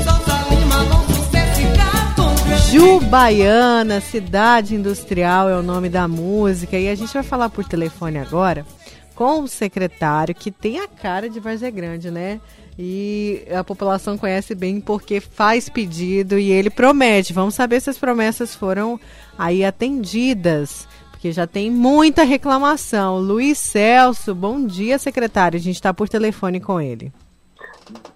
Souza 0.04 0.44
Lima, 0.50 0.84
bom 0.84 1.02
sucesso 1.14 1.60
e 1.60 1.64
Grande. 1.64 2.70
Jubaiana, 2.70 4.00
cidade 4.00 4.74
industrial 4.74 5.48
é 5.48 5.56
o 5.56 5.62
nome 5.62 5.88
da 5.88 6.06
música 6.06 6.78
e 6.78 6.88
a 6.88 6.94
gente 6.94 7.14
vai 7.14 7.22
falar 7.22 7.48
por 7.48 7.64
telefone 7.64 8.18
agora 8.18 8.66
com 9.14 9.42
o 9.42 9.48
secretário 9.48 10.34
que 10.34 10.50
tem 10.50 10.78
a 10.78 10.86
cara 10.86 11.30
de 11.30 11.40
Várzea 11.40 11.70
Grande, 11.70 12.10
né? 12.10 12.40
E 12.78 13.44
a 13.50 13.64
população 13.64 14.16
conhece 14.16 14.54
bem 14.54 14.80
porque 14.80 15.18
faz 15.20 15.68
pedido 15.68 16.38
e 16.38 16.52
ele 16.52 16.70
promete. 16.70 17.32
Vamos 17.32 17.56
saber 17.56 17.80
se 17.80 17.90
as 17.90 17.98
promessas 17.98 18.54
foram 18.54 19.00
aí 19.36 19.64
atendidas, 19.64 20.86
porque 21.10 21.32
já 21.32 21.44
tem 21.44 21.72
muita 21.72 22.22
reclamação. 22.22 23.18
Luiz 23.18 23.58
Celso, 23.58 24.32
bom 24.32 24.64
dia, 24.64 24.96
secretário. 24.96 25.58
A 25.58 25.60
gente 25.60 25.74
está 25.74 25.92
por 25.92 26.08
telefone 26.08 26.60
com 26.60 26.80
ele. 26.80 27.12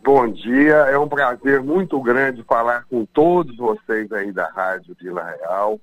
Bom 0.04 0.28
dia, 0.28 0.74
é 0.74 0.98
um 0.98 1.08
prazer 1.08 1.60
muito 1.60 2.00
grande 2.00 2.44
falar 2.44 2.84
com 2.84 3.04
todos 3.06 3.56
vocês 3.56 4.12
aí 4.12 4.30
da 4.30 4.48
Rádio 4.48 4.94
Vila 5.00 5.24
Real. 5.24 5.80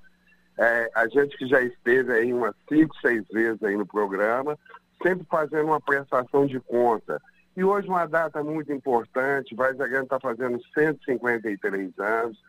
É, 0.58 0.90
a 0.96 1.08
gente 1.08 1.38
que 1.38 1.48
já 1.48 1.62
esteve 1.62 2.14
aí 2.14 2.34
umas 2.34 2.54
cinco, 2.68 2.96
seis 3.02 3.24
vezes 3.32 3.62
aí 3.62 3.76
no 3.76 3.86
programa, 3.86 4.58
sempre 5.02 5.26
fazendo 5.30 5.66
uma 5.66 5.82
prestação 5.82 6.46
de 6.46 6.60
conta. 6.62 7.20
E 7.60 7.64
hoje 7.66 7.90
uma 7.90 8.06
data 8.06 8.42
muito 8.42 8.72
importante, 8.72 9.54
Grande 9.54 9.84
está 10.04 10.18
fazendo 10.18 10.62
153 10.74 12.00
anos. 12.00 12.42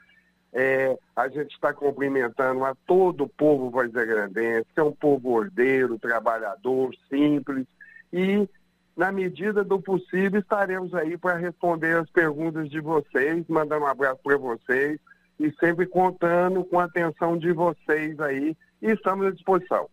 É, 0.52 0.96
a 1.16 1.26
gente 1.26 1.50
está 1.50 1.74
cumprimentando 1.74 2.64
a 2.64 2.76
todo 2.86 3.24
o 3.24 3.28
povo 3.28 3.70
vaizagrandense, 3.70 4.68
que 4.72 4.78
é 4.78 4.84
um 4.84 4.92
povo 4.92 5.30
ordeiro, 5.30 5.98
trabalhador, 5.98 6.94
simples. 7.08 7.66
E, 8.12 8.48
na 8.96 9.10
medida 9.10 9.64
do 9.64 9.82
possível, 9.82 10.38
estaremos 10.38 10.94
aí 10.94 11.18
para 11.18 11.34
responder 11.34 11.96
as 11.96 12.08
perguntas 12.08 12.70
de 12.70 12.78
vocês, 12.80 13.44
mandando 13.48 13.86
um 13.86 13.88
abraço 13.88 14.20
para 14.22 14.36
vocês 14.36 15.00
e 15.40 15.50
sempre 15.58 15.86
contando 15.86 16.62
com 16.62 16.78
a 16.78 16.84
atenção 16.84 17.36
de 17.36 17.50
vocês 17.50 18.20
aí. 18.20 18.56
E 18.80 18.92
estamos 18.92 19.26
à 19.26 19.32
disposição. 19.32 19.88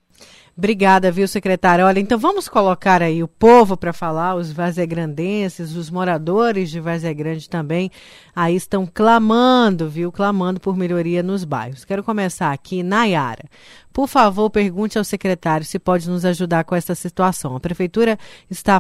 Obrigada, 0.58 1.12
viu, 1.12 1.28
secretário? 1.28 1.86
Olha, 1.86 2.00
então 2.00 2.18
vamos 2.18 2.50
colocar 2.50 3.04
aí 3.04 3.22
o 3.22 3.28
povo 3.28 3.78
para 3.78 3.94
falar, 3.94 4.34
os 4.34 4.52
vazegrandenses, 4.52 5.76
os 5.76 5.92
moradores 5.92 6.72
de 6.72 6.80
Vazia 6.80 7.14
Grande 7.14 7.48
também, 7.48 7.92
aí 8.36 8.56
estão 8.56 8.90
clamando, 8.92 9.88
viu, 9.88 10.12
clamando 10.12 10.60
por 10.60 10.76
melhoria 10.76 11.22
nos 11.22 11.44
bairros. 11.44 11.86
Quero 11.86 12.04
começar 12.04 12.52
aqui, 12.52 12.82
Nayara. 12.82 13.46
Por 13.94 14.08
favor, 14.08 14.48
pergunte 14.52 14.96
ao 14.96 15.04
secretário 15.04 15.66
se 15.66 15.80
pode 15.80 16.08
nos 16.08 16.24
ajudar 16.24 16.64
com 16.66 16.76
essa 16.76 16.94
situação. 16.94 17.56
A 17.56 17.60
prefeitura 17.60 18.18
está 18.48 18.80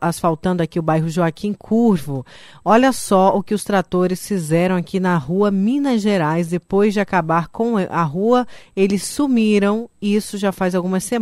asfaltando 0.00 0.62
aqui 0.62 0.78
o 0.78 0.82
bairro 0.82 1.06
Joaquim 1.10 1.52
Curvo. 1.52 2.24
Olha 2.64 2.90
só 2.90 3.36
o 3.36 3.42
que 3.42 3.52
os 3.52 3.62
tratores 3.62 4.26
fizeram 4.26 4.74
aqui 4.74 4.98
na 4.98 5.18
rua 5.18 5.50
Minas 5.50 6.00
Gerais. 6.00 6.48
Depois 6.48 6.94
de 6.94 7.00
acabar 7.00 7.48
com 7.48 7.76
a 7.76 8.02
rua, 8.04 8.46
eles 8.74 9.04
sumiram. 9.04 9.86
Isso 10.00 10.38
já 10.38 10.50
faz 10.50 10.74
algumas 10.74 11.04
semanas. 11.04 11.13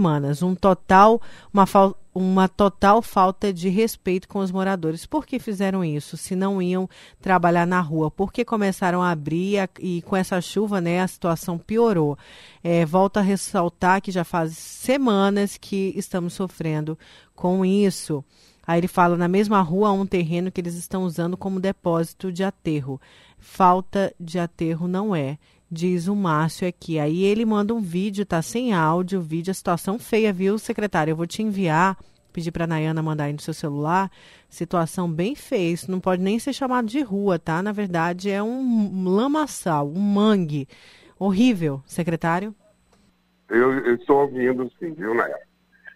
Um 0.42 0.54
total, 0.54 1.20
uma 1.52 1.66
uma 2.14 2.46
total 2.46 3.00
falta 3.00 3.52
de 3.52 3.68
respeito 3.68 4.28
com 4.28 4.40
os 4.40 4.50
moradores. 4.50 5.06
Por 5.06 5.24
que 5.24 5.38
fizeram 5.38 5.82
isso? 5.82 6.16
Se 6.16 6.36
não 6.36 6.60
iam 6.60 6.88
trabalhar 7.20 7.66
na 7.66 7.80
rua? 7.80 8.10
Por 8.10 8.32
que 8.32 8.44
começaram 8.44 9.02
a 9.02 9.10
abrir 9.10 9.56
e 9.80 10.02
com 10.02 10.14
essa 10.14 10.40
chuva, 10.40 10.80
né, 10.80 11.00
a 11.00 11.08
situação 11.08 11.58
piorou? 11.58 12.18
É, 12.62 12.84
volto 12.84 13.16
a 13.16 13.22
ressaltar 13.22 14.02
que 14.02 14.10
já 14.10 14.24
faz 14.24 14.56
semanas 14.56 15.56
que 15.56 15.94
estamos 15.96 16.34
sofrendo 16.34 16.98
com 17.34 17.64
isso. 17.64 18.22
Aí 18.66 18.78
ele 18.78 18.88
fala: 18.88 19.16
na 19.16 19.28
mesma 19.28 19.60
rua 19.62 19.88
há 19.88 19.92
um 19.92 20.06
terreno 20.06 20.52
que 20.52 20.60
eles 20.60 20.74
estão 20.74 21.04
usando 21.04 21.36
como 21.36 21.60
depósito 21.60 22.30
de 22.30 22.44
aterro. 22.44 23.00
Falta 23.38 24.14
de 24.20 24.38
aterro 24.38 24.86
não 24.86 25.16
é 25.16 25.38
diz 25.72 26.06
o 26.06 26.14
Márcio 26.14 26.68
aqui. 26.68 26.98
Aí 26.98 27.24
ele 27.24 27.46
manda 27.46 27.72
um 27.72 27.80
vídeo, 27.80 28.26
tá 28.26 28.42
sem 28.42 28.74
áudio, 28.74 29.22
vídeo, 29.22 29.50
a 29.50 29.54
situação 29.54 29.98
feia, 29.98 30.30
viu, 30.30 30.58
secretário? 30.58 31.12
Eu 31.12 31.16
vou 31.16 31.26
te 31.26 31.42
enviar, 31.42 31.96
pedir 32.30 32.52
para 32.52 32.66
Nayana 32.66 33.02
mandar 33.02 33.24
aí 33.24 33.32
no 33.32 33.40
seu 33.40 33.54
celular. 33.54 34.10
Situação 34.50 35.10
bem 35.10 35.34
feia, 35.34 35.72
isso 35.72 35.90
não 35.90 35.98
pode 35.98 36.20
nem 36.20 36.38
ser 36.38 36.52
chamado 36.52 36.86
de 36.86 37.00
rua, 37.00 37.38
tá? 37.38 37.62
Na 37.62 37.72
verdade, 37.72 38.30
é 38.30 38.42
um 38.42 39.08
lamaçal, 39.08 39.88
um 39.88 39.98
mangue. 39.98 40.68
Horrível, 41.18 41.82
secretário. 41.86 42.54
Eu, 43.48 43.72
eu 43.72 43.94
estou 43.94 44.20
ouvindo 44.20 44.70
sim, 44.78 44.92
viu, 44.92 45.14
Nayana? 45.14 45.40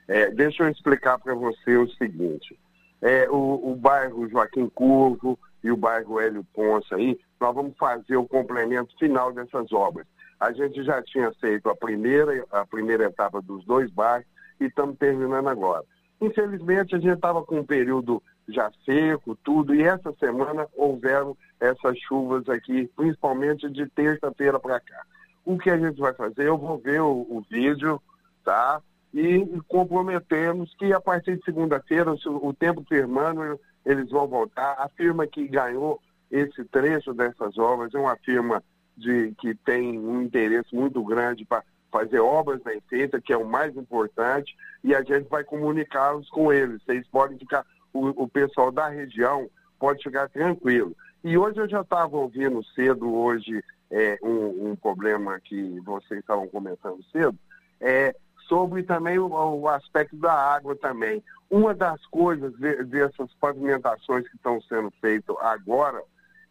É, 0.08 0.30
deixa 0.30 0.62
eu 0.62 0.70
explicar 0.70 1.18
para 1.18 1.34
você 1.34 1.76
o 1.76 1.88
seguinte. 1.96 2.58
É, 3.02 3.28
o, 3.28 3.72
o 3.72 3.76
bairro 3.76 4.26
Joaquim 4.28 4.70
Curvo 4.70 5.38
e 5.62 5.70
o 5.70 5.76
bairro 5.76 6.18
Hélio 6.18 6.46
Ponce 6.54 6.94
aí, 6.94 7.18
nós 7.40 7.54
vamos 7.54 7.76
fazer 7.76 8.16
o 8.16 8.26
complemento 8.26 8.96
final 8.98 9.32
dessas 9.32 9.72
obras. 9.72 10.06
A 10.38 10.52
gente 10.52 10.82
já 10.84 11.02
tinha 11.02 11.32
feito 11.40 11.68
a 11.68 11.76
primeira, 11.76 12.44
a 12.50 12.66
primeira 12.66 13.04
etapa 13.04 13.40
dos 13.40 13.64
dois 13.64 13.90
bairros 13.90 14.26
e 14.60 14.64
estamos 14.64 14.96
terminando 14.98 15.48
agora. 15.48 15.84
Infelizmente, 16.20 16.94
a 16.94 16.98
gente 16.98 17.14
estava 17.14 17.42
com 17.42 17.60
um 17.60 17.64
período 17.64 18.22
já 18.48 18.70
seco, 18.84 19.36
tudo, 19.36 19.74
e 19.74 19.82
essa 19.82 20.12
semana 20.18 20.66
houveram 20.74 21.36
essas 21.60 21.98
chuvas 21.98 22.48
aqui, 22.48 22.88
principalmente 22.96 23.68
de 23.70 23.86
terça-feira 23.90 24.58
para 24.58 24.80
cá. 24.80 25.02
O 25.44 25.58
que 25.58 25.70
a 25.70 25.78
gente 25.78 25.98
vai 25.98 26.12
fazer? 26.14 26.46
Eu 26.46 26.56
vou 26.56 26.78
ver 26.78 27.00
o, 27.00 27.26
o 27.28 27.44
vídeo, 27.50 28.00
tá? 28.44 28.80
E, 29.12 29.46
comprometemos 29.68 30.74
que 30.74 30.92
a 30.92 31.00
partir 31.00 31.38
de 31.38 31.44
segunda-feira, 31.44 32.14
o 32.26 32.52
tempo 32.52 32.84
firmando, 32.88 33.58
eles 33.84 34.10
vão 34.10 34.26
voltar. 34.26 34.74
A 34.78 34.88
firma 34.88 35.26
que 35.26 35.46
ganhou 35.48 36.00
esse 36.30 36.64
trecho 36.64 37.14
dessas 37.14 37.56
obras 37.58 37.94
é 37.94 37.98
uma 37.98 38.16
firma 38.16 38.62
de, 38.96 39.32
que 39.38 39.54
tem 39.54 39.98
um 39.98 40.22
interesse 40.22 40.74
muito 40.74 41.02
grande 41.04 41.44
para 41.44 41.62
fazer 41.90 42.20
obras 42.20 42.60
bem 42.62 42.80
feitas, 42.88 43.22
que 43.22 43.32
é 43.32 43.36
o 43.36 43.46
mais 43.46 43.76
importante, 43.76 44.56
e 44.82 44.94
a 44.94 45.02
gente 45.02 45.28
vai 45.28 45.44
comunicá-los 45.44 46.28
com 46.30 46.52
eles. 46.52 46.82
Vocês 46.82 47.06
podem 47.08 47.38
ficar, 47.38 47.64
o, 47.92 48.24
o 48.24 48.28
pessoal 48.28 48.72
da 48.72 48.88
região 48.88 49.48
pode 49.78 50.02
ficar 50.02 50.28
tranquilo. 50.28 50.96
E 51.22 51.36
hoje 51.36 51.58
eu 51.58 51.68
já 51.68 51.80
estava 51.80 52.16
ouvindo 52.16 52.64
cedo, 52.74 53.12
hoje, 53.12 53.62
é, 53.90 54.18
um, 54.22 54.70
um, 54.70 54.76
problema 54.76 55.40
que 55.40 55.80
vocês 55.80 56.20
estavam 56.20 56.46
comentando 56.48 57.02
cedo, 57.12 57.36
é 57.80 58.14
sobre 58.48 58.82
também 58.82 59.18
o, 59.18 59.28
o, 59.28 59.68
aspecto 59.68 60.16
da 60.16 60.32
água 60.32 60.76
também. 60.76 61.22
Uma 61.50 61.74
das 61.74 62.04
coisas 62.06 62.52
de, 62.54 62.84
dessas 62.84 63.32
pavimentações 63.40 64.28
que 64.28 64.36
estão 64.36 64.60
sendo 64.62 64.92
feitas 65.00 65.36
agora 65.40 66.02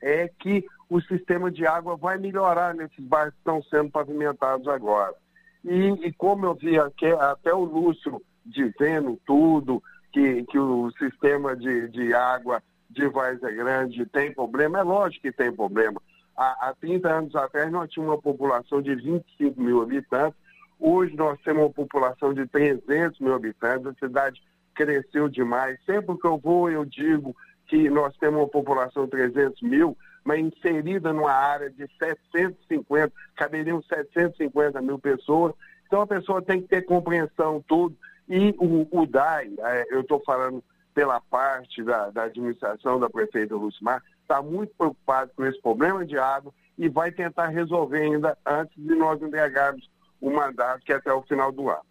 é 0.02 0.30
que 0.40 0.66
o 0.90 1.02
sistema 1.02 1.52
de 1.52 1.66
água 1.66 1.96
vai 1.96 2.18
melhorar 2.18 2.76
nesses 2.76 3.04
bairros 3.04 3.34
que 3.34 3.40
estão 3.40 3.64
sendo 3.64 3.90
pavimentados 3.90 4.68
agora. 4.68 5.14
E, 5.64 6.08
e 6.08 6.14
como 6.14 6.46
eu 6.46 6.54
vi 6.54 6.80
aqui, 6.80 7.08
até 7.08 7.54
o 7.54 7.64
Lúcio 7.64 8.22
dizendo 8.46 9.20
tudo, 9.26 9.82
que, 10.16 10.44
que 10.46 10.58
o 10.58 10.90
sistema 10.92 11.56
de, 11.58 11.90
de 11.90 12.14
água 12.14 12.64
de 12.90 13.06
Várzea 13.10 13.52
Grande 13.52 14.06
tem 14.06 14.34
problema, 14.34 14.80
é 14.80 14.84
lógico 14.84 15.24
que 15.24 15.32
tem 15.32 15.52
problema. 15.52 16.02
Há, 16.38 16.70
há 16.70 16.74
30 16.80 17.10
anos 17.10 17.36
atrás 17.36 17.70
nós 17.70 17.90
tínhamos 17.90 18.16
uma 18.16 18.22
população 18.22 18.82
de 18.82 18.96
25 18.96 19.60
mil 19.60 19.82
habitantes, 19.82 20.40
hoje 20.80 21.14
nós 21.18 21.38
temos 21.42 21.64
uma 21.64 21.70
população 21.70 22.34
de 22.34 22.48
300 22.48 23.20
mil 23.20 23.34
habitantes, 23.34 23.88
a 23.88 23.94
cidade 23.94 24.42
cresceu 24.74 25.28
demais. 25.28 25.78
Sempre 25.86 26.18
que 26.18 26.28
eu 26.28 26.38
vou, 26.38 26.70
eu 26.70 26.86
digo 26.86 27.36
que 27.68 27.90
nós 27.90 28.16
temos 28.18 28.40
uma 28.40 28.48
população 28.48 29.06
de 29.06 29.12
300 29.12 29.62
mil, 29.62 29.98
mas 30.24 30.40
inserida 30.40 31.14
numa 31.14 31.32
área 31.32 31.70
de 31.70 31.88
750, 32.00 33.12
caberiam 33.36 33.82
750 33.82 34.82
mil 34.82 35.00
pessoas. 35.00 35.54
Então 35.88 36.02
a 36.02 36.08
pessoa 36.08 36.42
tem 36.42 36.62
que 36.62 36.68
ter 36.68 36.84
compreensão 36.84 37.64
tudo. 37.68 37.96
E 38.28 38.56
o, 38.58 38.88
o 39.02 39.06
DAI, 39.06 39.54
é, 39.60 39.86
eu 39.92 40.02
estou 40.02 40.20
falando 40.26 40.64
pela 40.96 41.20
parte 41.22 41.84
da, 41.84 42.10
da 42.10 42.24
administração 42.24 43.00
da 43.00 43.10
prefeita 43.10 43.56
Lucimar, 43.56 44.02
está 44.22 44.42
muito 44.42 44.74
preocupado 44.76 45.32
com 45.36 45.46
esse 45.46 45.62
problema 45.62 46.06
de 46.06 46.18
água 46.18 46.52
e 46.78 46.90
vai 46.90 47.12
tentar 47.12 47.48
resolver 47.48 48.02
ainda 48.02 48.38
antes 48.46 48.76
de 48.78 48.96
nós 48.96 49.22
entregarmos 49.22 49.88
o 50.20 50.32
mandato, 50.32 50.84
que 50.84 50.94
é 50.94 50.96
até 50.96 51.14
o 51.14 51.22
final 51.22 51.52
do 51.52 51.70
ano. 51.70 51.84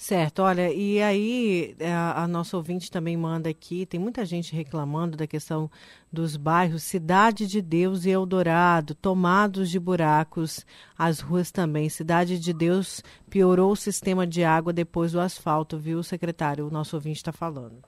Certo, 0.00 0.42
olha, 0.44 0.72
e 0.72 1.02
aí 1.02 1.74
é, 1.80 1.92
a, 1.92 2.22
a 2.22 2.28
nossa 2.28 2.56
ouvinte 2.56 2.88
também 2.88 3.16
manda 3.16 3.50
aqui, 3.50 3.84
tem 3.84 3.98
muita 3.98 4.24
gente 4.24 4.54
reclamando 4.54 5.16
da 5.16 5.26
questão 5.26 5.68
dos 6.10 6.36
bairros 6.36 6.84
Cidade 6.84 7.48
de 7.48 7.60
Deus 7.60 8.04
e 8.04 8.10
Eldorado, 8.10 8.94
tomados 8.94 9.68
de 9.68 9.80
buracos, 9.80 10.64
as 10.96 11.18
ruas 11.18 11.50
também. 11.50 11.88
Cidade 11.88 12.38
de 12.38 12.52
Deus 12.52 13.02
piorou 13.28 13.72
o 13.72 13.76
sistema 13.76 14.24
de 14.24 14.44
água 14.44 14.72
depois 14.72 15.10
do 15.10 15.20
asfalto, 15.20 15.76
viu, 15.76 16.00
secretário? 16.04 16.68
O 16.68 16.70
nosso 16.70 16.94
ouvinte 16.94 17.16
está 17.16 17.32
falando. 17.32 17.82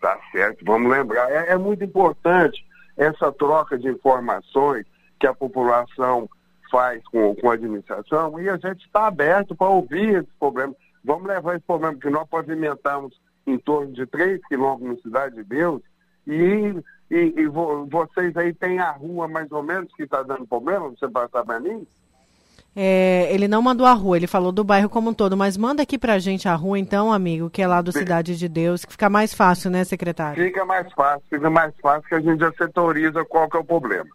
Tá 0.00 0.16
certo, 0.30 0.64
vamos 0.64 0.92
lembrar. 0.92 1.28
É, 1.28 1.54
é 1.54 1.58
muito 1.58 1.82
importante 1.82 2.64
essa 2.96 3.32
troca 3.32 3.76
de 3.76 3.88
informações 3.88 4.86
que 5.18 5.26
a 5.26 5.34
população 5.34 6.30
faz 6.70 7.02
com, 7.08 7.34
com 7.34 7.50
a 7.50 7.54
administração 7.54 8.40
e 8.40 8.48
a 8.48 8.56
gente 8.58 8.86
está 8.86 9.08
aberto 9.08 9.56
para 9.56 9.66
ouvir 9.66 10.20
esses 10.20 10.32
problemas 10.38 10.76
Vamos 11.04 11.26
levar 11.26 11.56
esse 11.56 11.64
problema, 11.66 11.94
porque 11.94 12.10
nós 12.10 12.28
pavimentamos 12.28 13.20
em 13.46 13.58
torno 13.58 13.92
de 13.92 14.06
3 14.06 14.40
quilômetros 14.46 14.96
na 14.96 15.02
Cidade 15.02 15.36
de 15.36 15.44
Deus, 15.44 15.82
e, 16.26 16.74
e, 17.10 17.34
e 17.36 17.46
vo, 17.46 17.86
vocês 17.86 18.36
aí 18.36 18.52
têm 18.54 18.78
a 18.78 18.92
rua 18.92 19.26
mais 19.26 19.50
ou 19.50 19.62
menos 19.62 19.92
que 19.94 20.04
está 20.04 20.22
dando 20.22 20.46
problema, 20.46 20.90
você 20.90 21.08
passar 21.08 21.44
para 21.44 21.58
mim? 21.58 21.86
É, 22.74 23.28
ele 23.32 23.48
não 23.48 23.60
mandou 23.60 23.84
a 23.84 23.92
rua, 23.92 24.16
ele 24.16 24.28
falou 24.28 24.52
do 24.52 24.62
bairro 24.62 24.88
como 24.88 25.10
um 25.10 25.14
todo, 25.14 25.36
mas 25.36 25.56
manda 25.56 25.82
aqui 25.82 25.98
pra 25.98 26.20
gente 26.20 26.48
a 26.48 26.54
rua 26.54 26.78
então, 26.78 27.12
amigo, 27.12 27.50
que 27.50 27.60
é 27.60 27.66
lá 27.66 27.82
do 27.82 27.90
Cidade 27.90 28.36
de 28.36 28.48
Deus, 28.48 28.84
que 28.84 28.92
fica 28.92 29.10
mais 29.10 29.34
fácil, 29.34 29.70
né, 29.70 29.82
secretário? 29.82 30.42
Fica 30.42 30.64
mais 30.64 30.90
fácil, 30.92 31.22
fica 31.28 31.50
mais 31.50 31.74
fácil 31.82 32.08
que 32.08 32.14
a 32.14 32.20
gente 32.20 32.38
já 32.38 32.52
setoriza 32.52 33.24
qual 33.24 33.48
que 33.48 33.56
é 33.56 33.60
o 33.60 33.64
problema. 33.64 34.08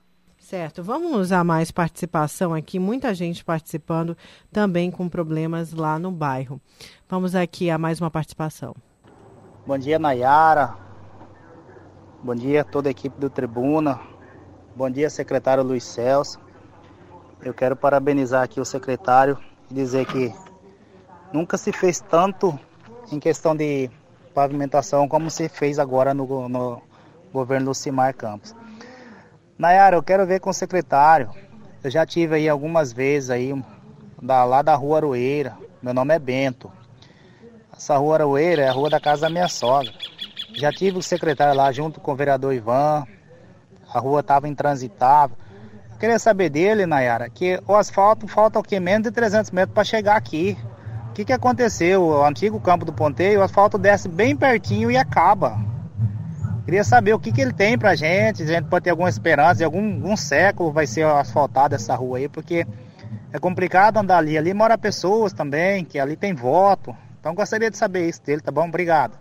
Certo, 0.45 0.83
vamos 0.83 1.11
usar 1.11 1.43
mais 1.43 1.71
participação 1.71 2.53
aqui, 2.53 2.77
muita 2.77 3.15
gente 3.15 3.43
participando 3.43 4.15
também 4.51 4.91
com 4.91 5.09
problemas 5.09 5.73
lá 5.73 5.97
no 5.97 6.11
bairro. 6.11 6.61
Vamos 7.09 7.33
aqui 7.33 7.67
a 7.71 7.79
mais 7.79 7.99
uma 7.99 8.11
participação. 8.11 8.75
Bom 9.65 9.75
dia, 9.75 9.97
Nayara. 9.97 10.75
Bom 12.21 12.35
dia 12.35 12.61
a 12.61 12.63
toda 12.63 12.87
a 12.87 12.91
equipe 12.91 13.19
do 13.19 13.27
Tribuna. 13.27 13.99
Bom 14.75 14.87
dia, 14.87 15.09
secretário 15.09 15.63
Luiz 15.63 15.83
Celso. 15.83 16.39
Eu 17.41 17.51
quero 17.51 17.75
parabenizar 17.75 18.43
aqui 18.43 18.61
o 18.61 18.65
secretário 18.65 19.39
e 19.71 19.73
dizer 19.73 20.05
que 20.05 20.31
nunca 21.33 21.57
se 21.57 21.71
fez 21.71 21.99
tanto 22.01 22.55
em 23.11 23.19
questão 23.19 23.55
de 23.55 23.89
pavimentação 24.31 25.07
como 25.07 25.31
se 25.31 25.49
fez 25.49 25.79
agora 25.79 26.13
no, 26.13 26.47
no 26.47 26.83
governo 27.33 27.69
Lucimar 27.69 28.13
Campos. 28.13 28.55
Nayara, 29.57 29.95
eu 29.95 30.03
quero 30.03 30.25
ver 30.25 30.41
com 30.41 30.49
o 30.49 30.53
secretário. 30.53 31.29
Eu 31.81 31.89
já 31.89 32.05
tive 32.05 32.35
aí 32.35 32.49
algumas 32.49 32.91
vezes 32.91 33.29
aí, 33.29 33.53
da, 34.21 34.43
lá 34.43 34.61
da 34.61 34.75
rua 34.75 34.97
Aroeira. 34.97 35.55
Meu 35.81 35.93
nome 35.93 36.13
é 36.13 36.19
Bento. 36.19 36.69
Essa 37.73 37.95
rua 37.95 38.15
Aroeira 38.15 38.63
é 38.63 38.67
a 38.67 38.73
rua 38.73 38.89
da 38.89 38.99
casa 38.99 39.21
da 39.21 39.29
minha 39.29 39.47
sogra. 39.47 39.93
Já 40.53 40.73
tive 40.73 40.97
o 40.97 41.01
secretário 41.01 41.55
lá 41.55 41.71
junto 41.71 42.01
com 42.01 42.11
o 42.11 42.15
vereador 42.15 42.53
Ivan. 42.53 43.05
A 43.93 43.99
rua 43.99 44.19
estava 44.19 44.45
intransitável. 44.49 45.37
Eu 45.93 45.97
queria 45.99 46.19
saber 46.19 46.49
dele, 46.49 46.85
Nayara, 46.85 47.29
que 47.29 47.57
o 47.65 47.75
asfalto 47.75 48.27
falta 48.27 48.59
o 48.59 48.63
que? 48.63 48.77
Menos 48.77 49.03
de 49.07 49.11
300 49.11 49.51
metros 49.51 49.73
para 49.73 49.85
chegar 49.85 50.17
aqui. 50.17 50.57
O 51.11 51.13
que, 51.13 51.23
que 51.23 51.31
aconteceu? 51.31 52.03
O 52.03 52.25
antigo 52.25 52.59
campo 52.59 52.83
do 52.83 52.91
Ponteio, 52.91 53.39
o 53.39 53.43
asfalto 53.43 53.77
desce 53.77 54.09
bem 54.09 54.35
pertinho 54.35 54.91
e 54.91 54.97
acaba. 54.97 55.57
Queria 56.65 56.83
saber 56.83 57.13
o 57.13 57.19
que, 57.19 57.31
que 57.31 57.41
ele 57.41 57.53
tem 57.53 57.77
pra 57.77 57.93
gente, 57.93 58.41
a 58.41 58.45
gente 58.47 58.67
pode 58.67 58.85
ter 58.85 58.89
alguma 58.89 59.07
esperança, 59.07 59.59
de 59.59 59.63
algum, 59.63 59.93
algum 59.93 60.17
século 60.17 60.71
vai 60.71 60.87
ser 60.87 61.05
asfaltada 61.05 61.75
essa 61.75 61.93
rua 61.93 62.17
aí, 62.17 62.27
porque 62.27 62.65
é 63.31 63.37
complicado 63.37 63.97
andar 63.97 64.17
ali. 64.17 64.35
Ali 64.35 64.51
mora 64.51 64.75
pessoas 64.75 65.31
também, 65.31 65.85
que 65.85 65.99
ali 65.99 66.17
tem 66.17 66.33
voto. 66.33 66.95
Então 67.19 67.35
gostaria 67.35 67.69
de 67.69 67.77
saber 67.77 68.09
isso 68.09 68.23
dele, 68.25 68.41
tá 68.41 68.51
bom? 68.51 68.67
Obrigado. 68.67 69.15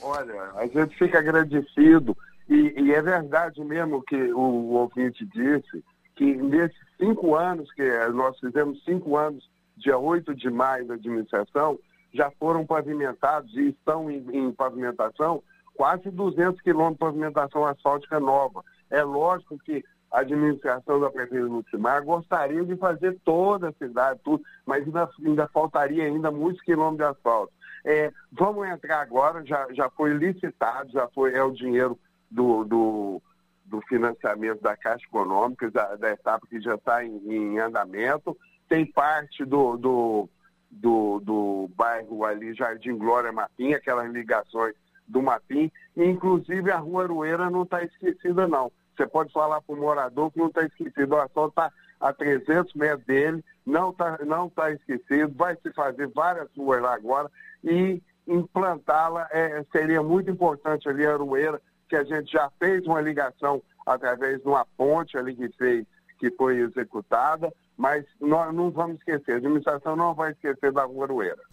Olha, 0.00 0.52
a 0.54 0.66
gente 0.68 0.96
fica 0.96 1.18
agradecido 1.18 2.16
e, 2.48 2.72
e 2.76 2.94
é 2.94 3.02
verdade 3.02 3.60
mesmo 3.64 4.00
que 4.02 4.16
o, 4.32 4.38
o 4.38 4.72
ouvinte 4.74 5.26
disse, 5.26 5.82
que 6.14 6.36
nesses 6.36 6.78
cinco 6.96 7.34
anos, 7.34 7.68
que 7.72 7.82
nós 8.14 8.38
fizemos 8.38 8.80
cinco 8.84 9.16
anos, 9.16 9.50
dia 9.76 9.98
8 9.98 10.34
de 10.36 10.48
maio 10.50 10.86
da 10.86 10.94
administração, 10.94 11.78
já 12.14 12.30
foram 12.38 12.64
pavimentados 12.64 13.52
e 13.56 13.70
estão 13.70 14.08
em, 14.08 14.24
em 14.32 14.52
pavimentação 14.52 15.42
quase 15.78 16.10
200 16.10 16.60
quilômetros 16.60 16.96
de 16.96 16.98
pavimentação 16.98 17.64
asfáltica 17.64 18.18
nova. 18.18 18.64
É 18.90 19.00
lógico 19.04 19.56
que 19.60 19.84
a 20.10 20.20
administração 20.20 20.98
da 20.98 21.08
Prefeitura 21.08 21.48
do 21.48 21.56
Lucimar 21.58 22.04
gostaria 22.04 22.64
de 22.64 22.76
fazer 22.76 23.16
toda 23.24 23.68
a 23.68 23.72
cidade, 23.72 24.18
tudo, 24.24 24.42
mas 24.66 24.84
ainda, 24.84 25.08
ainda 25.24 25.46
faltaria 25.46 26.04
ainda 26.04 26.32
muitos 26.32 26.60
quilômetros 26.62 27.06
de 27.06 27.16
asfalto. 27.16 27.52
É, 27.84 28.12
vamos 28.32 28.66
entrar 28.66 29.02
agora, 29.02 29.46
já, 29.46 29.68
já 29.72 29.88
foi 29.90 30.14
licitado, 30.14 30.90
já 30.90 31.06
foi, 31.14 31.34
é 31.34 31.44
o 31.44 31.52
dinheiro 31.52 31.96
do, 32.28 32.64
do, 32.64 33.22
do 33.64 33.80
financiamento 33.82 34.60
da 34.60 34.76
Caixa 34.76 35.06
Econômica, 35.06 35.70
da, 35.70 35.94
da 35.94 36.10
etapa 36.10 36.44
que 36.48 36.60
já 36.60 36.74
está 36.74 37.04
em, 37.04 37.22
em, 37.24 37.60
andamento. 37.60 38.36
Tem 38.68 38.84
parte 38.84 39.44
do, 39.44 39.76
do, 39.76 40.28
do, 40.68 41.20
do 41.20 41.70
bairro 41.76 42.24
ali, 42.24 42.52
Jardim 42.52 42.96
Glória 42.96 43.30
Mapim, 43.30 43.74
aquelas 43.74 44.10
ligações 44.10 44.74
do 45.08 45.22
Mapim, 45.22 45.70
inclusive 45.96 46.70
a 46.70 46.76
Rua 46.76 47.04
Aroeira 47.04 47.50
não 47.50 47.62
está 47.62 47.82
esquecida 47.82 48.46
não. 48.46 48.70
Você 48.96 49.06
pode 49.06 49.32
falar 49.32 49.60
para 49.60 49.74
o 49.74 49.78
morador 49.78 50.30
que 50.30 50.38
não 50.38 50.48
está 50.48 50.64
esquecido, 50.64 51.14
o 51.14 51.20
asfalto 51.20 51.50
está 51.50 51.72
a 52.00 52.12
300 52.12 52.74
metros 52.74 53.06
dele, 53.06 53.44
não 53.64 53.90
está 53.90 54.18
não 54.24 54.48
tá 54.48 54.70
esquecido, 54.72 55.32
vai 55.34 55.56
se 55.56 55.72
fazer 55.72 56.08
várias 56.08 56.48
ruas 56.56 56.82
lá 56.82 56.94
agora 56.94 57.30
e 57.64 58.02
implantá-la 58.26 59.26
é, 59.30 59.64
seria 59.72 60.02
muito 60.02 60.30
importante 60.30 60.88
ali 60.88 61.06
a 61.06 61.14
Aroeira, 61.14 61.60
que 61.88 61.96
a 61.96 62.04
gente 62.04 62.30
já 62.30 62.50
fez 62.58 62.84
uma 62.86 63.00
ligação 63.00 63.62
através 63.86 64.42
de 64.42 64.46
uma 64.46 64.66
ponte 64.76 65.16
ali 65.16 65.34
que 65.34 65.48
fez, 65.56 65.86
que 66.18 66.30
foi 66.32 66.58
executada, 66.58 67.52
mas 67.76 68.04
nós 68.20 68.54
não 68.54 68.70
vamos 68.70 68.98
esquecer, 68.98 69.32
a 69.32 69.36
administração 69.36 69.96
não 69.96 70.14
vai 70.14 70.32
esquecer 70.32 70.72
da 70.72 70.84
Rua 70.84 71.04
Aroeira. 71.04 71.47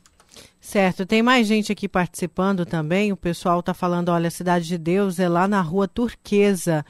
Certo, 0.59 1.05
tem 1.05 1.21
mais 1.21 1.47
gente 1.47 1.71
aqui 1.71 1.87
participando 1.87 2.65
também. 2.65 3.11
O 3.11 3.17
pessoal 3.17 3.59
está 3.59 3.73
falando, 3.73 4.09
olha, 4.09 4.27
a 4.27 4.31
Cidade 4.31 4.67
de 4.67 4.77
Deus 4.77 5.19
é 5.19 5.29
lá 5.29 5.47
na 5.47 5.61
rua 5.61 5.87
Turquesa, 5.87 6.85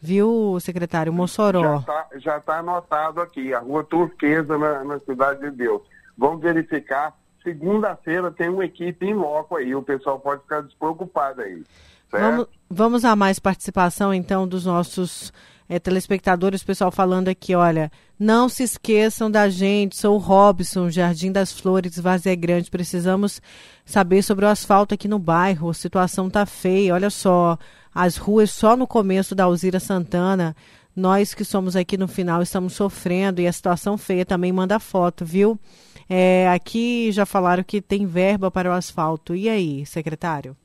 viu, 0.00 0.58
secretário 0.60 1.12
Mossoró? 1.12 1.84
Já 2.16 2.38
está 2.38 2.40
tá 2.40 2.58
anotado 2.58 3.20
aqui, 3.20 3.52
a 3.52 3.60
rua 3.60 3.84
Turquesa 3.84 4.56
na, 4.56 4.84
na 4.84 4.98
Cidade 5.00 5.40
de 5.40 5.50
Deus. 5.50 5.82
Vamos 6.16 6.40
verificar. 6.40 7.14
Segunda-feira 7.42 8.30
tem 8.30 8.48
uma 8.48 8.64
equipe 8.64 9.06
em 9.06 9.14
loco 9.14 9.56
aí, 9.56 9.74
o 9.74 9.82
pessoal 9.82 10.18
pode 10.18 10.42
ficar 10.42 10.62
despreocupado 10.62 11.40
aí. 11.40 11.62
Vamos, 12.10 12.46
vamos 12.68 13.04
a 13.04 13.14
mais 13.14 13.38
participação 13.38 14.12
então 14.12 14.46
dos 14.46 14.66
nossos 14.66 15.32
é, 15.70 15.78
telespectadores, 15.78 16.62
o 16.62 16.66
pessoal 16.66 16.90
falando 16.90 17.28
aqui, 17.28 17.54
olha, 17.54 17.92
não 18.18 18.48
se 18.48 18.64
esqueçam 18.64 19.30
da 19.30 19.48
gente, 19.48 19.96
sou 19.96 20.16
o 20.16 20.18
Robson, 20.18 20.90
Jardim 20.90 21.30
das 21.30 21.52
Flores, 21.52 21.96
Vazia 21.96 22.34
Grande, 22.34 22.68
precisamos 22.68 23.40
saber 23.84 24.22
sobre 24.22 24.44
o 24.44 24.48
asfalto 24.48 24.94
aqui 24.94 25.06
no 25.06 25.20
bairro, 25.20 25.70
a 25.70 25.74
situação 25.74 26.28
tá 26.28 26.44
feia, 26.44 26.92
olha 26.92 27.08
só, 27.08 27.56
as 27.94 28.16
ruas 28.16 28.50
só 28.50 28.76
no 28.76 28.84
começo 28.84 29.32
da 29.32 29.44
Alzira 29.44 29.78
Santana, 29.78 30.56
nós 30.94 31.34
que 31.34 31.44
somos 31.44 31.76
aqui 31.76 31.96
no 31.96 32.08
final 32.08 32.42
estamos 32.42 32.72
sofrendo 32.72 33.40
e 33.40 33.46
a 33.46 33.52
situação 33.52 33.96
feia 33.96 34.26
também 34.26 34.52
manda 34.52 34.80
foto, 34.80 35.24
viu? 35.24 35.56
É, 36.08 36.48
aqui 36.48 37.12
já 37.12 37.24
falaram 37.24 37.62
que 37.62 37.80
tem 37.80 38.06
verba 38.06 38.50
para 38.50 38.68
o 38.68 38.72
asfalto, 38.72 39.36
e 39.36 39.48
aí, 39.48 39.86
secretário? 39.86 40.56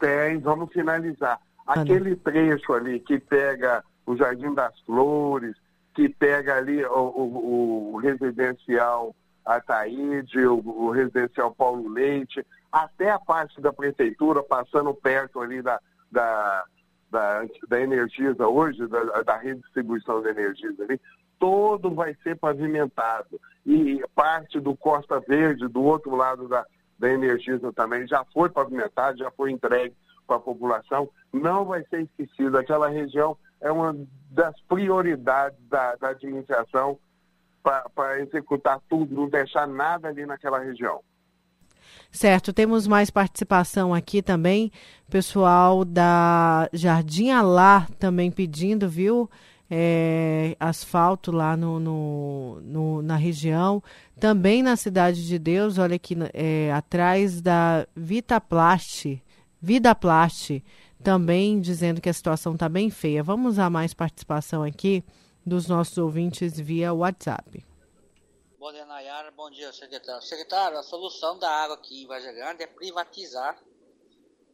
Tem, 0.00 0.38
vamos 0.38 0.72
finalizar. 0.72 1.38
Aquele 1.66 2.16
trecho 2.16 2.72
ali 2.72 3.00
que 3.00 3.18
pega 3.18 3.84
o 4.06 4.16
Jardim 4.16 4.54
das 4.54 4.78
Flores, 4.80 5.56
que 5.94 6.08
pega 6.08 6.56
ali 6.56 6.84
o, 6.84 6.98
o, 6.98 7.94
o 7.94 7.96
residencial 7.98 9.14
Ataíde, 9.44 10.44
o, 10.44 10.58
o, 10.58 10.90
residencial 10.90 11.54
Paulo 11.54 11.88
Leite, 11.88 12.44
até 12.70 13.10
a 13.10 13.18
parte 13.18 13.60
da 13.60 13.72
prefeitura, 13.72 14.42
passando 14.42 14.92
perto 14.92 15.40
ali 15.40 15.62
da, 15.62 15.80
da, 16.10 16.64
da, 17.10 17.44
da 17.68 17.80
Energisa 17.80 18.46
hoje, 18.48 18.86
da, 18.88 19.22
da 19.22 19.36
redistribuição 19.36 20.20
de 20.20 20.30
Energisa 20.30 20.82
ali, 20.82 21.00
todo 21.38 21.94
vai 21.94 22.16
ser 22.22 22.36
pavimentado. 22.36 23.40
E 23.64 24.02
parte 24.14 24.58
do 24.60 24.76
Costa 24.76 25.20
Verde, 25.20 25.68
do 25.68 25.82
outro 25.82 26.14
lado 26.16 26.48
da, 26.48 26.66
da 26.98 27.08
Energisa 27.08 27.72
também, 27.72 28.06
já 28.06 28.24
foi 28.34 28.48
pavimentado, 28.48 29.18
já 29.18 29.30
foi 29.30 29.52
entregue 29.52 29.94
para 30.26 30.36
a 30.36 30.40
população. 30.40 31.08
Não 31.32 31.64
vai 31.64 31.84
ser 31.84 32.02
esquecido. 32.02 32.58
Aquela 32.58 32.88
região 32.88 33.36
é 33.60 33.70
uma 33.70 33.96
das 34.30 34.54
prioridades 34.62 35.58
da, 35.68 35.96
da 35.96 36.08
administração 36.08 36.98
para 37.94 38.20
executar 38.20 38.80
tudo, 38.88 39.14
não 39.14 39.28
deixar 39.28 39.66
nada 39.66 40.08
ali 40.08 40.24
naquela 40.24 40.58
região. 40.58 41.00
Certo, 42.10 42.52
temos 42.52 42.86
mais 42.86 43.10
participação 43.10 43.92
aqui 43.92 44.22
também. 44.22 44.70
Pessoal 45.10 45.84
da 45.84 46.68
Jardim 46.72 47.30
Alá 47.30 47.86
também 47.98 48.30
pedindo, 48.30 48.88
viu? 48.88 49.28
É, 49.68 50.56
asfalto 50.60 51.32
lá 51.32 51.56
no, 51.56 51.80
no, 51.80 52.60
no, 52.62 53.02
na 53.02 53.16
região. 53.16 53.82
Também 54.18 54.62
na 54.62 54.76
Cidade 54.76 55.26
de 55.26 55.38
Deus, 55.38 55.76
olha 55.76 55.96
aqui 55.96 56.16
é, 56.32 56.72
atrás 56.72 57.40
da 57.40 57.86
Vitaplast, 57.94 59.20
Vidaplast, 59.60 60.62
também 61.06 61.60
dizendo 61.60 62.00
que 62.00 62.08
a 62.08 62.12
situação 62.12 62.54
está 62.54 62.68
bem 62.68 62.90
feia. 62.90 63.22
Vamos 63.22 63.60
a 63.60 63.70
mais 63.70 63.94
participação 63.94 64.64
aqui 64.64 65.04
dos 65.46 65.68
nossos 65.68 65.96
ouvintes 65.98 66.58
via 66.58 66.92
WhatsApp. 66.92 67.64
Bom 68.58 68.72
dia, 68.72 68.84
Nayara. 68.84 69.30
Bom 69.30 69.48
dia, 69.48 69.72
secretário. 69.72 70.20
Secretário, 70.22 70.76
a 70.76 70.82
solução 70.82 71.38
da 71.38 71.48
água 71.48 71.76
aqui 71.76 72.02
em 72.02 72.08
Vargem 72.08 72.34
Grande 72.34 72.64
é 72.64 72.66
privatizar. 72.66 73.56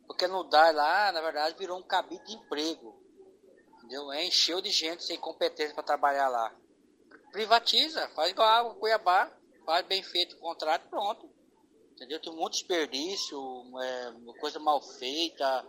Porque 0.07 0.26
no 0.26 0.44
DAI 0.44 0.74
lá, 0.74 1.11
na 1.12 1.22
verdade, 1.22 1.57
virou 1.59 1.78
um 1.78 1.82
cabide 1.82 2.22
de 2.26 2.34
emprego. 2.34 3.00
Entendeu? 3.78 4.12
É, 4.12 4.26
encheu 4.26 4.61
de 4.61 4.70
gente 4.70 5.03
sem 5.05 5.18
competência 5.18 5.74
para 5.74 5.84
trabalhar 5.84 6.28
lá. 6.28 6.55
Privatiza, 7.30 8.09
faz 8.09 8.30
igual 8.30 8.46
a 8.46 8.59
água 8.59 8.74
Cuiabá, 8.74 9.32
faz 9.64 9.86
bem 9.86 10.03
feito 10.03 10.36
o 10.36 10.38
contrato, 10.38 10.86
pronto. 10.90 11.30
Entendeu? 11.92 12.20
Tem 12.20 12.30
muito 12.30 12.53
desperdício, 12.53 13.38
é, 13.80 14.38
coisa 14.38 14.59
mal 14.59 14.82
feita, 14.82 15.66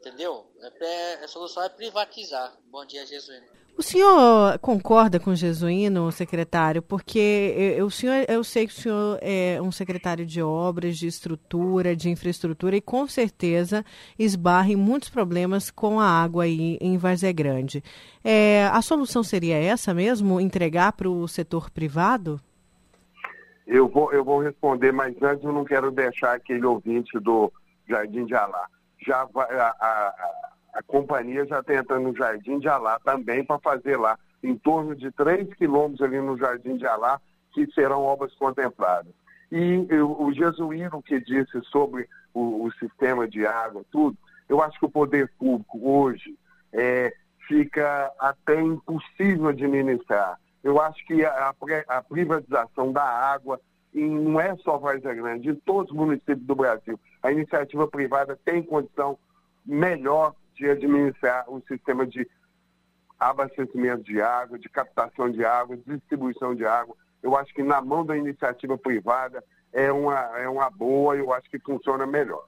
entendeu? 0.00 0.46
É, 0.60 0.84
é, 0.84 1.24
a 1.24 1.28
solução 1.28 1.62
é 1.62 1.68
privatizar. 1.68 2.52
Bom 2.70 2.84
dia, 2.86 3.04
Jesus. 3.06 3.42
O 3.76 3.82
senhor 3.82 4.58
concorda 4.58 5.20
com 5.20 5.30
o 5.30 5.36
Jesuíno, 5.36 6.10
secretário? 6.10 6.82
Porque 6.82 7.76
eu, 7.76 7.86
o 7.86 7.90
senhor, 7.90 8.24
eu 8.28 8.42
sei 8.42 8.66
que 8.66 8.72
o 8.72 8.76
senhor 8.76 9.18
é 9.22 9.62
um 9.62 9.70
secretário 9.70 10.26
de 10.26 10.42
obras, 10.42 10.96
de 10.96 11.06
estrutura, 11.06 11.94
de 11.94 12.10
infraestrutura 12.10 12.76
e 12.76 12.80
com 12.80 13.06
certeza 13.06 13.84
esbarra 14.18 14.72
em 14.72 14.76
muitos 14.76 15.10
problemas 15.10 15.70
com 15.70 16.00
a 16.00 16.06
água 16.06 16.42
aí 16.42 16.76
em 16.80 16.98
Varzé 16.98 17.32
Grande. 17.32 17.80
É, 18.24 18.66
a 18.72 18.82
solução 18.82 19.22
seria 19.22 19.56
essa 19.56 19.94
mesmo, 19.94 20.40
entregar 20.40 20.90
para 20.94 21.08
o 21.08 21.28
setor 21.28 21.70
privado? 21.70 22.40
Eu 23.64 23.86
vou, 23.86 24.12
eu 24.12 24.24
vou 24.24 24.40
responder, 24.40 24.92
mas 24.92 25.14
antes 25.22 25.44
eu 25.44 25.52
não 25.52 25.64
quero 25.64 25.92
deixar 25.92 26.34
aquele 26.34 26.66
ouvinte 26.66 27.16
do 27.20 27.52
Jardim 27.88 28.24
de 28.24 28.34
Alá. 28.34 28.66
Já 29.06 29.22
a, 29.22 29.76
a 29.80 30.48
a 30.78 30.82
companhia 30.82 31.44
já 31.44 31.58
está 31.58 31.74
entrando 31.74 32.04
no 32.04 32.16
Jardim 32.16 32.60
de 32.60 32.68
Alá 32.68 33.00
também 33.04 33.44
para 33.44 33.58
fazer 33.58 33.96
lá 33.96 34.16
em 34.42 34.56
torno 34.56 34.94
de 34.94 35.10
3 35.10 35.52
quilômetros 35.54 36.00
ali 36.02 36.20
no 36.20 36.38
Jardim 36.38 36.76
de 36.76 36.86
Alá, 36.86 37.20
que 37.52 37.66
serão 37.72 38.02
obras 38.02 38.32
contempladas. 38.34 39.12
E 39.50 39.86
eu, 39.88 40.10
o 40.20 40.32
Jesuíno 40.32 41.02
que 41.02 41.20
disse 41.20 41.60
sobre 41.64 42.08
o, 42.32 42.64
o, 42.64 42.72
sistema 42.74 43.26
de 43.26 43.44
água, 43.44 43.82
tudo, 43.90 44.16
eu 44.48 44.62
acho 44.62 44.78
que 44.78 44.86
o 44.86 44.90
poder 44.90 45.32
público 45.38 45.80
hoje 45.82 46.38
é, 46.72 47.12
fica 47.48 48.12
até 48.20 48.60
impossível 48.60 49.48
administrar. 49.48 50.38
Eu 50.62 50.80
acho 50.80 51.04
que 51.06 51.24
a, 51.24 51.52
a 51.88 52.02
privatização 52.02 52.92
da 52.92 53.02
água, 53.02 53.60
e 53.92 54.00
não 54.00 54.40
é 54.40 54.56
só 54.58 54.78
Vargas 54.78 55.16
Grande, 55.16 55.50
em 55.50 55.54
todos 55.54 55.90
os 55.90 55.96
municípios 55.96 56.40
do 56.40 56.54
Brasil, 56.54 56.98
a 57.22 57.32
iniciativa 57.32 57.86
privada 57.88 58.38
tem 58.44 58.62
condição 58.62 59.18
melhor 59.64 60.34
de 60.54 60.68
administrar 60.68 61.44
o 61.48 61.60
sistema 61.66 62.06
de 62.06 62.28
abastecimento 63.18 64.02
de 64.04 64.20
água, 64.20 64.58
de 64.58 64.68
captação 64.68 65.30
de 65.30 65.44
água, 65.44 65.76
distribuição 65.76 66.54
de 66.54 66.64
água. 66.64 66.96
Eu 67.22 67.36
acho 67.36 67.52
que 67.52 67.62
na 67.62 67.80
mão 67.80 68.04
da 68.04 68.16
iniciativa 68.16 68.78
privada 68.78 69.42
é 69.72 69.90
uma, 69.90 70.18
é 70.38 70.48
uma 70.48 70.70
boa 70.70 71.16
eu 71.16 71.32
acho 71.32 71.50
que 71.50 71.58
funciona 71.58 72.06
melhor. 72.06 72.46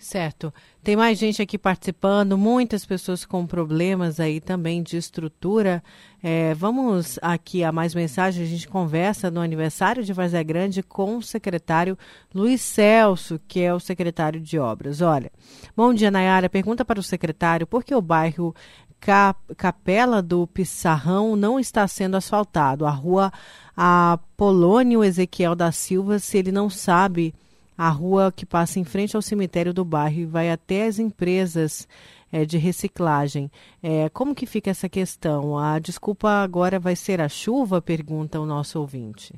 Certo. 0.00 0.52
Tem 0.82 0.96
mais 0.96 1.18
gente 1.18 1.42
aqui 1.42 1.58
participando, 1.58 2.38
muitas 2.38 2.86
pessoas 2.86 3.26
com 3.26 3.46
problemas 3.46 4.18
aí 4.18 4.40
também 4.40 4.82
de 4.82 4.96
estrutura. 4.96 5.84
É, 6.22 6.54
vamos 6.54 7.18
aqui 7.20 7.62
a 7.62 7.70
mais 7.70 7.94
mensagens. 7.94 8.46
A 8.46 8.50
gente 8.50 8.66
conversa 8.66 9.30
no 9.30 9.42
aniversário 9.42 10.02
de 10.02 10.14
Vazia 10.14 10.42
Grande 10.42 10.82
com 10.82 11.18
o 11.18 11.22
secretário 11.22 11.98
Luiz 12.34 12.62
Celso, 12.62 13.38
que 13.46 13.60
é 13.60 13.74
o 13.74 13.78
secretário 13.78 14.40
de 14.40 14.58
obras. 14.58 15.02
Olha, 15.02 15.30
bom 15.76 15.92
dia, 15.92 16.10
Nayara. 16.10 16.48
Pergunta 16.48 16.82
para 16.82 16.98
o 16.98 17.02
secretário 17.02 17.66
por 17.66 17.84
que 17.84 17.94
o 17.94 18.00
bairro 18.00 18.54
Capela 19.56 20.22
do 20.22 20.46
Pissarrão 20.46 21.36
não 21.36 21.60
está 21.60 21.86
sendo 21.86 22.16
asfaltado. 22.16 22.86
A 22.86 22.90
rua 22.90 23.30
Apolônio 23.76 25.04
Ezequiel 25.04 25.54
da 25.54 25.72
Silva, 25.72 26.18
se 26.18 26.38
ele 26.38 26.52
não 26.52 26.70
sabe 26.70 27.34
a 27.80 27.88
rua 27.88 28.30
que 28.30 28.44
passa 28.44 28.78
em 28.78 28.84
frente 28.84 29.16
ao 29.16 29.22
cemitério 29.22 29.72
do 29.72 29.86
bairro 29.86 30.20
e 30.20 30.26
vai 30.26 30.50
até 30.50 30.84
as 30.84 30.98
empresas 30.98 31.88
é, 32.30 32.44
de 32.44 32.58
reciclagem. 32.58 33.50
É, 33.82 34.10
como 34.10 34.34
que 34.34 34.44
fica 34.44 34.68
essa 34.68 34.86
questão? 34.86 35.56
A 35.56 35.78
desculpa 35.78 36.28
agora 36.28 36.78
vai 36.78 36.94
ser 36.94 37.22
a 37.22 37.28
chuva? 37.28 37.80
Pergunta 37.80 38.38
o 38.38 38.44
nosso 38.44 38.78
ouvinte. 38.78 39.32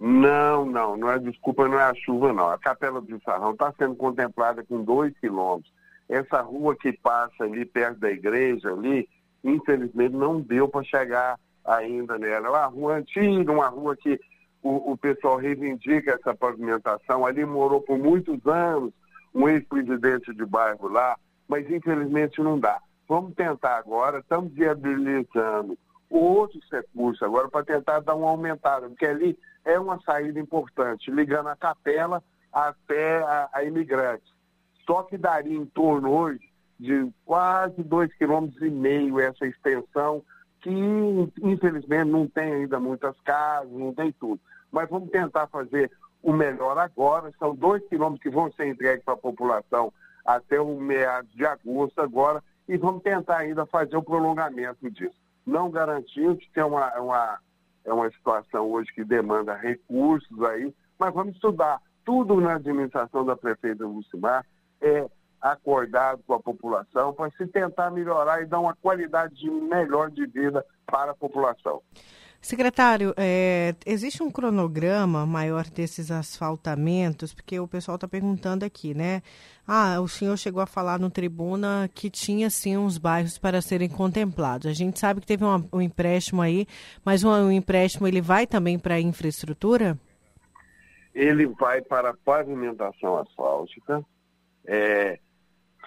Não, 0.00 0.66
não, 0.66 0.96
não 0.96 1.08
é 1.08 1.20
desculpa, 1.20 1.68
não 1.68 1.78
é 1.78 1.84
a 1.84 1.94
chuva, 1.94 2.32
não. 2.32 2.50
A 2.50 2.58
Capela 2.58 3.00
do 3.00 3.22
Sarrão 3.22 3.52
está 3.52 3.72
sendo 3.78 3.94
contemplada 3.94 4.64
com 4.64 4.82
dois 4.82 5.16
quilômetros. 5.20 5.72
Essa 6.08 6.40
rua 6.40 6.74
que 6.74 6.92
passa 6.92 7.44
ali 7.44 7.64
perto 7.64 8.00
da 8.00 8.10
igreja, 8.10 8.72
ali, 8.72 9.08
infelizmente 9.44 10.16
não 10.16 10.40
deu 10.40 10.66
para 10.66 10.82
chegar 10.82 11.38
ainda 11.64 12.18
nela. 12.18 12.48
É 12.48 12.50
uma 12.50 12.66
rua 12.66 12.96
antiga, 12.96 13.52
uma 13.52 13.68
rua 13.68 13.94
que 13.94 14.18
o, 14.62 14.92
o 14.92 14.96
pessoal 14.96 15.36
reivindica 15.36 16.12
essa 16.12 16.34
pavimentação. 16.34 17.26
Ali 17.26 17.44
morou 17.44 17.80
por 17.80 17.98
muitos 17.98 18.46
anos 18.46 18.92
um 19.34 19.48
ex-presidente 19.48 20.32
de 20.32 20.44
bairro 20.44 20.88
lá, 20.88 21.18
mas 21.48 21.68
infelizmente 21.70 22.40
não 22.40 22.58
dá. 22.58 22.80
Vamos 23.08 23.34
tentar 23.34 23.76
agora, 23.76 24.20
estamos 24.20 24.52
viabilizando 24.52 25.76
outros 26.08 26.64
recursos 26.70 27.22
agora 27.22 27.48
para 27.48 27.64
tentar 27.64 28.00
dar 28.00 28.14
uma 28.14 28.30
aumentada, 28.30 28.88
porque 28.88 29.06
ali 29.06 29.38
é 29.64 29.78
uma 29.78 30.00
saída 30.02 30.38
importante, 30.38 31.10
ligando 31.10 31.48
a 31.48 31.56
capela 31.56 32.22
até 32.52 33.18
a, 33.18 33.48
a 33.52 33.64
imigrantes. 33.64 34.32
Só 34.86 35.02
que 35.02 35.16
daria 35.16 35.56
em 35.56 35.66
torno 35.66 36.10
hoje 36.10 36.52
de 36.78 37.10
quase 37.24 37.82
dois 37.82 38.12
quilômetros 38.14 38.60
e 38.62 38.70
meio 38.70 39.18
essa 39.20 39.46
extensão, 39.46 40.22
que 40.60 40.70
infelizmente 41.42 42.10
não 42.10 42.26
tem 42.26 42.52
ainda 42.52 42.78
muitas 42.78 43.18
casas, 43.20 43.72
não 43.72 43.92
tem 43.94 44.12
tudo 44.12 44.40
mas 44.72 44.88
vamos 44.88 45.10
tentar 45.10 45.46
fazer 45.48 45.90
o 46.22 46.32
melhor 46.32 46.78
agora. 46.78 47.32
São 47.38 47.54
dois 47.54 47.86
quilômetros 47.88 48.22
que 48.22 48.30
vão 48.30 48.50
ser 48.52 48.66
entregues 48.66 49.04
para 49.04 49.14
a 49.14 49.18
população 49.18 49.92
até 50.24 50.60
o 50.60 50.80
meados 50.80 51.30
de 51.32 51.44
agosto 51.44 52.00
agora 52.00 52.42
e 52.68 52.76
vamos 52.76 53.02
tentar 53.02 53.38
ainda 53.38 53.66
fazer 53.66 53.96
o 53.96 54.02
prolongamento 54.02 54.90
disso. 54.90 55.20
Não 55.44 55.70
garantimos 55.70 56.38
que 56.52 56.60
é 56.60 56.64
uma, 56.64 56.88
uma, 57.00 57.38
é 57.84 57.92
uma 57.92 58.10
situação 58.10 58.70
hoje 58.70 58.92
que 58.94 59.04
demanda 59.04 59.54
recursos 59.54 60.42
aí, 60.44 60.72
mas 60.98 61.12
vamos 61.12 61.34
estudar. 61.34 61.80
Tudo 62.04 62.40
na 62.40 62.54
administração 62.54 63.24
da 63.24 63.36
prefeita 63.36 63.84
Lucimar 63.84 64.44
é 64.80 65.06
acordado 65.40 66.22
com 66.24 66.34
a 66.34 66.40
população 66.40 67.12
para 67.12 67.30
se 67.32 67.46
tentar 67.48 67.90
melhorar 67.90 68.42
e 68.42 68.46
dar 68.46 68.60
uma 68.60 68.76
qualidade 68.76 69.34
de 69.34 69.50
melhor 69.50 70.10
de 70.10 70.24
vida 70.26 70.64
para 70.86 71.10
a 71.10 71.16
população. 71.16 71.82
Secretário, 72.42 73.14
é, 73.16 73.72
existe 73.86 74.20
um 74.20 74.28
cronograma 74.28 75.24
maior 75.24 75.64
desses 75.66 76.10
asfaltamentos? 76.10 77.32
Porque 77.32 77.60
o 77.60 77.68
pessoal 77.68 77.94
está 77.94 78.08
perguntando 78.08 78.64
aqui, 78.64 78.92
né? 78.94 79.22
Ah, 79.64 80.00
o 80.00 80.08
senhor 80.08 80.36
chegou 80.36 80.60
a 80.60 80.66
falar 80.66 80.98
no 80.98 81.08
tribuna 81.08 81.88
que 81.94 82.10
tinha 82.10 82.50
sim 82.50 82.76
uns 82.76 82.98
bairros 82.98 83.38
para 83.38 83.62
serem 83.62 83.88
contemplados. 83.88 84.66
A 84.66 84.72
gente 84.72 84.98
sabe 84.98 85.20
que 85.20 85.26
teve 85.26 85.44
um, 85.44 85.68
um 85.72 85.80
empréstimo 85.80 86.42
aí, 86.42 86.66
mas 87.04 87.22
um, 87.22 87.30
um 87.30 87.52
empréstimo 87.52 88.08
ele 88.08 88.20
vai 88.20 88.44
também 88.44 88.76
para 88.76 88.96
a 88.96 89.00
infraestrutura? 89.00 89.96
Ele 91.14 91.46
vai 91.46 91.80
para 91.80 92.10
a 92.10 92.16
pavimentação 92.24 93.18
asfáltica. 93.18 94.04
É, 94.66 95.20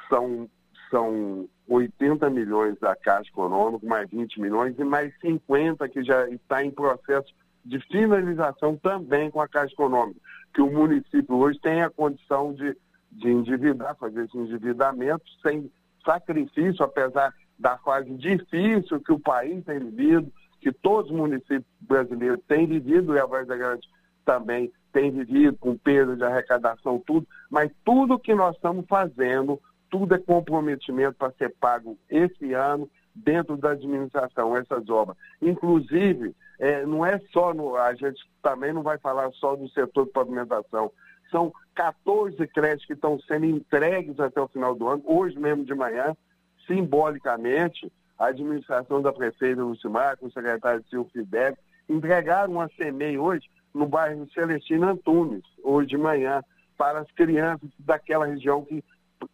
são, 0.07 0.49
são 0.89 1.49
80 1.68 2.30
milhões 2.30 2.78
da 2.80 2.95
Caixa 2.95 3.30
Econômica, 3.30 3.86
mais 3.86 4.09
20 4.09 4.39
milhões 4.39 4.78
e 4.78 4.84
mais 4.84 5.13
50 5.20 5.88
que 5.89 6.03
já 6.03 6.30
está 6.30 6.63
em 6.63 6.72
processo 6.72 7.34
de 7.63 7.80
finalização 7.88 8.78
também 8.78 9.32
com 9.32 9.41
a 9.41 9.47
Caixa 9.47 9.74
Econômica, 9.74 10.20
que 10.53 10.61
o 10.61 10.72
município 10.72 11.36
hoje 11.36 11.59
tem 11.59 11.82
a 11.82 11.89
condição 11.89 12.53
de, 12.53 12.78
de 13.11 13.30
endividar, 13.30 13.95
fazer 13.95 14.26
esse 14.26 14.38
endividamento 14.38 15.24
sem 15.41 15.72
sacrifício, 16.05 16.86
apesar 16.86 17.34
da 17.57 17.78
fase 17.78 18.13
difícil 18.13 18.99
que 18.99 19.11
o 19.11 19.20
país 19.20 19.63
tem 19.66 19.80
vivido, 19.80 20.32
que 20.61 20.72
todos 20.72 21.09
os 21.09 21.18
municípios 21.18 21.66
brasileiros 21.82 22.39
têm 22.47 22.68
vivido, 22.68 23.16
e 23.16 23.20
a 23.20 23.26
Voz 23.26 23.47
da 23.47 23.55
Grande 23.55 23.88
também 24.24 24.72
tem 24.91 25.11
vivido, 25.11 25.57
com 25.57 25.78
perda 25.78 26.16
de 26.16 26.24
arrecadação, 26.24 27.01
tudo, 27.05 27.28
mas 27.49 27.72
tudo 27.84 28.20
que 28.20 28.34
nós 28.34 28.55
estamos 28.55 28.86
fazendo 28.88 29.59
tudo 29.89 30.15
é 30.15 30.17
comprometimento 30.17 31.15
para 31.17 31.33
ser 31.33 31.53
pago 31.59 31.97
esse 32.09 32.53
ano 32.53 32.89
dentro 33.15 33.55
da 33.55 33.71
administração, 33.71 34.57
essas 34.57 34.89
obras. 34.89 35.17
Inclusive, 35.41 36.36
é, 36.59 36.86
não 36.86 37.05
é 37.05 37.19
só 37.31 37.53
no. 37.53 37.75
A 37.75 37.93
gente 37.93 38.21
também 38.41 38.73
não 38.73 38.83
vai 38.83 38.97
falar 38.97 39.31
só 39.33 39.55
do 39.55 39.69
setor 39.69 40.05
de 40.05 40.11
pavimentação. 40.11 40.91
São 41.31 41.51
14 41.73 42.36
créditos 42.47 42.86
que 42.86 42.93
estão 42.93 43.19
sendo 43.21 43.45
entregues 43.45 44.19
até 44.19 44.39
o 44.39 44.47
final 44.47 44.75
do 44.75 44.88
ano, 44.88 45.03
hoje 45.05 45.38
mesmo 45.39 45.65
de 45.65 45.73
manhã, 45.73 46.15
simbolicamente, 46.67 47.91
a 48.17 48.27
administração 48.27 49.01
da 49.01 49.11
prefeita 49.11 49.63
Lucimar, 49.63 50.17
com 50.17 50.27
o 50.27 50.31
secretário 50.31 50.83
Silvio 50.89 51.11
Fidel, 51.11 51.57
entregaram 51.89 52.53
uma 52.53 52.69
CEMEI 52.77 53.17
hoje 53.17 53.49
no 53.73 53.86
bairro 53.86 54.27
Celestino 54.33 54.88
Antunes, 54.88 55.43
hoje 55.63 55.89
de 55.89 55.97
manhã, 55.97 56.41
para 56.77 56.99
as 56.99 57.11
crianças 57.11 57.69
daquela 57.79 58.25
região 58.25 58.63
que 58.63 58.83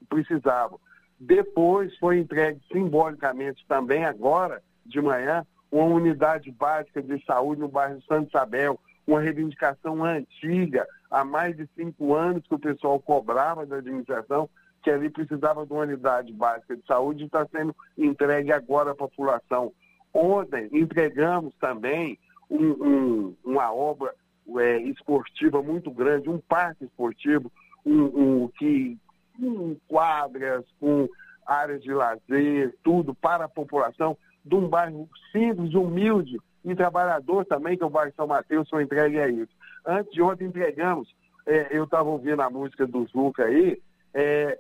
precisavam. 0.10 0.80
Depois 1.20 1.96
foi 1.98 2.20
entregue 2.20 2.60
simbolicamente 2.72 3.64
também 3.68 4.06
agora 4.06 4.62
de 4.86 5.00
manhã 5.02 5.46
uma 5.72 5.86
unidade 5.86 6.52
básica 6.52 7.02
de 7.02 7.24
saúde 7.26 7.62
no 7.62 7.68
bairro 7.68 8.02
Santo 8.08 8.30
Isabel, 8.30 8.80
uma 9.08 9.22
reivindicação 9.22 10.04
antiga, 10.04 10.86
há 11.10 11.24
mais 11.24 11.56
de 11.56 11.68
cinco 11.76 12.14
anos 12.14 12.46
que 12.46 12.56
o 12.56 12.60
pessoal 12.60 13.00
cobrava 13.00 13.66
da 13.66 13.78
administração 13.78 14.50
que 14.84 14.90
ali 14.90 15.10
precisava 15.10 15.66
de 15.66 15.72
uma 15.72 15.84
unidade 15.84 16.34
básica 16.34 16.76
de 16.76 16.86
saúde 16.86 17.24
e 17.24 17.26
está 17.28 17.48
sendo 17.52 17.76
entregue 17.98 18.52
agora 18.52 18.92
à 18.92 18.96
população. 18.96 19.72
Ontem 20.14 20.70
entregamos 20.74 21.54
também 21.60 22.18
um, 22.50 22.66
um, 22.66 23.36
uma 23.46 23.72
obra 23.72 24.14
é, 24.58 24.78
esportiva 24.80 25.62
muito 25.62 25.92
grande, 25.92 26.30
um 26.30 26.40
parque 26.40 26.84
esportivo, 26.84 27.52
um 27.86 28.48
que 28.58 28.98
com 29.42 29.76
quadras, 29.88 30.64
com 30.80 31.10
áreas 31.46 31.82
de 31.82 31.92
lazer, 31.92 32.76
tudo 32.84 33.16
para 33.16 33.46
a 33.46 33.50
população 33.50 34.16
de 34.46 34.56
um 34.56 34.68
bairro 34.68 35.10
simples, 35.32 35.74
humilde 35.74 36.38
e 36.64 36.76
trabalhador 36.76 37.46
também, 37.46 37.76
que 37.76 37.84
é 37.84 37.86
o 37.86 37.90
bairro 37.90 38.14
São 38.16 38.28
Mateus, 38.28 38.70
foi 38.70 38.84
entregue 38.84 39.20
a 39.20 39.28
isso. 39.28 39.52
Antes 39.86 40.14
de 40.14 40.22
ontem 40.22 40.46
entregamos, 40.46 41.14
é, 41.46 41.76
eu 41.76 41.86
estava 41.86 42.08
ouvindo 42.08 42.42
a 42.42 42.50
música 42.50 42.86
do 42.86 43.06
Zuca 43.08 43.46
aí, 43.46 43.82
é, 44.14 44.58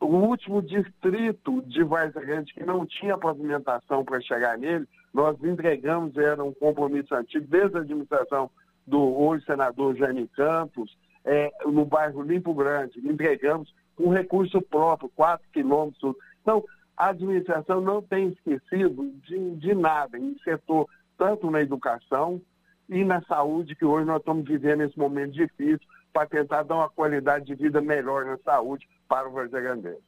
o 0.00 0.06
último 0.06 0.60
distrito 0.62 1.62
de 1.62 1.82
Vargas 1.82 2.22
Grande 2.24 2.52
que 2.52 2.64
não 2.64 2.84
tinha 2.84 3.18
pavimentação 3.18 4.04
para 4.04 4.20
chegar 4.20 4.58
nele, 4.58 4.86
nós 5.12 5.36
entregamos, 5.42 6.16
era 6.16 6.42
um 6.42 6.52
compromisso 6.52 7.14
antigo, 7.14 7.46
desde 7.48 7.76
a 7.76 7.80
administração 7.80 8.50
do 8.86 9.00
hoje 9.00 9.44
senador 9.44 9.94
Jaime 9.96 10.28
Campos, 10.28 10.96
é, 11.24 11.50
no 11.64 11.84
bairro 11.84 12.22
Limpo 12.22 12.52
Grande, 12.52 12.98
entregamos 12.98 13.72
com 13.96 14.10
recurso 14.10 14.60
próprio, 14.60 15.10
4 15.14 15.46
quilômetros. 15.52 16.14
Então, 16.42 16.64
a 16.96 17.08
administração 17.08 17.80
não 17.80 18.00
tem 18.00 18.28
esquecido 18.28 19.12
de, 19.26 19.56
de 19.56 19.74
nada 19.74 20.18
em 20.18 20.36
setor, 20.44 20.88
tanto 21.18 21.50
na 21.50 21.60
educação 21.60 22.40
e 22.88 23.04
na 23.04 23.22
saúde, 23.22 23.74
que 23.74 23.84
hoje 23.84 24.06
nós 24.06 24.18
estamos 24.18 24.44
vivendo 24.44 24.82
esse 24.82 24.98
momento 24.98 25.32
difícil, 25.32 25.86
para 26.12 26.26
tentar 26.28 26.62
dar 26.62 26.76
uma 26.76 26.88
qualidade 26.88 27.44
de 27.44 27.54
vida 27.56 27.80
melhor 27.80 28.24
na 28.24 28.38
saúde 28.38 28.88
para 29.08 29.28
o 29.28 29.32
Varzegandense. 29.32 30.02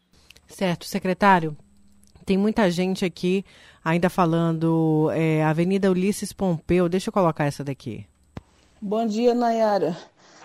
Certo, 0.47 0.85
secretário. 0.85 1.57
Tem 2.25 2.37
muita 2.37 2.71
gente 2.71 3.05
aqui 3.05 3.45
ainda 3.85 4.09
falando 4.09 5.11
é, 5.13 5.45
Avenida 5.45 5.91
Ulisses 5.91 6.33
Pompeu. 6.33 6.89
Deixa 6.89 7.09
eu 7.09 7.13
colocar 7.13 7.45
essa 7.45 7.65
daqui. 7.65 8.07
Bom 8.81 9.07
dia, 9.07 9.35
Nayara. 9.35 9.97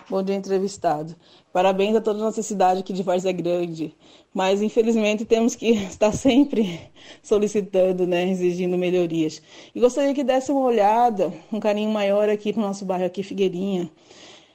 Bom 0.08 0.22
dia, 0.22 0.34
entrevistado. 0.34 1.14
Parabéns 1.52 1.94
a 1.94 2.00
toda 2.00 2.18
a 2.18 2.22
nossa 2.22 2.42
cidade 2.42 2.80
aqui 2.80 2.92
de 2.92 3.02
Várzea 3.02 3.32
Grande. 3.32 3.94
Mas, 4.32 4.62
infelizmente, 4.62 5.24
temos 5.24 5.54
que 5.54 5.70
estar 5.84 6.12
sempre 6.12 6.80
solicitando, 7.22 8.06
né, 8.06 8.28
exigindo 8.30 8.78
melhorias. 8.78 9.42
E 9.74 9.80
gostaria 9.80 10.14
que 10.14 10.24
desse 10.24 10.50
uma 10.50 10.62
olhada, 10.62 11.32
um 11.52 11.60
carinho 11.60 11.90
maior 11.90 12.28
aqui 12.28 12.52
para 12.52 12.62
o 12.62 12.66
nosso 12.66 12.84
bairro 12.84 13.04
aqui, 13.04 13.22
Figueirinha. 13.22 13.90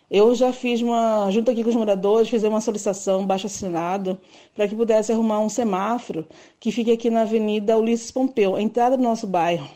Eu 0.10 0.34
já 0.34 0.54
fiz 0.54 0.82
uma, 0.82 1.30
junto 1.32 1.52
aqui 1.52 1.64
com 1.64 1.70
os 1.70 1.76
moradores, 1.76 2.30
fiz 2.30 2.42
uma 2.44 2.62
solicitação, 2.62 3.26
baixo 3.26 3.48
assinado, 3.48 4.18
para 4.56 4.68
que 4.68 4.76
pudesse 4.76 5.12
arrumar 5.12 5.42
um 5.42 5.50
semáforo 5.50 6.26
que 6.60 6.72
fique 6.72 6.92
aqui 6.92 7.10
na 7.10 7.22
Avenida 7.22 7.78
Ulisses 7.78 8.10
Pompeu, 8.10 8.56
a 8.56 8.62
entrada 8.62 8.96
do 8.96 9.04
nosso 9.04 9.28
bairro. 9.28 9.68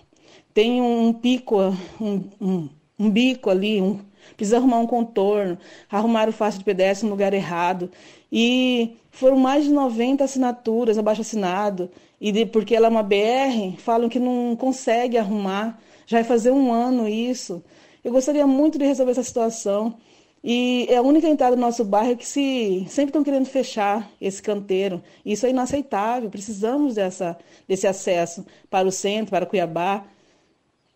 Tem 0.53 0.81
um 0.81 1.13
pico, 1.13 1.57
um, 1.99 2.23
um 2.39 2.69
um 3.01 3.09
bico 3.09 3.49
ali, 3.49 3.81
um, 3.81 3.99
precisa 4.35 4.57
arrumar 4.57 4.79
um 4.79 4.87
contorno, 4.87 5.57
arrumar 5.89 6.29
o 6.29 6.33
faixa 6.33 6.57
de 6.57 6.63
pedestre 6.63 7.05
no 7.05 7.11
lugar 7.11 7.33
errado. 7.33 7.91
E 8.31 8.95
foram 9.11 9.37
mais 9.37 9.65
de 9.65 9.71
90 9.71 10.23
assinaturas, 10.23 10.97
abaixo 10.97 11.21
assinado, 11.21 11.89
e 12.19 12.31
de, 12.31 12.45
porque 12.45 12.75
ela 12.75 12.87
é 12.87 12.89
uma 12.89 13.03
BR, 13.03 13.77
falam 13.77 14.09
que 14.09 14.19
não 14.19 14.55
consegue 14.55 15.17
arrumar, 15.17 15.79
já 16.05 16.17
vai 16.17 16.23
fazer 16.23 16.51
um 16.51 16.71
ano 16.71 17.07
isso. 17.07 17.63
Eu 18.03 18.11
gostaria 18.11 18.47
muito 18.47 18.77
de 18.77 18.85
resolver 18.85 19.11
essa 19.11 19.23
situação. 19.23 19.95
E 20.43 20.87
é 20.89 20.97
a 20.97 21.01
única 21.01 21.27
entrada 21.27 21.55
do 21.55 21.61
nosso 21.61 21.85
bairro 21.85 22.17
que 22.17 22.25
se 22.25 22.85
sempre 22.87 23.09
estão 23.09 23.23
querendo 23.23 23.45
fechar 23.45 24.09
esse 24.19 24.41
canteiro. 24.41 25.01
Isso 25.23 25.45
é 25.45 25.51
inaceitável. 25.51 26.29
Precisamos 26.29 26.95
dessa, 26.95 27.37
desse 27.67 27.85
acesso 27.85 28.45
para 28.69 28.87
o 28.87 28.91
centro, 28.91 29.31
para 29.31 29.45
Cuiabá. 29.45 30.03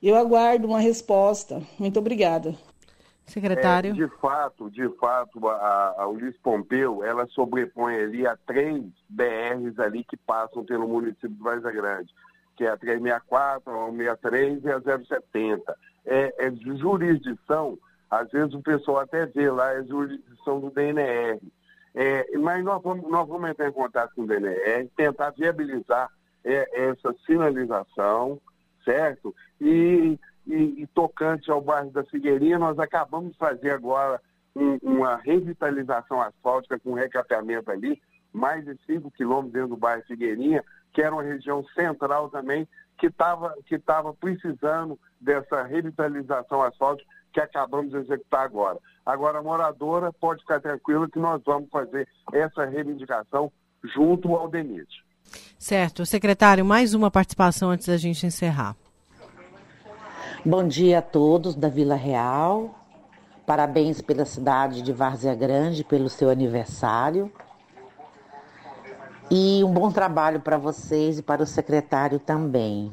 Eu 0.01 0.15
aguardo 0.15 0.67
uma 0.67 0.79
resposta. 0.79 1.61
Muito 1.77 1.99
obrigada. 1.99 2.55
Secretário. 3.25 3.91
É, 3.91 3.93
de 3.93 4.07
fato, 4.19 4.69
de 4.69 4.87
fato, 4.97 5.47
a, 5.47 5.95
a 5.97 6.07
Ulisses 6.07 6.39
Pompeu, 6.41 7.03
ela 7.03 7.25
sobrepõe 7.27 7.95
ali 7.95 8.27
a 8.27 8.37
três 8.45 8.83
BRs 9.09 9.79
ali 9.79 10.03
que 10.03 10.15
passam 10.15 10.63
pelo 10.63 10.87
município 10.87 11.29
de 11.29 11.41
Vaza 11.41 11.71
Grande, 11.71 12.13
que 12.55 12.63
é 12.63 12.69
a 12.69 12.77
364, 12.77 13.71
a 13.71 13.85
163 13.89 14.63
e 14.63 14.71
a 14.71 14.79
070. 14.79 15.77
É, 16.05 16.47
é 16.47 16.51
jurisdição, 16.77 17.79
às 18.09 18.29
vezes 18.29 18.53
o 18.53 18.61
pessoal 18.61 18.99
até 18.99 19.25
vê 19.25 19.49
lá, 19.49 19.73
é 19.73 19.83
jurisdição 19.83 20.59
do 20.59 20.69
DNR. 20.69 21.39
É, 21.95 22.37
mas 22.37 22.63
nós 22.63 22.81
vamos, 22.83 23.09
nós 23.09 23.27
vamos 23.27 23.49
entrar 23.49 23.69
em 23.69 23.71
contato 23.71 24.13
com 24.13 24.23
o 24.23 24.27
DNR, 24.27 24.87
tentar 24.95 25.31
viabilizar 25.31 26.09
é, 26.43 26.89
essa 26.89 27.15
sinalização, 27.25 28.39
certo? 28.83 29.33
E, 29.59 30.19
e, 30.47 30.83
e, 30.83 30.87
tocante 30.87 31.49
ao 31.49 31.61
bairro 31.61 31.91
da 31.91 32.03
Figueirinha, 32.03 32.59
nós 32.59 32.77
acabamos 32.79 33.31
de 33.31 33.37
fazer 33.37 33.71
agora 33.71 34.21
um, 34.55 34.77
uma 34.81 35.17
revitalização 35.17 36.21
asfáltica 36.21 36.79
com 36.79 36.93
recapeamento 36.93 37.71
ali, 37.71 38.01
mais 38.31 38.63
de 38.65 38.77
5 38.85 39.11
quilômetros 39.11 39.53
dentro 39.53 39.69
do 39.69 39.77
bairro 39.77 40.03
Figueirinha, 40.07 40.63
que 40.93 41.01
era 41.01 41.13
uma 41.13 41.23
região 41.23 41.63
central 41.75 42.29
também, 42.29 42.67
que 42.97 43.07
estava 43.07 43.53
que 43.65 43.77
tava 43.77 44.13
precisando 44.13 44.97
dessa 45.19 45.63
revitalização 45.63 46.61
asfáltica 46.61 47.09
que 47.33 47.41
acabamos 47.41 47.91
de 47.91 47.97
executar 47.97 48.45
agora. 48.45 48.79
Agora, 49.05 49.39
a 49.39 49.43
moradora 49.43 50.13
pode 50.13 50.39
ficar 50.41 50.61
tranquila 50.61 51.09
que 51.09 51.19
nós 51.19 51.41
vamos 51.45 51.69
fazer 51.69 52.07
essa 52.31 52.63
reivindicação 52.65 53.51
junto 53.93 54.33
ao 54.35 54.47
DENIT. 54.47 54.87
Certo. 55.59 56.05
Secretário, 56.05 56.63
mais 56.63 56.93
uma 56.93 57.11
participação 57.11 57.71
antes 57.71 57.87
da 57.87 57.97
gente 57.97 58.25
encerrar. 58.25 58.75
Bom 60.47 60.67
dia 60.67 60.99
a 60.99 61.01
todos 61.01 61.55
da 61.55 61.67
Vila 61.67 61.95
Real. 61.95 62.69
Parabéns 63.47 63.99
pela 63.99 64.25
cidade 64.25 64.83
de 64.83 64.93
Várzea 64.93 65.33
Grande, 65.33 65.83
pelo 65.83 66.07
seu 66.07 66.29
aniversário. 66.29 67.31
E 69.31 69.63
um 69.63 69.73
bom 69.73 69.89
trabalho 69.89 70.39
para 70.39 70.55
vocês 70.55 71.17
e 71.17 71.23
para 71.23 71.41
o 71.41 71.47
secretário 71.47 72.19
também. 72.19 72.91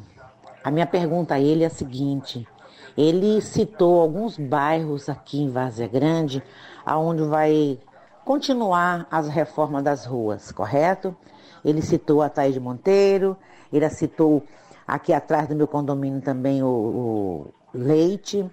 A 0.65 0.71
minha 0.71 0.87
pergunta 0.87 1.35
a 1.35 1.41
ele 1.41 1.63
é 1.63 1.67
a 1.67 1.71
seguinte: 1.71 2.49
ele 2.97 3.43
citou 3.43 4.01
alguns 4.01 4.39
bairros 4.39 5.11
aqui 5.11 5.43
em 5.43 5.51
Várzea 5.51 5.87
Grande, 5.87 6.43
aonde 6.87 7.23
vai 7.25 7.79
continuar 8.25 9.07
as 9.11 9.29
reformas 9.29 9.83
das 9.83 10.07
ruas, 10.07 10.51
correto? 10.53 11.15
Ele 11.63 11.83
citou 11.83 12.23
a 12.23 12.31
Thaís 12.31 12.57
Monteiro, 12.57 13.37
ele 13.71 13.89
citou 13.91 14.43
aqui 14.87 15.13
atrás 15.13 15.49
do 15.49 15.55
meu 15.55 15.67
condomínio 15.67 16.21
também 16.21 16.63
o, 16.63 16.67
o 16.67 17.55
Leite. 17.75 18.49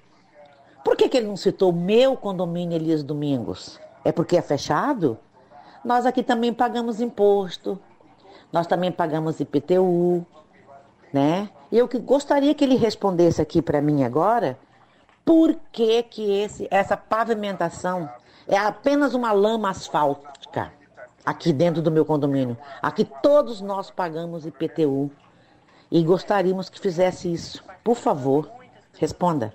Por 0.84 0.96
que, 0.96 1.10
que 1.10 1.18
ele 1.18 1.28
não 1.28 1.38
citou 1.38 1.72
meu 1.74 2.16
condomínio 2.16 2.76
Elias 2.76 3.04
Domingos? 3.04 3.80
É 4.04 4.12
porque 4.12 4.38
é 4.38 4.42
fechado? 4.42 5.18
Nós 5.84 6.06
aqui 6.06 6.24
também 6.24 6.54
pagamos 6.54 7.00
imposto, 7.00 7.80
nós 8.52 8.68
também 8.68 8.92
pagamos 8.92 9.40
IPTU, 9.40 10.26
né? 11.14 11.50
E 11.72 11.78
eu 11.78 11.88
gostaria 12.02 12.54
que 12.56 12.64
ele 12.64 12.76
respondesse 12.76 13.42
aqui 13.42 13.62
para 13.62 13.82
mim 13.82 14.04
agora, 14.04 14.58
por 15.24 15.56
que 15.72 16.04
que 16.04 16.32
esse, 16.32 16.68
essa 16.72 16.98
pavimentação 16.98 18.10
é 18.48 18.58
apenas 18.58 19.14
uma 19.14 19.32
lama 19.32 19.70
asfáltica? 19.70 20.72
aqui 21.30 21.54
dentro 21.54 21.82
do 21.82 21.92
meu 21.92 22.04
condomínio. 22.04 22.58
Aqui 22.82 23.06
todos 23.22 23.62
nós 23.62 23.92
pagamos 23.92 24.48
IPTU 24.48 25.12
e 25.92 26.04
gostaríamos 26.04 26.70
que 26.70 26.80
fizesse 26.80 27.32
isso. 27.32 27.64
Por 27.84 27.96
favor, 27.96 28.50
responda. 28.98 29.54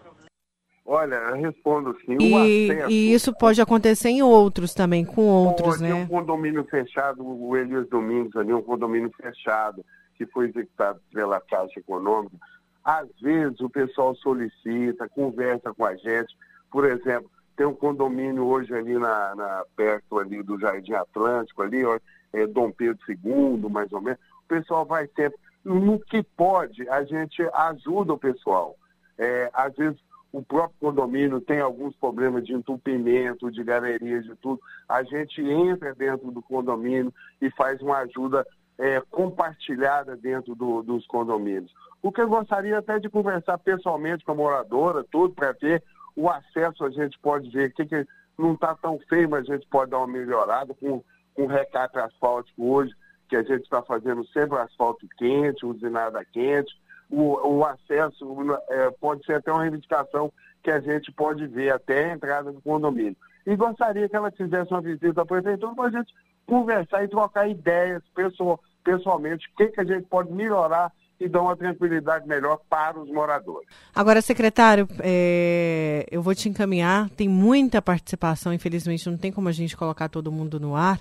Olha, 0.87 1.14
eu 1.14 1.37
respondo 1.37 1.97
sim. 2.05 2.18
E, 2.20 2.68
e, 2.91 3.14
isso 3.14 3.32
pode 3.32 3.61
acontecer 3.61 4.11
em 4.11 4.22
outros 4.22 4.74
também, 4.74 5.05
com 5.05 5.22
outros, 5.22 5.78
pode, 5.78 5.82
né? 5.82 5.95
um 5.95 6.07
condomínio 6.07 6.62
fechado, 6.64 7.26
o 7.26 7.57
Elias 7.57 7.89
Domingos 7.89 8.37
ali, 8.37 8.53
um 8.53 8.62
condomínio 8.62 9.11
fechado, 9.16 9.82
que 10.14 10.26
foi 10.26 10.49
executado 10.49 11.01
pela 11.12 11.41
Caixa 11.41 11.80
Econômica. 11.80 12.37
Às 12.85 13.09
vezes 13.20 13.61
o 13.61 13.70
pessoal 13.70 14.14
solicita, 14.16 15.09
conversa 15.09 15.72
com 15.72 15.87
a 15.87 15.97
gente. 15.97 16.37
Por 16.70 16.85
exemplo, 16.85 17.30
tem 17.57 17.66
um 17.66 17.74
condomínio 17.74 18.45
hoje 18.45 18.74
ali 18.74 18.99
na, 18.99 19.35
na 19.35 19.64
perto 19.74 20.18
ali 20.18 20.43
do 20.43 20.61
Jardim 20.61 20.93
Atlântico, 20.93 21.62
ali, 21.62 21.82
ó, 21.82 21.99
é 22.32 22.47
Dom 22.47 22.70
Pedro 22.70 22.99
II, 23.09 23.70
mais 23.70 23.91
ou 23.91 24.03
menos. 24.03 24.20
O 24.45 24.49
pessoal 24.49 24.85
vai 24.85 25.09
sempre. 25.16 25.39
No 25.64 25.98
que 25.98 26.22
pode, 26.22 26.88
a 26.88 27.02
gente 27.04 27.42
ajuda 27.52 28.12
o 28.12 28.18
pessoal. 28.18 28.76
É, 29.16 29.50
às 29.52 29.74
vezes 29.74 29.98
o 30.32 30.42
próprio 30.42 30.76
condomínio 30.80 31.40
tem 31.40 31.60
alguns 31.60 31.94
problemas 31.96 32.44
de 32.44 32.52
entupimento, 32.52 33.50
de 33.50 33.62
galerias, 33.62 34.24
de 34.24 34.34
tudo. 34.36 34.60
A 34.88 35.02
gente 35.04 35.40
entra 35.40 35.94
dentro 35.94 36.30
do 36.32 36.42
condomínio 36.42 37.14
e 37.40 37.50
faz 37.52 37.80
uma 37.80 37.98
ajuda 37.98 38.44
é, 38.76 39.00
compartilhada 39.10 40.16
dentro 40.16 40.54
do, 40.54 40.82
dos 40.82 41.06
condomínios. 41.06 41.72
O 42.02 42.10
que 42.10 42.20
eu 42.20 42.28
gostaria 42.28 42.76
até 42.76 42.98
de 42.98 43.08
conversar 43.08 43.58
pessoalmente 43.58 44.24
com 44.24 44.32
a 44.32 44.34
moradora, 44.34 45.04
tudo, 45.10 45.32
para 45.32 45.52
ver 45.52 45.82
o 46.16 46.28
acesso, 46.28 46.84
a 46.84 46.90
gente 46.90 47.18
pode 47.20 47.48
ver 47.50 47.72
que, 47.72 47.86
que 47.86 48.06
não 48.36 48.54
está 48.54 48.74
tão 48.74 48.98
feio, 49.08 49.30
mas 49.30 49.48
a 49.48 49.54
gente 49.54 49.66
pode 49.68 49.92
dar 49.92 49.98
uma 49.98 50.08
melhorada 50.08 50.74
com, 50.74 51.02
com 51.34 51.46
recato 51.46 51.98
asfáltico 51.98 52.72
hoje, 52.72 52.92
que 53.28 53.36
a 53.36 53.42
gente 53.42 53.62
está 53.62 53.82
fazendo 53.82 54.26
sempre 54.28 54.58
asfalto 54.58 55.06
quente, 55.16 55.66
usinada 55.66 56.24
quente. 56.24 56.72
O, 57.10 57.58
o 57.58 57.64
acesso 57.64 58.26
é, 58.70 58.90
pode 58.92 59.24
ser 59.24 59.34
até 59.34 59.52
uma 59.52 59.62
reivindicação 59.62 60.32
que 60.62 60.70
a 60.70 60.80
gente 60.80 61.12
pode 61.12 61.46
ver 61.46 61.72
até 61.72 62.10
a 62.10 62.14
entrada 62.14 62.52
do 62.52 62.60
condomínio. 62.60 63.16
E 63.46 63.54
gostaria 63.54 64.08
que 64.08 64.16
ela 64.16 64.30
fizesse 64.30 64.72
uma 64.72 64.80
visita 64.80 65.22
à 65.22 65.26
prefeitura 65.26 65.74
para 65.74 65.84
a 65.84 65.90
gente 65.90 66.12
conversar 66.46 67.04
e 67.04 67.08
trocar 67.08 67.48
ideias 67.48 68.02
pessoal, 68.14 68.58
pessoalmente, 68.82 69.46
o 69.48 69.56
que, 69.56 69.68
que 69.68 69.80
a 69.80 69.84
gente 69.84 70.06
pode 70.06 70.32
melhorar 70.32 70.90
e 71.20 71.28
dar 71.28 71.42
uma 71.42 71.56
tranquilidade 71.56 72.26
melhor 72.26 72.58
para 72.68 72.98
os 72.98 73.08
moradores. 73.10 73.68
Agora, 73.94 74.20
secretário, 74.20 74.88
é, 75.00 76.06
eu 76.10 76.20
vou 76.20 76.34
te 76.34 76.48
encaminhar. 76.48 77.08
Tem 77.10 77.28
muita 77.28 77.80
participação, 77.80 78.52
infelizmente 78.52 79.08
não 79.08 79.16
tem 79.16 79.30
como 79.30 79.48
a 79.48 79.52
gente 79.52 79.76
colocar 79.76 80.08
todo 80.08 80.32
mundo 80.32 80.58
no 80.58 80.74
ar 80.74 80.98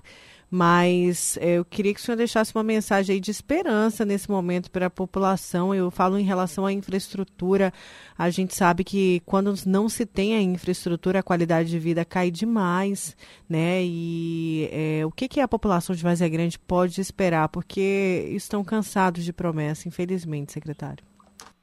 mas 0.56 1.36
é, 1.42 1.58
eu 1.58 1.66
queria 1.66 1.96
que 1.96 2.00
o 2.00 2.04
senhor 2.04 2.16
deixasse 2.16 2.56
uma 2.56 2.62
mensagem 2.64 3.20
de 3.20 3.32
esperança 3.32 4.06
nesse 4.06 4.30
momento 4.30 4.70
para 4.70 4.86
a 4.86 4.90
população. 4.90 5.74
Eu 5.74 5.90
falo 5.90 6.16
em 6.16 6.22
relação 6.22 6.64
à 6.64 6.72
infraestrutura. 6.72 7.74
A 8.16 8.30
gente 8.30 8.54
sabe 8.54 8.84
que 8.84 9.20
quando 9.26 9.52
não 9.66 9.90
se 9.90 10.06
tem 10.06 10.36
a 10.36 10.42
infraestrutura, 10.44 11.22
a 11.22 11.24
qualidade 11.24 11.72
de 11.72 11.80
vida 11.80 12.06
cai 12.06 12.30
demais, 12.30 13.18
né? 13.50 13.82
E 13.82 14.70
é, 14.72 15.04
o 15.04 15.12
que, 15.12 15.28
que 15.28 15.42
a 15.42 15.48
população 15.48 15.96
de 15.96 16.04
Vazia 16.04 16.30
Grande 16.30 16.60
pode 16.60 17.02
esperar? 17.02 17.50
Porque 17.50 18.30
estão 18.30 18.64
cansados 18.64 19.26
de 19.26 19.34
promessa, 19.34 19.88
infelizmente, 19.88 20.52
secretário. 20.52 21.04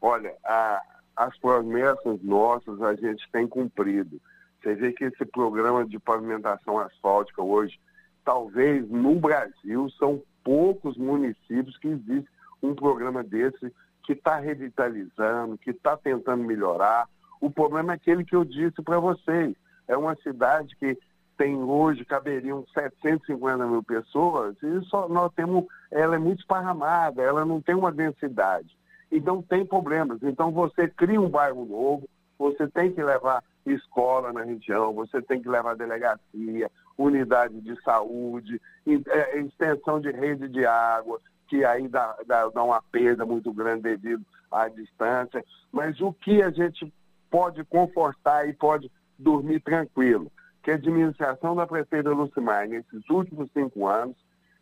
Olha, 0.02 0.34
a, 0.44 0.82
as 1.14 1.38
promessas 1.38 2.20
nossas 2.24 2.82
a 2.82 2.96
gente 2.96 3.22
tem 3.30 3.46
cumprido. 3.46 4.20
Você 4.60 4.74
vê 4.74 4.90
que 4.90 5.04
esse 5.04 5.24
programa 5.26 5.86
de 5.86 5.96
pavimentação 6.00 6.80
asfáltica 6.80 7.40
hoje 7.40 7.78
talvez 8.24 8.88
no 8.88 9.14
Brasil 9.16 9.88
são 9.98 10.22
poucos 10.42 10.96
municípios 10.96 11.76
que 11.78 11.88
existe 11.88 12.28
um 12.62 12.74
programa 12.74 13.22
desse 13.22 13.72
que 14.04 14.12
está 14.12 14.38
revitalizando, 14.38 15.58
que 15.58 15.70
está 15.70 15.96
tentando 15.96 16.42
melhorar. 16.42 17.08
O 17.40 17.50
problema 17.50 17.92
é 17.92 17.96
aquele 17.96 18.24
que 18.24 18.34
eu 18.34 18.44
disse 18.44 18.82
para 18.82 18.98
vocês. 18.98 19.54
É 19.86 19.96
uma 19.96 20.14
cidade 20.16 20.76
que 20.76 20.96
tem 21.36 21.56
hoje, 21.56 22.04
caberiam 22.04 22.66
750 22.74 23.66
mil 23.66 23.82
pessoas, 23.82 24.54
e 24.62 24.84
só 24.84 25.08
nós 25.08 25.32
temos, 25.34 25.64
ela 25.90 26.16
é 26.16 26.18
muito 26.18 26.40
esparramada, 26.40 27.22
ela 27.22 27.46
não 27.46 27.62
tem 27.62 27.74
uma 27.74 27.90
densidade. 27.90 28.76
Então 29.10 29.40
tem 29.40 29.64
problemas. 29.64 30.22
Então 30.22 30.50
você 30.50 30.86
cria 30.86 31.20
um 31.20 31.30
bairro 31.30 31.64
novo, 31.64 32.06
você 32.38 32.68
tem 32.68 32.92
que 32.92 33.02
levar 33.02 33.42
escola 33.64 34.32
na 34.32 34.42
região, 34.42 34.92
você 34.92 35.20
tem 35.22 35.40
que 35.40 35.48
levar 35.48 35.76
delegacia, 35.76 36.70
unidade 36.96 37.60
de 37.60 37.80
saúde, 37.82 38.60
é, 38.86 39.38
extensão 39.38 40.00
de 40.00 40.10
rede 40.10 40.48
de 40.48 40.64
água, 40.66 41.20
que 41.48 41.64
aí 41.64 41.88
dá, 41.88 42.16
dá, 42.26 42.48
dá 42.48 42.62
uma 42.62 42.82
perda 42.82 43.24
muito 43.24 43.52
grande 43.52 43.82
devido 43.82 44.24
à 44.50 44.68
distância. 44.68 45.44
Mas 45.72 46.00
o 46.00 46.12
que 46.12 46.42
a 46.42 46.50
gente 46.50 46.92
pode 47.30 47.64
confortar 47.64 48.48
e 48.48 48.52
pode 48.52 48.90
dormir 49.18 49.60
tranquilo? 49.60 50.30
Que 50.62 50.72
a 50.72 50.74
administração 50.74 51.56
da 51.56 51.66
prefeita 51.66 52.10
Lucimar, 52.10 52.68
nesses 52.68 53.08
últimos 53.08 53.50
cinco 53.52 53.86
anos, 53.86 54.16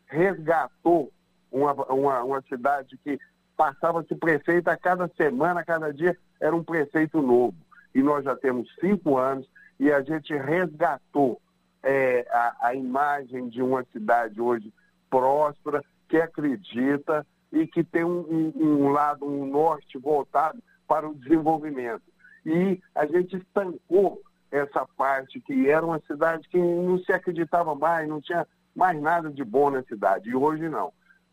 resgatou 0.07 1.13
uma, 1.51 1.73
uma, 1.73 2.23
uma 2.23 2.43
cidade 2.43 2.97
que 3.03 3.19
passava-se 3.57 4.15
prefeito 4.15 4.69
a 4.69 4.77
cada 4.77 5.09
semana, 5.17 5.61
a 5.61 5.65
cada 5.65 5.93
dia, 5.93 6.17
era 6.41 6.55
um 6.55 6.63
prefeito 6.63 7.21
novo 7.21 7.57
e 7.95 8.03
nós 8.03 8.25
já 8.25 8.37
temos 8.37 8.69
cinco 8.81 9.19
anos 9.19 9.49
e 9.79 9.91
a 9.93 10.01
gente 10.03 10.33
resgatou 10.37 11.41
é, 11.89 12.27
a, 12.31 12.69
a 12.69 12.75
imagem 12.75 13.49
de 13.49 13.63
uma 13.63 13.83
cidade 13.85 14.39
hoje 14.39 14.71
próspera, 15.09 15.83
que 16.07 16.19
acredita 16.19 17.27
e 17.51 17.67
que 17.67 17.83
tem 17.83 18.05
um, 18.05 18.21
um, 18.21 18.53
um, 18.57 18.89
lado, 18.91 19.25
um 19.25 19.47
norte 19.47 19.97
voltado 19.97 20.63
para 20.87 21.09
o 21.09 21.15
desenvolvimento. 21.15 22.03
E 22.45 22.79
a 22.95 23.07
gente 23.07 23.39
estancou 23.39 24.21
essa 24.51 24.87
parte 24.99 25.41
que 25.41 25.71
era 25.71 25.85
uma 25.85 25.99
cidade 26.01 26.47
que 26.51 26.59
não 26.59 26.99
se 26.99 27.11
acreditava 27.11 27.75
mais, 27.75 28.07
não 28.07 28.21
tinha 28.21 28.47
mais 28.77 29.01
nada 29.01 29.31
de 29.31 29.43
bom 29.43 29.71
na 29.71 29.83
cidade. 29.85 30.29
E 30.29 30.35
hoje 30.35 30.69
não. 30.69 30.93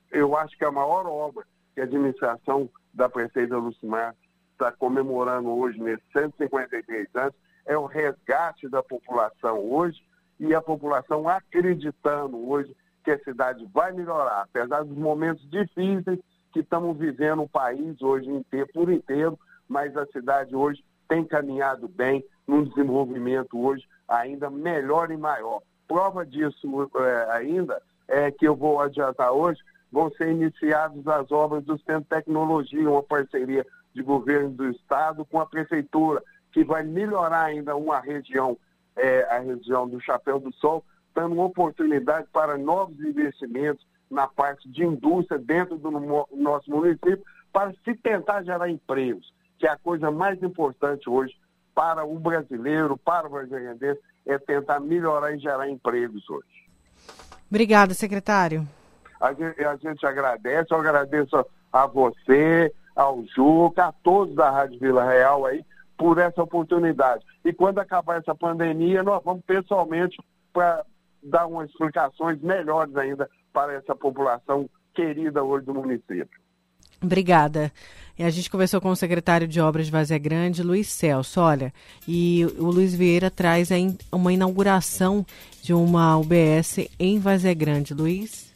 Eu 0.10 0.38
acho 0.38 0.58
que 0.58 0.64
a 0.64 0.72
maior 0.72 1.06
obra 1.06 1.46
que 1.74 1.82
a 1.82 1.84
administração 1.84 2.70
da 2.94 3.10
prefeita 3.10 3.58
Lucimar 3.58 4.16
está 4.54 4.72
comemorando 4.72 5.50
hoje, 5.50 5.82
nesses 5.82 6.06
153 6.14 7.08
anos, 7.14 7.36
é 7.66 7.78
o 7.78 7.86
resgate 7.86 8.70
da 8.70 8.82
população 8.82 9.60
hoje 9.60 10.02
e 10.40 10.54
a 10.54 10.62
população 10.62 11.28
acreditando 11.28 12.50
hoje 12.50 12.76
que 13.04 13.12
a 13.12 13.20
cidade 13.20 13.68
vai 13.74 13.92
melhorar, 13.92 14.42
apesar 14.42 14.84
dos 14.84 14.98
momentos 14.98 15.48
difíceis 15.50 16.20
que 16.52 16.60
estamos 16.60 16.98
vivendo 16.98 17.44
o 17.44 17.50
país 17.50 18.02
hoje 18.02 18.30
inteiro, 18.30 18.68
por 18.74 18.92
inteiro, 18.92 19.40
mas 19.68 19.96
a 19.96 20.06
cidade 20.08 20.56
hoje 20.56 20.84
tem 21.08 21.24
caminhado 21.24 21.88
bem 21.88 22.24
num 22.48 22.64
desenvolvimento 22.64 23.60
hoje 23.60 23.86
ainda 24.08 24.50
melhor 24.50 25.12
e 25.12 25.18
maior. 25.18 25.62
Prova 25.88 26.26
disso 26.26 26.90
é, 26.96 27.32
ainda 27.32 27.82
é 28.08 28.32
que 28.32 28.48
eu 28.48 28.56
vou 28.56 28.80
adiantar 28.80 29.32
hoje, 29.32 29.60
vão 29.92 30.12
ser 30.12 30.30
iniciadas 30.30 31.08
as 31.08 31.32
obras 31.32 31.64
do 31.64 31.78
Centro 31.80 32.02
de 32.02 32.10
Tecnologia, 32.10 32.90
uma 32.90 33.04
parceria 33.04 33.66
de 33.94 34.02
governo 34.02 34.50
do 34.50 34.70
estado 34.70 35.26
com 35.26 35.40
a 35.40 35.46
prefeitura, 35.46 36.22
que 36.52 36.64
vai 36.64 36.84
melhorar 36.84 37.46
ainda 37.46 37.76
uma 37.76 38.00
região, 38.00 38.58
é, 38.96 39.24
a 39.30 39.40
região 39.40 39.88
do 39.88 40.00
Chapéu 40.00 40.40
do 40.40 40.54
Sol, 40.54 40.84
dando 41.14 41.34
uma 41.34 41.46
oportunidade 41.46 42.28
para 42.32 42.58
novos 42.58 43.00
investimentos 43.00 43.86
na 44.10 44.28
parte 44.28 44.70
de 44.70 44.84
indústria 44.84 45.40
dentro 45.40 45.78
do 45.78 45.92
nosso 45.92 46.70
município, 46.70 47.24
para 47.52 47.74
se 47.84 47.96
tentar 47.96 48.44
gerar 48.44 48.70
empregos, 48.70 49.34
que 49.58 49.66
é 49.66 49.70
a 49.72 49.78
coisa 49.78 50.12
mais 50.12 50.42
importante 50.44 51.10
hoje 51.10 51.34
para 51.74 52.06
o 52.06 52.20
brasileiro, 52.20 52.98
para 52.98 53.28
o 53.28 53.32
brasileiro, 53.32 53.98
é 54.26 54.38
tentar 54.38 54.80
melhorar 54.80 55.34
e 55.34 55.40
gerar 55.40 55.70
empregos 55.70 56.30
hoje. 56.30 56.66
Obrigada, 57.50 57.94
secretário. 57.94 58.68
A 59.20 59.34
gente, 59.34 59.64
a 59.64 59.76
gente 59.76 60.06
agradece, 60.06 60.74
eu 60.74 60.78
agradeço 60.78 61.46
a 61.72 61.88
você, 61.88 62.74
ao 62.96 63.24
Juca, 63.26 63.86
a 63.86 63.92
todos 63.92 64.36
da 64.36 64.50
Rádio 64.50 64.80
Vila 64.80 65.04
Real 65.10 65.46
aí, 65.46 65.64
por 65.98 66.18
essa 66.18 66.44
oportunidade. 66.44 67.24
E 67.44 67.54
quando 67.54 67.80
acabar 67.80 68.20
essa 68.20 68.36
pandemia, 68.36 69.04
nós 69.04 69.24
vamos 69.24 69.44
pessoalmente 69.46 70.18
para 70.52 70.86
dar 71.24 71.48
umas 71.48 71.70
explicações 71.70 72.40
melhores 72.42 72.96
ainda 72.96 73.30
para 73.52 73.74
essa 73.74 73.96
população 73.96 74.70
querida 74.94 75.44
hoje 75.44 75.66
do 75.66 75.74
município. 75.74 76.30
Obrigada. 77.02 77.72
E 78.18 78.24
a 78.24 78.30
gente 78.30 78.50
conversou 78.50 78.80
com 78.80 78.90
o 78.90 78.96
secretário 78.96 79.48
de 79.48 79.60
Obras 79.60 79.88
de 79.88 79.92
Vazia 79.92 80.18
Grande, 80.18 80.64
Luiz 80.64 80.88
Celso. 80.90 81.42
Olha, 81.42 81.74
e 82.08 82.46
o 82.58 82.72
Luiz 82.72 82.96
Vieira 82.96 83.30
traz 83.30 83.70
uma 84.12 84.32
inauguração 84.32 85.26
de 85.62 85.74
uma 85.74 86.18
UBS 86.18 86.88
em 86.98 87.20
Vazia 87.20 87.54
Grande. 87.54 87.94
Luiz? 87.94 88.54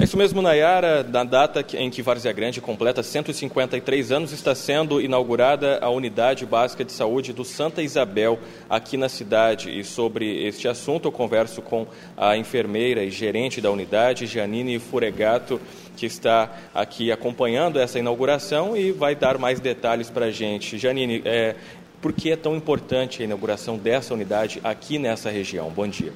É 0.00 0.04
isso 0.04 0.16
mesmo, 0.16 0.40
Nayara. 0.40 1.02
Na 1.02 1.24
data 1.24 1.64
em 1.76 1.90
que 1.90 2.02
Várzea 2.02 2.32
Grande 2.32 2.60
completa 2.60 3.02
153 3.02 4.12
anos, 4.12 4.32
está 4.32 4.54
sendo 4.54 5.00
inaugurada 5.00 5.80
a 5.82 5.90
Unidade 5.90 6.46
Básica 6.46 6.84
de 6.84 6.92
Saúde 6.92 7.32
do 7.32 7.44
Santa 7.44 7.82
Isabel, 7.82 8.38
aqui 8.70 8.96
na 8.96 9.08
cidade. 9.08 9.76
E 9.76 9.82
sobre 9.82 10.46
este 10.46 10.68
assunto, 10.68 11.08
eu 11.08 11.12
converso 11.12 11.60
com 11.60 11.84
a 12.16 12.36
enfermeira 12.36 13.02
e 13.02 13.10
gerente 13.10 13.60
da 13.60 13.72
unidade, 13.72 14.28
Janine 14.28 14.78
Furegato, 14.78 15.60
que 15.96 16.06
está 16.06 16.48
aqui 16.72 17.10
acompanhando 17.10 17.80
essa 17.80 17.98
inauguração 17.98 18.76
e 18.76 18.92
vai 18.92 19.16
dar 19.16 19.36
mais 19.36 19.58
detalhes 19.58 20.08
para 20.08 20.26
a 20.26 20.30
gente. 20.30 20.78
Janine, 20.78 21.22
é, 21.24 21.56
por 22.00 22.12
que 22.12 22.30
é 22.30 22.36
tão 22.36 22.54
importante 22.54 23.20
a 23.20 23.24
inauguração 23.24 23.76
dessa 23.76 24.14
unidade 24.14 24.60
aqui 24.62 24.96
nessa 24.96 25.28
região? 25.28 25.70
Bom 25.70 25.88
dia. 25.88 26.12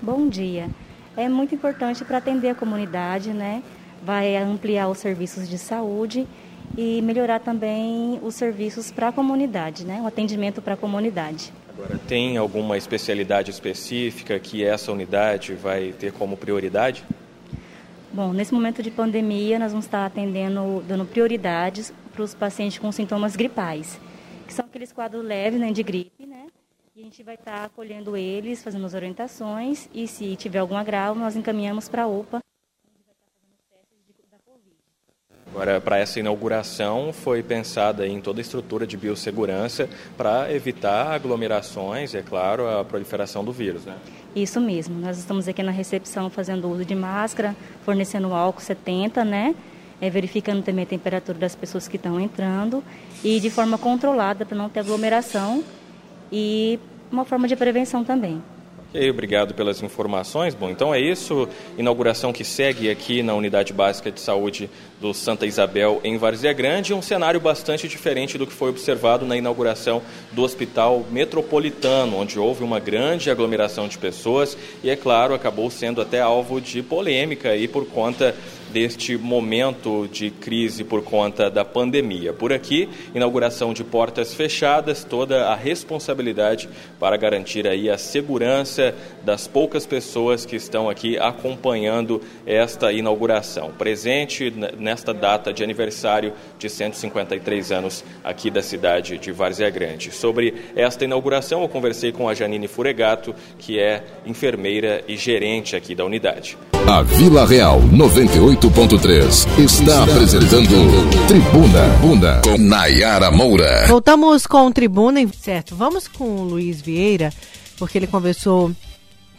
Bom 0.00 0.28
dia 0.28 0.68
é 1.16 1.28
muito 1.28 1.54
importante 1.54 2.04
para 2.04 2.18
atender 2.18 2.50
a 2.50 2.54
comunidade, 2.54 3.30
né? 3.30 3.62
Vai 4.02 4.36
ampliar 4.36 4.88
os 4.88 4.98
serviços 4.98 5.48
de 5.48 5.58
saúde 5.58 6.26
e 6.76 7.00
melhorar 7.02 7.40
também 7.40 8.18
os 8.22 8.34
serviços 8.34 8.90
para 8.90 9.08
a 9.08 9.12
comunidade, 9.12 9.84
né? 9.84 10.00
O 10.02 10.06
atendimento 10.06 10.60
para 10.60 10.74
a 10.74 10.76
comunidade. 10.76 11.52
Agora, 11.76 11.98
tem 12.06 12.36
alguma 12.36 12.76
especialidade 12.76 13.50
específica 13.50 14.38
que 14.38 14.64
essa 14.64 14.92
unidade 14.92 15.54
vai 15.54 15.92
ter 15.92 16.12
como 16.12 16.36
prioridade? 16.36 17.04
Bom, 18.12 18.32
nesse 18.32 18.54
momento 18.54 18.80
de 18.80 18.92
pandemia, 18.92 19.58
nós 19.58 19.72
vamos 19.72 19.86
estar 19.86 20.06
atendendo, 20.06 20.84
dando 20.86 21.04
prioridades 21.04 21.92
para 22.12 22.22
os 22.22 22.32
pacientes 22.32 22.78
com 22.78 22.92
sintomas 22.92 23.34
gripais, 23.34 23.98
que 24.46 24.54
são 24.54 24.64
aqueles 24.64 24.92
quadros 24.92 25.24
leves 25.24 25.58
né, 25.58 25.72
de 25.72 25.82
gripe? 25.82 26.23
E 26.96 27.00
a 27.00 27.02
gente 27.02 27.24
vai 27.24 27.34
estar 27.34 27.64
acolhendo 27.64 28.16
eles, 28.16 28.62
fazendo 28.62 28.86
as 28.86 28.94
orientações 28.94 29.88
e 29.92 30.06
se 30.06 30.36
tiver 30.36 30.60
algum 30.60 30.76
agravo, 30.76 31.18
nós 31.18 31.34
encaminhamos 31.34 31.88
para 31.88 32.04
a 32.04 32.06
UPA 32.06 32.38
Agora, 35.48 35.80
para 35.80 35.98
essa 35.98 36.20
inauguração, 36.20 37.12
foi 37.12 37.42
pensada 37.42 38.06
em 38.06 38.20
toda 38.20 38.40
a 38.40 38.42
estrutura 38.42 38.86
de 38.86 38.96
biossegurança 38.96 39.88
para 40.16 40.52
evitar 40.52 41.12
aglomerações 41.12 42.12
e, 42.12 42.18
é 42.18 42.22
claro, 42.22 42.68
a 42.68 42.84
proliferação 42.84 43.44
do 43.44 43.52
vírus. 43.52 43.84
Né? 43.84 43.96
Isso 44.34 44.60
mesmo. 44.60 45.00
Nós 45.00 45.18
estamos 45.18 45.48
aqui 45.48 45.62
na 45.62 45.70
recepção 45.72 46.28
fazendo 46.28 46.68
uso 46.68 46.84
de 46.84 46.94
máscara, 46.94 47.56
fornecendo 47.84 48.32
álcool 48.34 48.60
70, 48.60 49.24
né? 49.24 49.54
É, 50.00 50.10
verificando 50.10 50.62
também 50.62 50.84
a 50.84 50.88
temperatura 50.88 51.38
das 51.38 51.54
pessoas 51.54 51.86
que 51.86 51.96
estão 51.96 52.18
entrando 52.20 52.82
e 53.22 53.38
de 53.38 53.48
forma 53.48 53.78
controlada 53.78 54.44
para 54.44 54.58
não 54.58 54.68
ter 54.68 54.80
aglomeração 54.80 55.62
e 56.34 56.80
uma 57.12 57.24
forma 57.24 57.46
de 57.46 57.54
prevenção 57.54 58.02
também. 58.02 58.42
Obrigado 59.10 59.54
pelas 59.54 59.82
informações. 59.82 60.54
Bom, 60.54 60.70
então 60.70 60.94
é 60.94 61.00
isso. 61.00 61.48
Inauguração 61.76 62.32
que 62.32 62.44
segue 62.44 62.88
aqui 62.88 63.24
na 63.24 63.34
Unidade 63.34 63.72
Básica 63.72 64.08
de 64.08 64.20
Saúde 64.20 64.70
do 65.00 65.12
Santa 65.12 65.46
Isabel, 65.46 66.00
em 66.04 66.16
Várzea 66.16 66.52
Grande. 66.52 66.94
Um 66.94 67.02
cenário 67.02 67.40
bastante 67.40 67.88
diferente 67.88 68.38
do 68.38 68.46
que 68.46 68.52
foi 68.52 68.70
observado 68.70 69.26
na 69.26 69.36
inauguração 69.36 70.00
do 70.30 70.42
Hospital 70.42 71.04
Metropolitano, 71.10 72.16
onde 72.16 72.38
houve 72.38 72.62
uma 72.62 72.78
grande 72.78 73.30
aglomeração 73.30 73.88
de 73.88 73.98
pessoas 73.98 74.56
e, 74.82 74.88
é 74.88 74.94
claro, 74.94 75.34
acabou 75.34 75.68
sendo 75.70 76.00
até 76.00 76.20
alvo 76.20 76.60
de 76.60 76.80
polêmica 76.80 77.48
aí 77.48 77.66
por 77.66 77.86
conta 77.86 78.32
deste 78.74 79.16
momento 79.16 80.08
de 80.10 80.30
crise 80.30 80.82
por 80.82 81.04
conta 81.04 81.48
da 81.48 81.64
pandemia. 81.64 82.32
Por 82.32 82.52
aqui, 82.52 82.88
inauguração 83.14 83.72
de 83.72 83.84
portas 83.84 84.34
fechadas, 84.34 85.04
toda 85.04 85.46
a 85.46 85.54
responsabilidade 85.54 86.68
para 86.98 87.16
garantir 87.16 87.68
aí 87.68 87.88
a 87.88 87.96
segurança 87.96 88.92
das 89.22 89.46
poucas 89.46 89.86
pessoas 89.86 90.44
que 90.44 90.56
estão 90.56 90.90
aqui 90.90 91.16
acompanhando 91.16 92.20
esta 92.44 92.92
inauguração. 92.92 93.70
Presente 93.70 94.52
nesta 94.76 95.14
data 95.14 95.52
de 95.52 95.62
aniversário 95.62 96.32
de 96.64 96.70
153 96.70 97.72
anos 97.72 98.02
aqui 98.22 98.50
da 98.50 98.62
cidade 98.62 99.18
de 99.18 99.30
Várzea 99.30 99.68
Grande. 99.68 100.10
Sobre 100.10 100.54
esta 100.74 101.04
inauguração, 101.04 101.60
eu 101.60 101.68
conversei 101.68 102.10
com 102.10 102.26
a 102.26 102.32
Janine 102.32 102.66
Furegato, 102.66 103.34
que 103.58 103.78
é 103.78 104.02
enfermeira 104.24 105.04
e 105.06 105.14
gerente 105.14 105.76
aqui 105.76 105.94
da 105.94 106.06
unidade. 106.06 106.56
A 106.88 107.02
Vila 107.02 107.46
Real 107.46 107.80
98.3 107.80 109.62
está 109.62 110.04
apresentando 110.04 111.26
Tribuna 111.28 111.86
Bunda 112.00 112.40
com 112.42 112.56
Nayara 112.56 113.30
Moura. 113.30 113.86
Voltamos 113.86 114.46
com 114.46 114.72
Tribuna, 114.72 115.20
certo? 115.38 115.76
Vamos 115.76 116.08
com 116.08 116.24
o 116.24 116.44
Luiz 116.44 116.80
Vieira, 116.80 117.30
porque 117.78 117.98
ele 117.98 118.06
conversou 118.06 118.72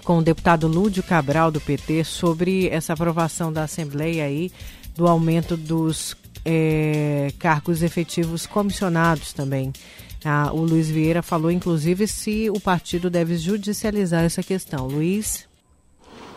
com 0.03 0.19
o 0.19 0.21
deputado 0.21 0.67
Lúdio 0.67 1.01
Cabral 1.01 1.49
do 1.49 1.59
PT 1.59 2.03
sobre 2.03 2.69
essa 2.69 2.93
aprovação 2.93 3.51
da 3.51 3.63
Assembleia 3.63 4.25
aí 4.25 4.51
do 4.95 5.07
aumento 5.07 5.57
dos 5.57 6.15
é, 6.45 7.33
cargos 7.39 7.81
efetivos 7.81 8.45
comissionados 8.45 9.33
também. 9.33 9.73
Ah, 10.23 10.51
o 10.53 10.61
Luiz 10.61 10.89
Vieira 10.89 11.21
falou, 11.21 11.51
inclusive, 11.51 12.07
se 12.07 12.49
o 12.49 12.59
partido 12.59 13.09
deve 13.09 13.37
judicializar 13.37 14.23
essa 14.23 14.41
questão. 14.41 14.87
Luiz. 14.87 15.47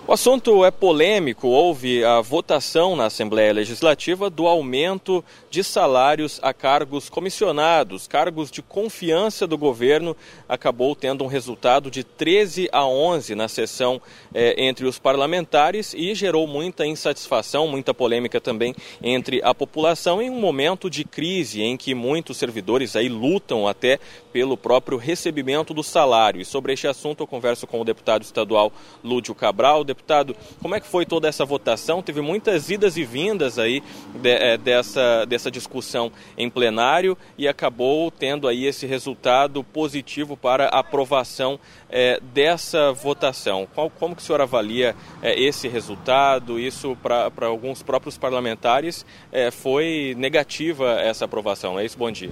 O 0.09 0.15
assunto 0.15 0.65
é 0.65 0.71
polêmico. 0.71 1.49
Houve 1.49 2.03
a 2.03 2.23
votação 2.23 2.97
na 2.97 3.05
Assembleia 3.05 3.53
Legislativa 3.53 4.31
do 4.31 4.47
aumento 4.47 5.23
de 5.51 5.63
salários 5.63 6.41
a 6.43 6.55
cargos 6.55 7.11
comissionados, 7.11 8.09
cargos 8.09 8.51
de 8.51 8.63
confiança 8.63 9.47
do 9.47 9.59
governo. 9.59 10.17
Acabou 10.49 10.97
tendo 10.97 11.25
um 11.25 11.27
resultado 11.27 11.91
de 11.91 12.03
13 12.03 12.71
a 12.73 12.87
11 12.87 13.35
na 13.35 13.49
sessão 13.49 14.01
eh, 14.35 14.55
entre 14.57 14.87
os 14.87 14.99
parlamentares 14.99 15.93
e 15.93 16.15
gerou 16.15 16.47
muita 16.47 16.87
insatisfação, 16.87 17.69
muita 17.69 17.93
polêmica 17.93 18.41
também 18.41 18.75
entre 19.03 19.43
a 19.45 19.53
população 19.53 20.23
em 20.23 20.31
um 20.31 20.41
momento 20.41 20.89
de 20.89 21.05
crise 21.05 21.61
em 21.61 21.77
que 21.77 21.95
muitos 21.95 22.39
servidores 22.39 22.97
aí 22.97 23.11
lutam 23.11 23.69
até 23.69 23.99
pelo 24.33 24.57
próprio 24.57 24.97
recebimento 24.97 25.75
do 25.75 25.83
salário. 25.83 26.41
E 26.41 26.47
sobre 26.47 26.73
este 26.73 26.87
assunto 26.87 27.25
eu 27.25 27.27
converso 27.27 27.67
com 27.67 27.79
o 27.79 27.85
deputado 27.85 28.23
estadual 28.23 28.73
Lúdio 29.05 29.35
Cabral 29.35 29.85
deputado, 29.99 30.37
como 30.63 30.75
é 30.75 30.81
que 30.81 30.87
foi 30.87 31.05
toda 31.05 31.29
essa 31.29 31.45
votação? 31.45 32.01
Teve 32.01 32.21
muitas 32.21 32.71
idas 32.71 32.97
e 32.97 33.05
vindas 33.05 33.59
aí 33.59 33.83
de, 34.15 34.31
é, 34.31 34.57
dessa, 34.57 35.25
dessa 35.27 35.51
discussão 35.51 36.11
em 36.37 36.49
plenário 36.49 37.19
e 37.37 37.49
acabou 37.49 38.11
tendo 38.11 38.47
aí 38.47 38.65
esse 38.65 38.87
resultado 38.87 39.63
positivo 39.65 40.37
para 40.37 40.69
aprovação 40.69 41.59
é, 41.91 42.21
dessa 42.33 42.93
votação. 42.93 43.67
Qual, 43.75 43.91
como 43.91 44.15
que 44.15 44.23
o 44.23 44.25
senhor 44.25 44.41
avalia 44.41 44.95
é, 45.21 45.39
esse 45.39 45.69
resultado? 45.69 46.59
Isso 46.59 46.97
para 47.03 47.47
alguns 47.47 47.83
próprios 47.83 48.17
parlamentares 48.17 49.05
foi 49.53 50.15
negativa 50.17 51.01
essa 51.01 51.25
aprovação, 51.25 51.79
é 51.79 51.85
isso? 51.85 51.99
Bom 51.99 52.11
dia. 52.11 52.31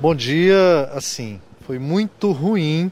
Bom 0.00 0.14
dia, 0.14 0.90
assim, 0.92 1.40
foi 1.66 1.78
muito 1.78 2.32
ruim 2.32 2.90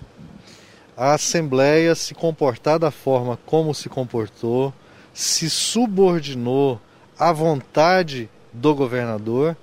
a 0.98 1.14
Assembleia 1.14 1.94
se 1.94 2.12
comportar 2.12 2.76
da 2.76 2.90
forma 2.90 3.38
como 3.46 3.72
se 3.72 3.88
comportou, 3.88 4.74
se 5.14 5.48
subordinou 5.48 6.80
à 7.16 7.32
vontade 7.32 8.28
do 8.52 8.74
governador, 8.74 9.56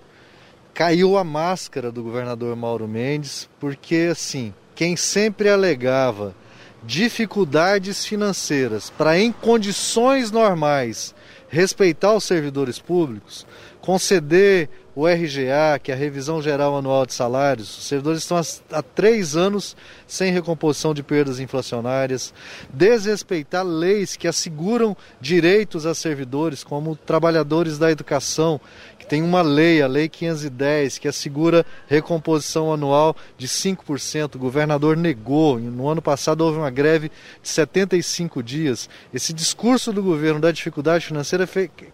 caiu 0.74 1.18
a 1.18 1.26
máscara 1.26 1.92
do 1.92 2.02
governador 2.02 2.56
Mauro 2.56 2.88
Mendes, 2.88 3.50
porque 3.60 4.08
assim, 4.10 4.54
quem 4.74 4.96
sempre 4.96 5.50
alegava 5.50 6.34
dificuldades 6.82 8.06
financeiras 8.06 8.90
para 8.90 9.20
em 9.20 9.30
condições 9.34 10.32
normais 10.32 11.14
respeitar 11.50 12.14
os 12.14 12.24
servidores 12.24 12.80
públicos, 12.80 13.46
conceder 13.82 14.70
o 14.96 15.06
RGA, 15.06 15.78
que 15.84 15.92
é 15.92 15.94
a 15.94 15.98
Revisão 15.98 16.42
Geral 16.42 16.78
Anual 16.78 17.06
de 17.06 17.14
Salários. 17.14 17.78
Os 17.78 17.84
servidores 17.84 18.22
estão 18.22 18.40
há, 18.72 18.82
três 18.82 19.36
anos 19.36 19.76
sem 20.08 20.32
recomposição 20.32 20.94
de 20.94 21.04
perdas 21.04 21.40
inflacionárias, 21.40 22.34
desrespeitar 22.74 23.66
leis 23.66 24.16
que 24.16 24.28
asseguram 24.28 24.96
direitos 25.20 25.86
a 25.86 25.94
servidores, 25.94 26.64
como 26.64 26.96
trabalhadores 26.96 27.78
da 27.78 27.92
educação, 27.92 28.62
que 28.98 29.06
tem 29.06 29.22
uma 29.22 29.42
lei, 29.42 29.82
a 29.82 29.88
Lei 29.88 30.08
510, 30.08 30.98
que 30.98 31.10
assegura 31.10 31.66
recomposição 31.88 32.72
anual 32.72 33.16
de 33.38 33.48
5%. 33.50 34.36
O 34.36 34.40
governador 34.40 34.96
negou. 34.96 35.60
No 35.60 35.90
ano 35.90 36.02
passado 36.02 36.42
houve 36.42 36.58
uma 36.58 36.72
greve 36.72 37.12
de 37.44 37.50
75 37.50 38.42
dias. 38.42 38.90
Esse 39.14 39.34
discurso 39.34 39.92
do 39.92 40.02
governo 40.02 40.40
da 40.40 40.52
dificuldade 40.52 41.06
financeira 41.06 41.48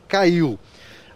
caiu 0.07 0.59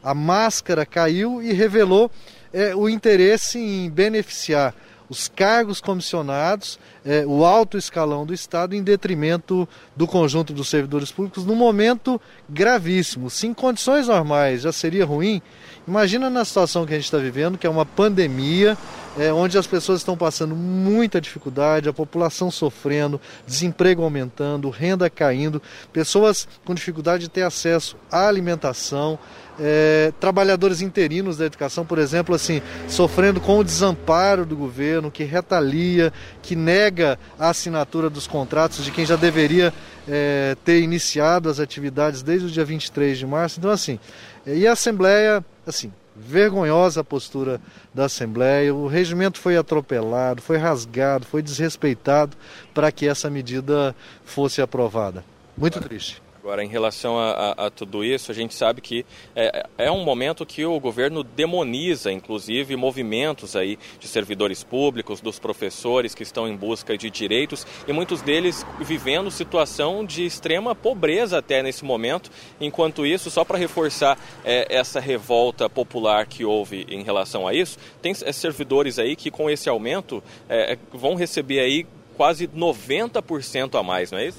a 0.06 0.14
máscara 0.14 0.86
caiu 0.86 1.41
e 1.41 1.51
revelou 1.51 2.12
é, 2.53 2.76
o 2.76 2.88
interesse 2.88 3.58
em 3.58 3.89
beneficiar 3.89 4.76
os 5.10 5.28
cargos 5.28 5.80
comissionados, 5.80 6.80
é, 7.03 7.26
o 7.26 7.45
alto 7.45 7.77
escalão 7.77 8.26
do 8.26 8.34
Estado, 8.34 8.76
em 8.76 8.82
detrimento 8.82 9.68
do 9.95 10.07
conjunto 10.07 10.53
dos 10.53 10.68
servidores 10.68 11.11
públicos, 11.11 11.45
num 11.45 11.56
momento 11.56 12.19
gravíssimo. 12.49 13.30
Se 13.30 13.48
em 13.48 13.53
condições 13.53 14.07
normais 14.07 14.61
já 14.61 14.72
seria 14.72 15.06
ruim, 15.06 15.41
imagina 15.88 16.30
na 16.30 16.44
situação 16.44 16.86
que 16.86 16.94
a 16.94 16.95
gente 16.95 17.06
está 17.06 17.18
vivendo, 17.18 17.57
que 17.57 17.68
é 17.68 17.69
uma 17.69 17.86
pandemia, 17.86 18.77
é, 19.18 19.32
onde 19.32 19.57
as 19.57 19.68
pessoas 19.68 19.99
estão 19.99 20.18
passando 20.18 20.56
muita 20.56 21.22
dificuldade, 21.22 21.88
a 21.88 21.94
população 21.94 22.49
sofrendo, 22.49 23.22
desemprego 23.45 24.03
aumentando, 24.03 24.69
renda 24.69 25.10
caindo, 25.10 25.61
pessoas 25.94 26.48
com 26.65 26.73
dificuldade 26.73 27.23
de 27.23 27.30
ter 27.30 27.44
acesso 27.44 27.95
à 28.11 28.27
alimentação, 28.27 29.19
é, 29.60 30.14
trabalhadores 30.19 30.82
interinos 30.82 31.38
da 31.38 31.45
educação, 31.45 31.86
por 31.86 31.98
exemplo, 31.98 32.36
assim, 32.36 32.61
sofrendo 32.88 33.40
com 33.40 33.60
o 33.60 33.64
desamparo 33.64 34.45
do 34.45 34.56
governo, 34.56 35.11
que 35.11 35.23
retalia, 35.23 36.11
que 36.41 36.56
nega 36.56 37.19
a 37.40 37.49
assinatura 37.49 38.10
dos 38.10 38.27
contratos 38.27 38.84
de 38.84 38.91
quem 38.91 39.06
já 39.06 39.15
deveria 39.15 39.73
é, 40.07 40.56
ter 40.64 40.82
iniciado 40.82 41.49
as 41.49 41.60
atividades 41.60 42.22
desde 42.22 42.48
o 42.48 42.52
dia 42.52 42.65
23 42.65 43.18
de 43.18 43.26
março. 43.26 43.60
Então, 43.60 43.72
assim, 43.72 43.99
e 44.45 44.68
a 44.68 44.73
Assembleia, 44.73 45.44
assim, 45.65 45.91
vergonhosa 46.15 47.02
a 47.02 47.03
postura 47.03 47.60
da 47.94 48.06
Assembleia, 48.06 48.73
o 48.73 48.88
regimento 48.88 49.40
foi 49.40 49.57
atropelado, 49.57 50.41
foi 50.41 50.57
rasgado, 50.57 51.26
foi 51.26 51.41
desrespeitado 51.41 52.38
para 52.73 52.91
que 52.91 53.07
essa 53.07 53.30
medida 53.30 53.95
fosse 54.23 54.61
aprovada. 54.61 55.23
Muito 55.57 55.80
triste. 55.82 56.24
Agora, 56.45 56.63
em 56.63 56.67
relação 56.67 57.17
a, 57.17 57.31
a, 57.31 57.65
a, 57.65 57.69
tudo 57.72 58.03
isso, 58.05 58.31
a 58.31 58.35
gente 58.35 58.53
sabe 58.53 58.80
que 58.80 59.03
é, 59.35 59.65
é, 59.80 59.91
um 59.91 60.03
momento 60.03 60.45
que 60.45 60.63
o 60.63 60.80
governo 60.80 61.23
demoniza, 61.23 62.11
inclusive, 62.11 62.76
movimentos 62.76 63.55
aí 63.55 63.80
de 63.99 64.07
servidores 64.07 64.63
públicos, 64.63 65.22
dos 65.22 65.39
professores 65.39 66.13
que 66.13 66.22
estão 66.22 66.47
em 66.47 66.55
busca 66.55 66.95
de 66.95 67.09
direitos 67.09 67.65
e 67.88 67.91
muitos 67.91 68.22
deles 68.22 68.63
vivendo 68.80 69.31
situação 69.31 70.05
de 70.05 70.23
extrema 70.23 70.76
pobreza 70.76 71.39
até 71.39 71.63
nesse 71.63 71.84
momento. 71.84 72.30
Enquanto 72.61 73.07
isso, 73.07 73.31
só 73.31 73.43
para 73.43 73.57
reforçar 73.57 74.15
é, 74.43 74.67
essa 74.69 74.99
revolta 74.99 75.67
popular 75.67 76.27
que 76.27 76.45
houve 76.45 76.85
em 76.88 77.01
relação 77.01 77.47
a 77.47 77.55
isso, 77.55 77.80
tem 78.03 78.11
é, 78.23 78.31
servidores 78.31 78.99
aí 78.99 79.15
que 79.15 79.31
com 79.31 79.49
esse 79.49 79.67
aumento 79.67 80.23
é, 80.47 80.77
vão 80.93 81.15
receber 81.15 81.59
aí 81.59 81.88
quase 82.15 82.47
90% 82.47 83.80
a 83.80 83.81
mais, 83.81 84.11
não 84.11 84.19
é 84.19 84.27
isso? 84.27 84.38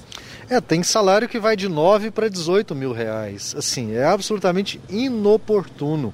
É, 0.49 0.61
tem 0.61 0.81
salário 0.81 1.27
que 1.27 1.39
vai 1.39 1.57
de 1.57 1.67
9 1.67 2.09
para 2.09 2.29
18 2.29 2.73
mil 2.73 2.93
reais. 2.93 3.53
Assim, 3.57 3.93
é 3.93 4.05
absolutamente 4.05 4.79
inoportuno. 4.89 6.13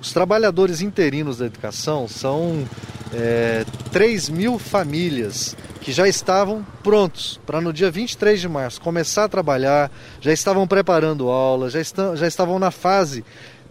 Os 0.00 0.12
trabalhadores 0.12 0.80
interinos 0.80 1.38
da 1.38 1.46
educação 1.46 2.06
são 2.06 2.68
é, 3.12 3.64
3 3.90 4.28
mil 4.28 4.58
famílias 4.58 5.56
que 5.80 5.92
já 5.92 6.06
estavam 6.06 6.64
prontos 6.82 7.40
para 7.44 7.60
no 7.60 7.72
dia 7.72 7.90
23 7.90 8.40
de 8.40 8.48
março 8.48 8.80
começar 8.80 9.24
a 9.24 9.28
trabalhar, 9.28 9.90
já 10.20 10.32
estavam 10.32 10.66
preparando 10.66 11.28
aulas, 11.28 11.72
já, 11.72 11.80
já 12.14 12.26
estavam 12.26 12.58
na 12.58 12.70
fase 12.70 13.24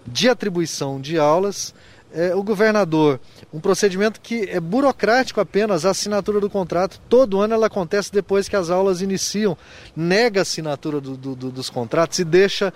de 0.05 0.27
atribuição 0.27 0.99
de 0.99 1.17
aulas 1.17 1.73
é, 2.13 2.35
o 2.35 2.43
governador, 2.43 3.19
um 3.51 3.59
procedimento 3.59 4.21
que 4.21 4.47
é 4.49 4.59
burocrático 4.59 5.41
apenas, 5.41 5.85
a 5.85 5.89
assinatura 5.89 6.39
do 6.39 6.49
contrato, 6.49 7.01
todo 7.09 7.41
ano 7.41 7.55
ela 7.55 7.67
acontece 7.67 8.11
depois 8.11 8.47
que 8.47 8.55
as 8.55 8.69
aulas 8.69 9.01
iniciam, 9.01 9.57
nega 9.95 10.41
a 10.41 10.43
assinatura 10.43 11.01
do, 11.01 11.17
do, 11.17 11.35
dos 11.35 11.69
contratos 11.69 12.19
e 12.19 12.23
deixa 12.23 12.73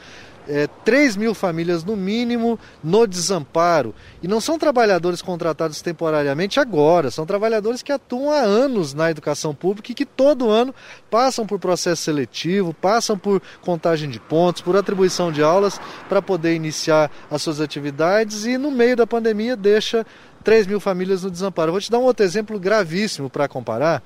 é, 0.48 0.68
3 0.86 1.16
mil 1.16 1.34
famílias 1.34 1.84
no 1.84 1.96
mínimo 1.96 2.60
no 2.84 3.06
desamparo. 3.06 3.94
E 4.22 4.28
não 4.28 4.40
são 4.40 4.58
trabalhadores 4.58 5.22
contratados 5.22 5.82
temporariamente 5.82 6.60
agora, 6.60 7.12
são 7.12 7.26
trabalhadores 7.26 7.84
que 7.84 7.92
atuam 7.92 8.32
há 8.32 8.40
anos 8.40 8.94
na 8.94 9.12
educação 9.12 9.54
pública 9.54 9.92
e 9.92 9.96
que 9.96 10.06
todo 10.06 10.50
ano 10.50 10.74
passam 11.10 11.46
por 11.46 11.60
processo 11.60 12.04
seletivo, 12.04 12.74
passam 12.74 13.18
por 13.18 13.42
contagem 13.62 14.10
de 14.10 14.20
pontos, 14.20 14.62
por 14.62 14.76
atribuição 14.76 15.32
de 15.32 15.44
aulas 15.44 15.80
para 16.08 16.22
poder 16.22 16.56
iniciar 16.56 17.12
as 17.30 17.42
suas 17.42 17.60
atividades 17.60 18.46
e 18.46 18.58
no 18.58 18.72
meio 18.72 18.96
da 18.96 19.06
pandemia 19.06 19.56
deixa 19.56 20.06
3 20.44 20.66
mil 20.68 20.80
famílias 20.80 21.24
no 21.24 21.32
desamparo. 21.32 21.72
Vou 21.72 21.82
te 21.82 21.92
dar 21.92 22.00
um 22.00 22.04
outro 22.04 22.26
exemplo 22.26 22.60
gravíssimo 22.60 23.30
para 23.30 23.48
comparar. 23.48 24.02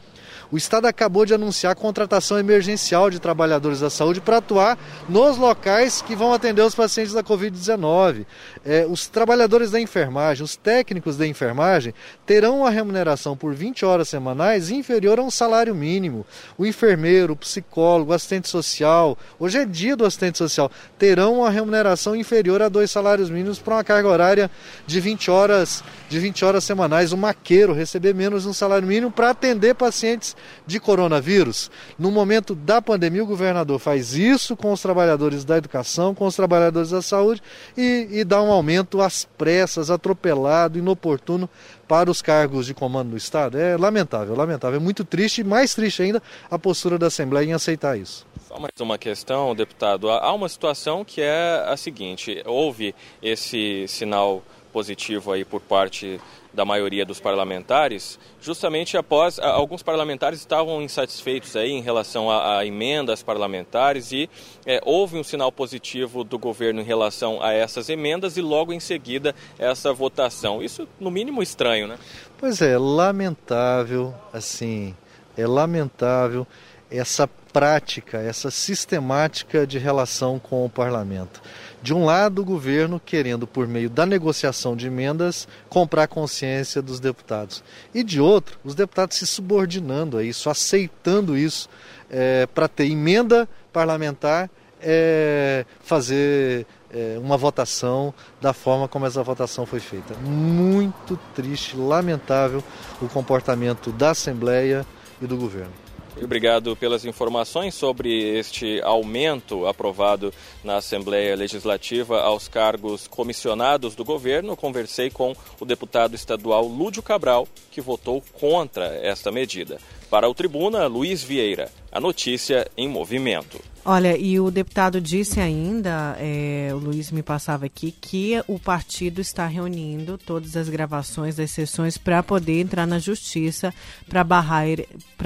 O 0.52 0.58
Estado 0.58 0.86
acabou 0.86 1.26
de 1.26 1.34
anunciar 1.34 1.72
a 1.72 1.76
contratação 1.76 2.38
emergencial 2.38 3.10
de 3.10 3.20
trabalhadores 3.20 3.80
da 3.80 3.90
saúde 3.90 4.20
para 4.20 4.38
atuar 4.38 4.78
nos 5.08 5.38
locais 5.38 6.02
que 6.02 6.14
vão 6.14 6.34
atender 6.34 6.62
os 6.62 6.76
pacientes 6.76 7.14
da 7.14 7.24
Covid-19. 7.24 8.26
É, 8.66 8.86
os 8.86 9.08
trabalhadores 9.08 9.72
da 9.72 9.80
enfermagem, 9.80 10.44
os 10.44 10.58
técnicos 10.58 11.16
da 11.16 11.26
enfermagem, 11.26 11.94
terão 12.26 12.60
uma 12.60 12.70
remuneração 12.70 13.38
por 13.38 13.54
20 13.54 13.86
horas 13.86 14.10
semanais 14.10 14.70
inferior 14.70 15.20
a 15.20 15.24
um 15.24 15.32
salário 15.32 15.74
mínimo. 15.74 16.26
O 16.58 16.66
enfermeiro, 16.66 17.32
o 17.32 17.38
psicólogo, 17.38 18.12
o 18.12 18.14
assistente 18.14 18.50
social, 18.50 19.18
hoje 19.40 19.58
é 19.58 19.66
dia 19.66 19.96
do 19.96 20.06
assistente 20.06 20.38
social, 20.38 20.70
terão 21.00 21.40
uma 21.40 21.50
remuneração 21.50 22.14
inferior 22.14 22.62
a 22.62 22.68
dois 22.68 22.92
salários 22.92 23.30
mínimos 23.30 23.58
para 23.58 23.76
uma 23.76 23.84
carga 23.86 24.10
horária 24.10 24.52
de 24.86 25.00
20 25.00 25.32
horas, 25.32 25.82
de 26.10 26.20
20 26.20 26.44
horas 26.44 26.66
semanais. 26.66 27.14
O 27.14 27.18
maqueiro 27.18 27.72
receber 27.72 28.14
menos 28.14 28.46
um 28.46 28.52
salário 28.52 28.86
mínimo 28.86 29.12
para 29.12 29.30
atender 29.30 29.76
pacientes 29.76 30.36
de 30.66 30.80
coronavírus. 30.80 31.72
No 31.98 32.12
momento 32.12 32.56
da 32.56 32.82
pandemia, 32.82 33.24
o 33.24 33.28
governador 33.28 33.80
faz 33.80 34.14
isso 34.14 34.56
com 34.56 34.72
os 34.72 34.82
trabalhadores 34.82 35.44
da 35.44 35.58
educação, 35.58 36.14
com 36.14 36.26
os 36.26 36.36
trabalhadores 36.36 36.92
da 36.92 37.02
saúde 37.02 37.42
e, 37.78 38.08
e 38.12 38.24
dá 38.24 38.42
um 38.42 38.52
aumento 38.52 39.02
às 39.02 39.26
pressas, 39.38 39.90
atropelado, 39.90 40.78
inoportuno 40.78 41.50
para 41.88 42.10
os 42.10 42.22
cargos 42.22 42.66
de 42.66 42.74
comando 42.74 43.12
do 43.12 43.18
Estado. 43.18 43.58
É 43.58 43.76
lamentável, 43.76 44.36
lamentável. 44.36 44.80
É 44.80 44.84
muito 44.84 45.04
triste 45.04 45.42
e 45.42 45.44
mais 45.44 45.76
triste 45.76 46.02
ainda 46.02 46.24
a 46.50 46.58
postura 46.58 46.98
da 46.98 47.08
Assembleia 47.08 47.46
em 47.46 47.54
aceitar 47.54 47.98
isso. 47.98 48.26
Só 48.48 48.60
mais 48.60 48.72
uma 48.80 48.98
questão, 48.98 49.54
deputado. 49.56 50.10
Há 50.10 50.34
uma 50.34 50.48
situação 50.48 51.04
que 51.04 51.22
é 51.22 51.64
a 51.68 51.76
seguinte: 51.76 52.42
houve 52.46 52.96
esse 53.22 53.86
sinal 53.88 54.42
positivo 54.72 55.32
aí 55.32 55.44
por 55.44 55.62
parte 55.62 56.20
da 56.54 56.66
maioria 56.66 57.06
dos 57.06 57.20
parlamentares, 57.20 58.20
justamente 58.42 58.98
após 58.98 59.40
alguns 59.40 59.82
parlamentares 59.82 60.40
estavam 60.40 60.82
insatisfeitos 60.82 61.56
aí 61.56 61.72
em 61.72 61.82
relação 61.82 62.30
a, 62.30 62.60
a 62.60 62.66
emendas 62.66 63.24
parlamentares 63.24 64.12
e 64.12 64.30
é, 64.66 64.82
houve 64.84 65.18
um 65.18 65.24
sinal 65.24 65.52
positivo 65.52 66.24
do 66.24 66.38
governo 66.38 66.82
em 66.82 66.84
relação 66.84 67.42
a 67.42 67.54
essas 67.54 67.90
emendas 67.90 68.36
e 68.36 68.42
logo 68.42 68.74
em 68.74 68.80
seguida 68.80 69.34
essa 69.58 69.94
votação. 69.94 70.62
Isso 70.62 70.88
no 71.00 71.10
mínimo 71.10 71.42
estranho, 71.42 71.88
né? 71.88 71.98
Pois 72.38 72.62
é, 72.62 72.78
lamentável, 72.78 74.14
assim, 74.34 74.96
é 75.38 75.48
lamentável 75.48 76.46
essa 76.90 77.28
prática, 77.54 78.18
essa 78.20 78.52
sistemática 78.52 79.66
de 79.66 79.78
relação 79.78 80.40
com 80.40 80.66
o 80.66 80.70
parlamento. 80.70 81.42
De 81.82 81.94
um 81.94 82.06
lado, 82.06 82.42
o 82.42 82.46
governo 82.46 83.02
querendo, 83.04 83.48
por 83.48 83.68
meio 83.68 83.90
da 83.90 84.06
negociação 84.06 84.76
de 84.76 84.88
emendas, 84.88 85.48
comprar 85.68 86.04
a 86.04 86.08
consciência 86.08 86.82
dos 86.82 87.00
deputados. 87.00 87.64
E 87.94 88.04
de 88.04 88.22
outro, 88.22 88.60
os 88.64 88.76
deputados 88.76 89.18
se 89.18 89.26
subordinando 89.26 90.18
a 90.18 90.24
isso, 90.24 90.50
aceitando 90.50 91.36
isso, 91.36 91.68
é, 92.10 92.46
para 92.46 92.68
ter 92.68 92.86
emenda 92.86 93.50
parlamentar, 93.74 94.50
é, 94.80 95.66
fazer 95.82 96.68
é, 96.94 97.18
uma 97.20 97.38
votação 97.38 98.14
da 98.40 98.54
forma 98.54 98.88
como 98.88 99.06
essa 99.06 99.24
votação 99.24 99.66
foi 99.66 99.80
feita. 99.80 100.14
Muito 100.16 101.18
triste, 101.34 101.76
lamentável 101.76 102.64
o 103.02 103.08
comportamento 103.08 103.92
da 103.92 104.12
Assembleia 104.12 104.86
e 105.22 105.26
do 105.26 105.38
governo. 105.38 105.81
Obrigado 106.22 106.76
pelas 106.76 107.06
informações 107.06 107.74
sobre 107.74 108.38
este 108.38 108.82
aumento 108.82 109.66
aprovado 109.66 110.34
na 110.64 110.78
Assembleia 110.78 111.36
Legislativa 111.36 112.22
aos 112.22 112.48
cargos 112.48 113.08
comissionados 113.08 113.96
do 113.96 114.04
governo. 114.04 114.58
Conversei 114.58 115.10
com 115.10 115.34
o 115.60 115.66
deputado 115.66 116.16
estadual 116.16 116.68
Lúdio 116.68 117.02
Cabral, 117.02 117.48
que 117.72 117.82
votou 117.82 118.24
contra 118.34 118.88
esta 119.02 119.32
medida. 119.32 119.80
Para 120.10 120.30
o 120.30 120.34
Tribuna, 120.34 120.88
Luiz 120.88 121.24
Vieira. 121.24 121.72
A 121.92 122.00
notícia 122.00 122.70
em 122.76 122.88
movimento. 122.88 123.71
Olha, 123.84 124.16
e 124.16 124.40
o 124.40 124.52
deputado 124.52 125.02
disse 125.02 125.40
ainda, 125.40 126.16
é, 126.20 126.70
o 126.72 126.78
Luiz 126.78 127.12
me 127.12 127.24
passava 127.24 127.66
aqui, 127.66 127.92
que 127.92 128.34
o 128.48 128.60
partido 128.60 129.20
está 129.20 129.48
reunindo 129.48 130.20
todas 130.20 130.56
as 130.56 130.70
gravações 130.70 131.36
das 131.36 131.50
sessões 131.50 131.98
para 131.98 132.22
poder 132.22 132.62
entrar 132.62 132.86
na 132.86 133.00
justiça 133.00 133.74
para 134.08 134.24
barrar, 134.24 134.68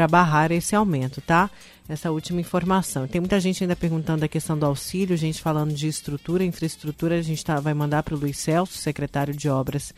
barrar 0.09 0.53
esse 0.53 0.73
aumento, 0.73 1.19
tá? 1.19 1.49
essa 1.87 2.11
última 2.11 2.39
informação. 2.39 3.07
Tem 3.07 3.21
muita 3.21 3.39
gente 3.39 3.63
ainda 3.63 3.75
perguntando 3.75 4.23
a 4.23 4.27
questão 4.27 4.57
do 4.57 4.65
auxílio, 4.65 5.15
gente 5.17 5.41
falando 5.41 5.73
de 5.73 5.87
estrutura, 5.87 6.43
infraestrutura, 6.43 7.15
a 7.15 7.21
gente 7.21 7.43
tá, 7.43 7.59
vai 7.59 7.73
mandar 7.73 8.03
para 8.03 8.15
o 8.15 8.17
Luiz 8.17 8.37
Celso, 8.37 8.73
secretário 8.77 9.35
de 9.35 9.49
Obras 9.49 9.93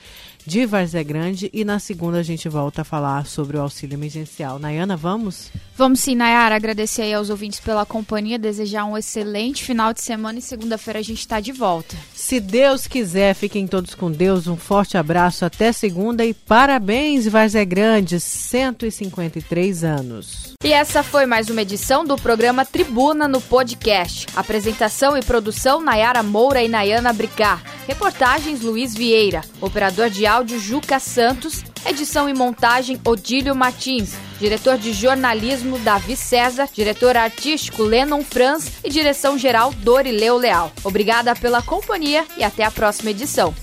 de 0.45 0.65
Varzé 0.65 1.03
Grande, 1.03 1.49
e 1.53 1.63
na 1.63 1.79
segunda 1.79 2.17
a 2.17 2.23
gente 2.23 2.49
volta 2.49 2.81
a 2.81 2.85
falar 2.85 3.25
sobre 3.25 3.55
o 3.55 3.61
auxílio 3.61 3.95
emergencial. 3.95 4.59
Nayana, 4.59 4.97
vamos? 4.97 5.51
Vamos 5.53 5.66
sim, 5.95 6.15
Nayara, 6.15 6.55
agradecer 6.55 7.03
aí 7.03 7.13
aos 7.13 7.29
ouvintes 7.29 7.59
pela 7.59 7.85
companhia, 7.85 8.37
desejar 8.37 8.85
um 8.85 8.97
excelente 8.97 9.63
final 9.63 9.93
de 9.93 10.01
semana 10.01 10.39
e 10.39 10.41
segunda-feira 10.41 10.99
a 10.99 11.03
gente 11.03 11.19
está 11.19 11.39
de 11.39 11.51
volta. 11.51 11.95
Se 12.13 12.39
Deus 12.39 12.87
quiser, 12.87 13.33
fiquem 13.33 13.67
todos 13.67 13.95
com 13.95 14.11
Deus, 14.11 14.47
um 14.47 14.57
forte 14.57 14.97
abraço, 14.97 15.45
até 15.45 15.71
segunda 15.71 16.25
e 16.25 16.33
parabéns, 16.33 17.27
Varzé 17.27 17.63
Grande, 17.65 18.19
153 18.19 19.83
anos. 19.83 20.53
E 20.63 20.73
essa 20.73 21.03
foi 21.03 21.25
mais 21.25 21.49
uma 21.49 21.61
edição 21.61 21.87
edição 21.87 22.03
do 22.03 22.17
programa 22.17 22.65
Tribuna 22.65 23.27
no 23.27 23.39
podcast. 23.39 24.27
Apresentação 24.35 25.15
e 25.15 25.21
produção 25.21 25.79
Nayara 25.79 26.21
Moura 26.21 26.61
e 26.61 26.67
Nayana 26.67 27.13
Bricar. 27.13 27.63
Reportagens 27.87 28.61
Luiz 28.61 28.93
Vieira. 28.93 29.41
Operador 29.61 30.09
de 30.09 30.25
áudio 30.25 30.59
Juca 30.59 30.99
Santos. 30.99 31.63
Edição 31.85 32.27
e 32.29 32.33
montagem 32.33 32.99
Odílio 33.05 33.55
Martins. 33.55 34.13
Diretor 34.39 34.77
de 34.77 34.93
jornalismo 34.93 35.79
Davi 35.79 36.15
César. 36.15 36.69
Diretor 36.73 37.15
artístico 37.15 37.83
Lennon 37.83 38.23
Franz. 38.23 38.71
E 38.83 38.89
direção 38.89 39.37
geral 39.37 39.71
Dorileu 39.73 40.37
Leal. 40.37 40.71
Obrigada 40.83 41.35
pela 41.35 41.61
companhia 41.61 42.25
e 42.37 42.43
até 42.43 42.63
a 42.63 42.71
próxima 42.71 43.11
edição. 43.11 43.53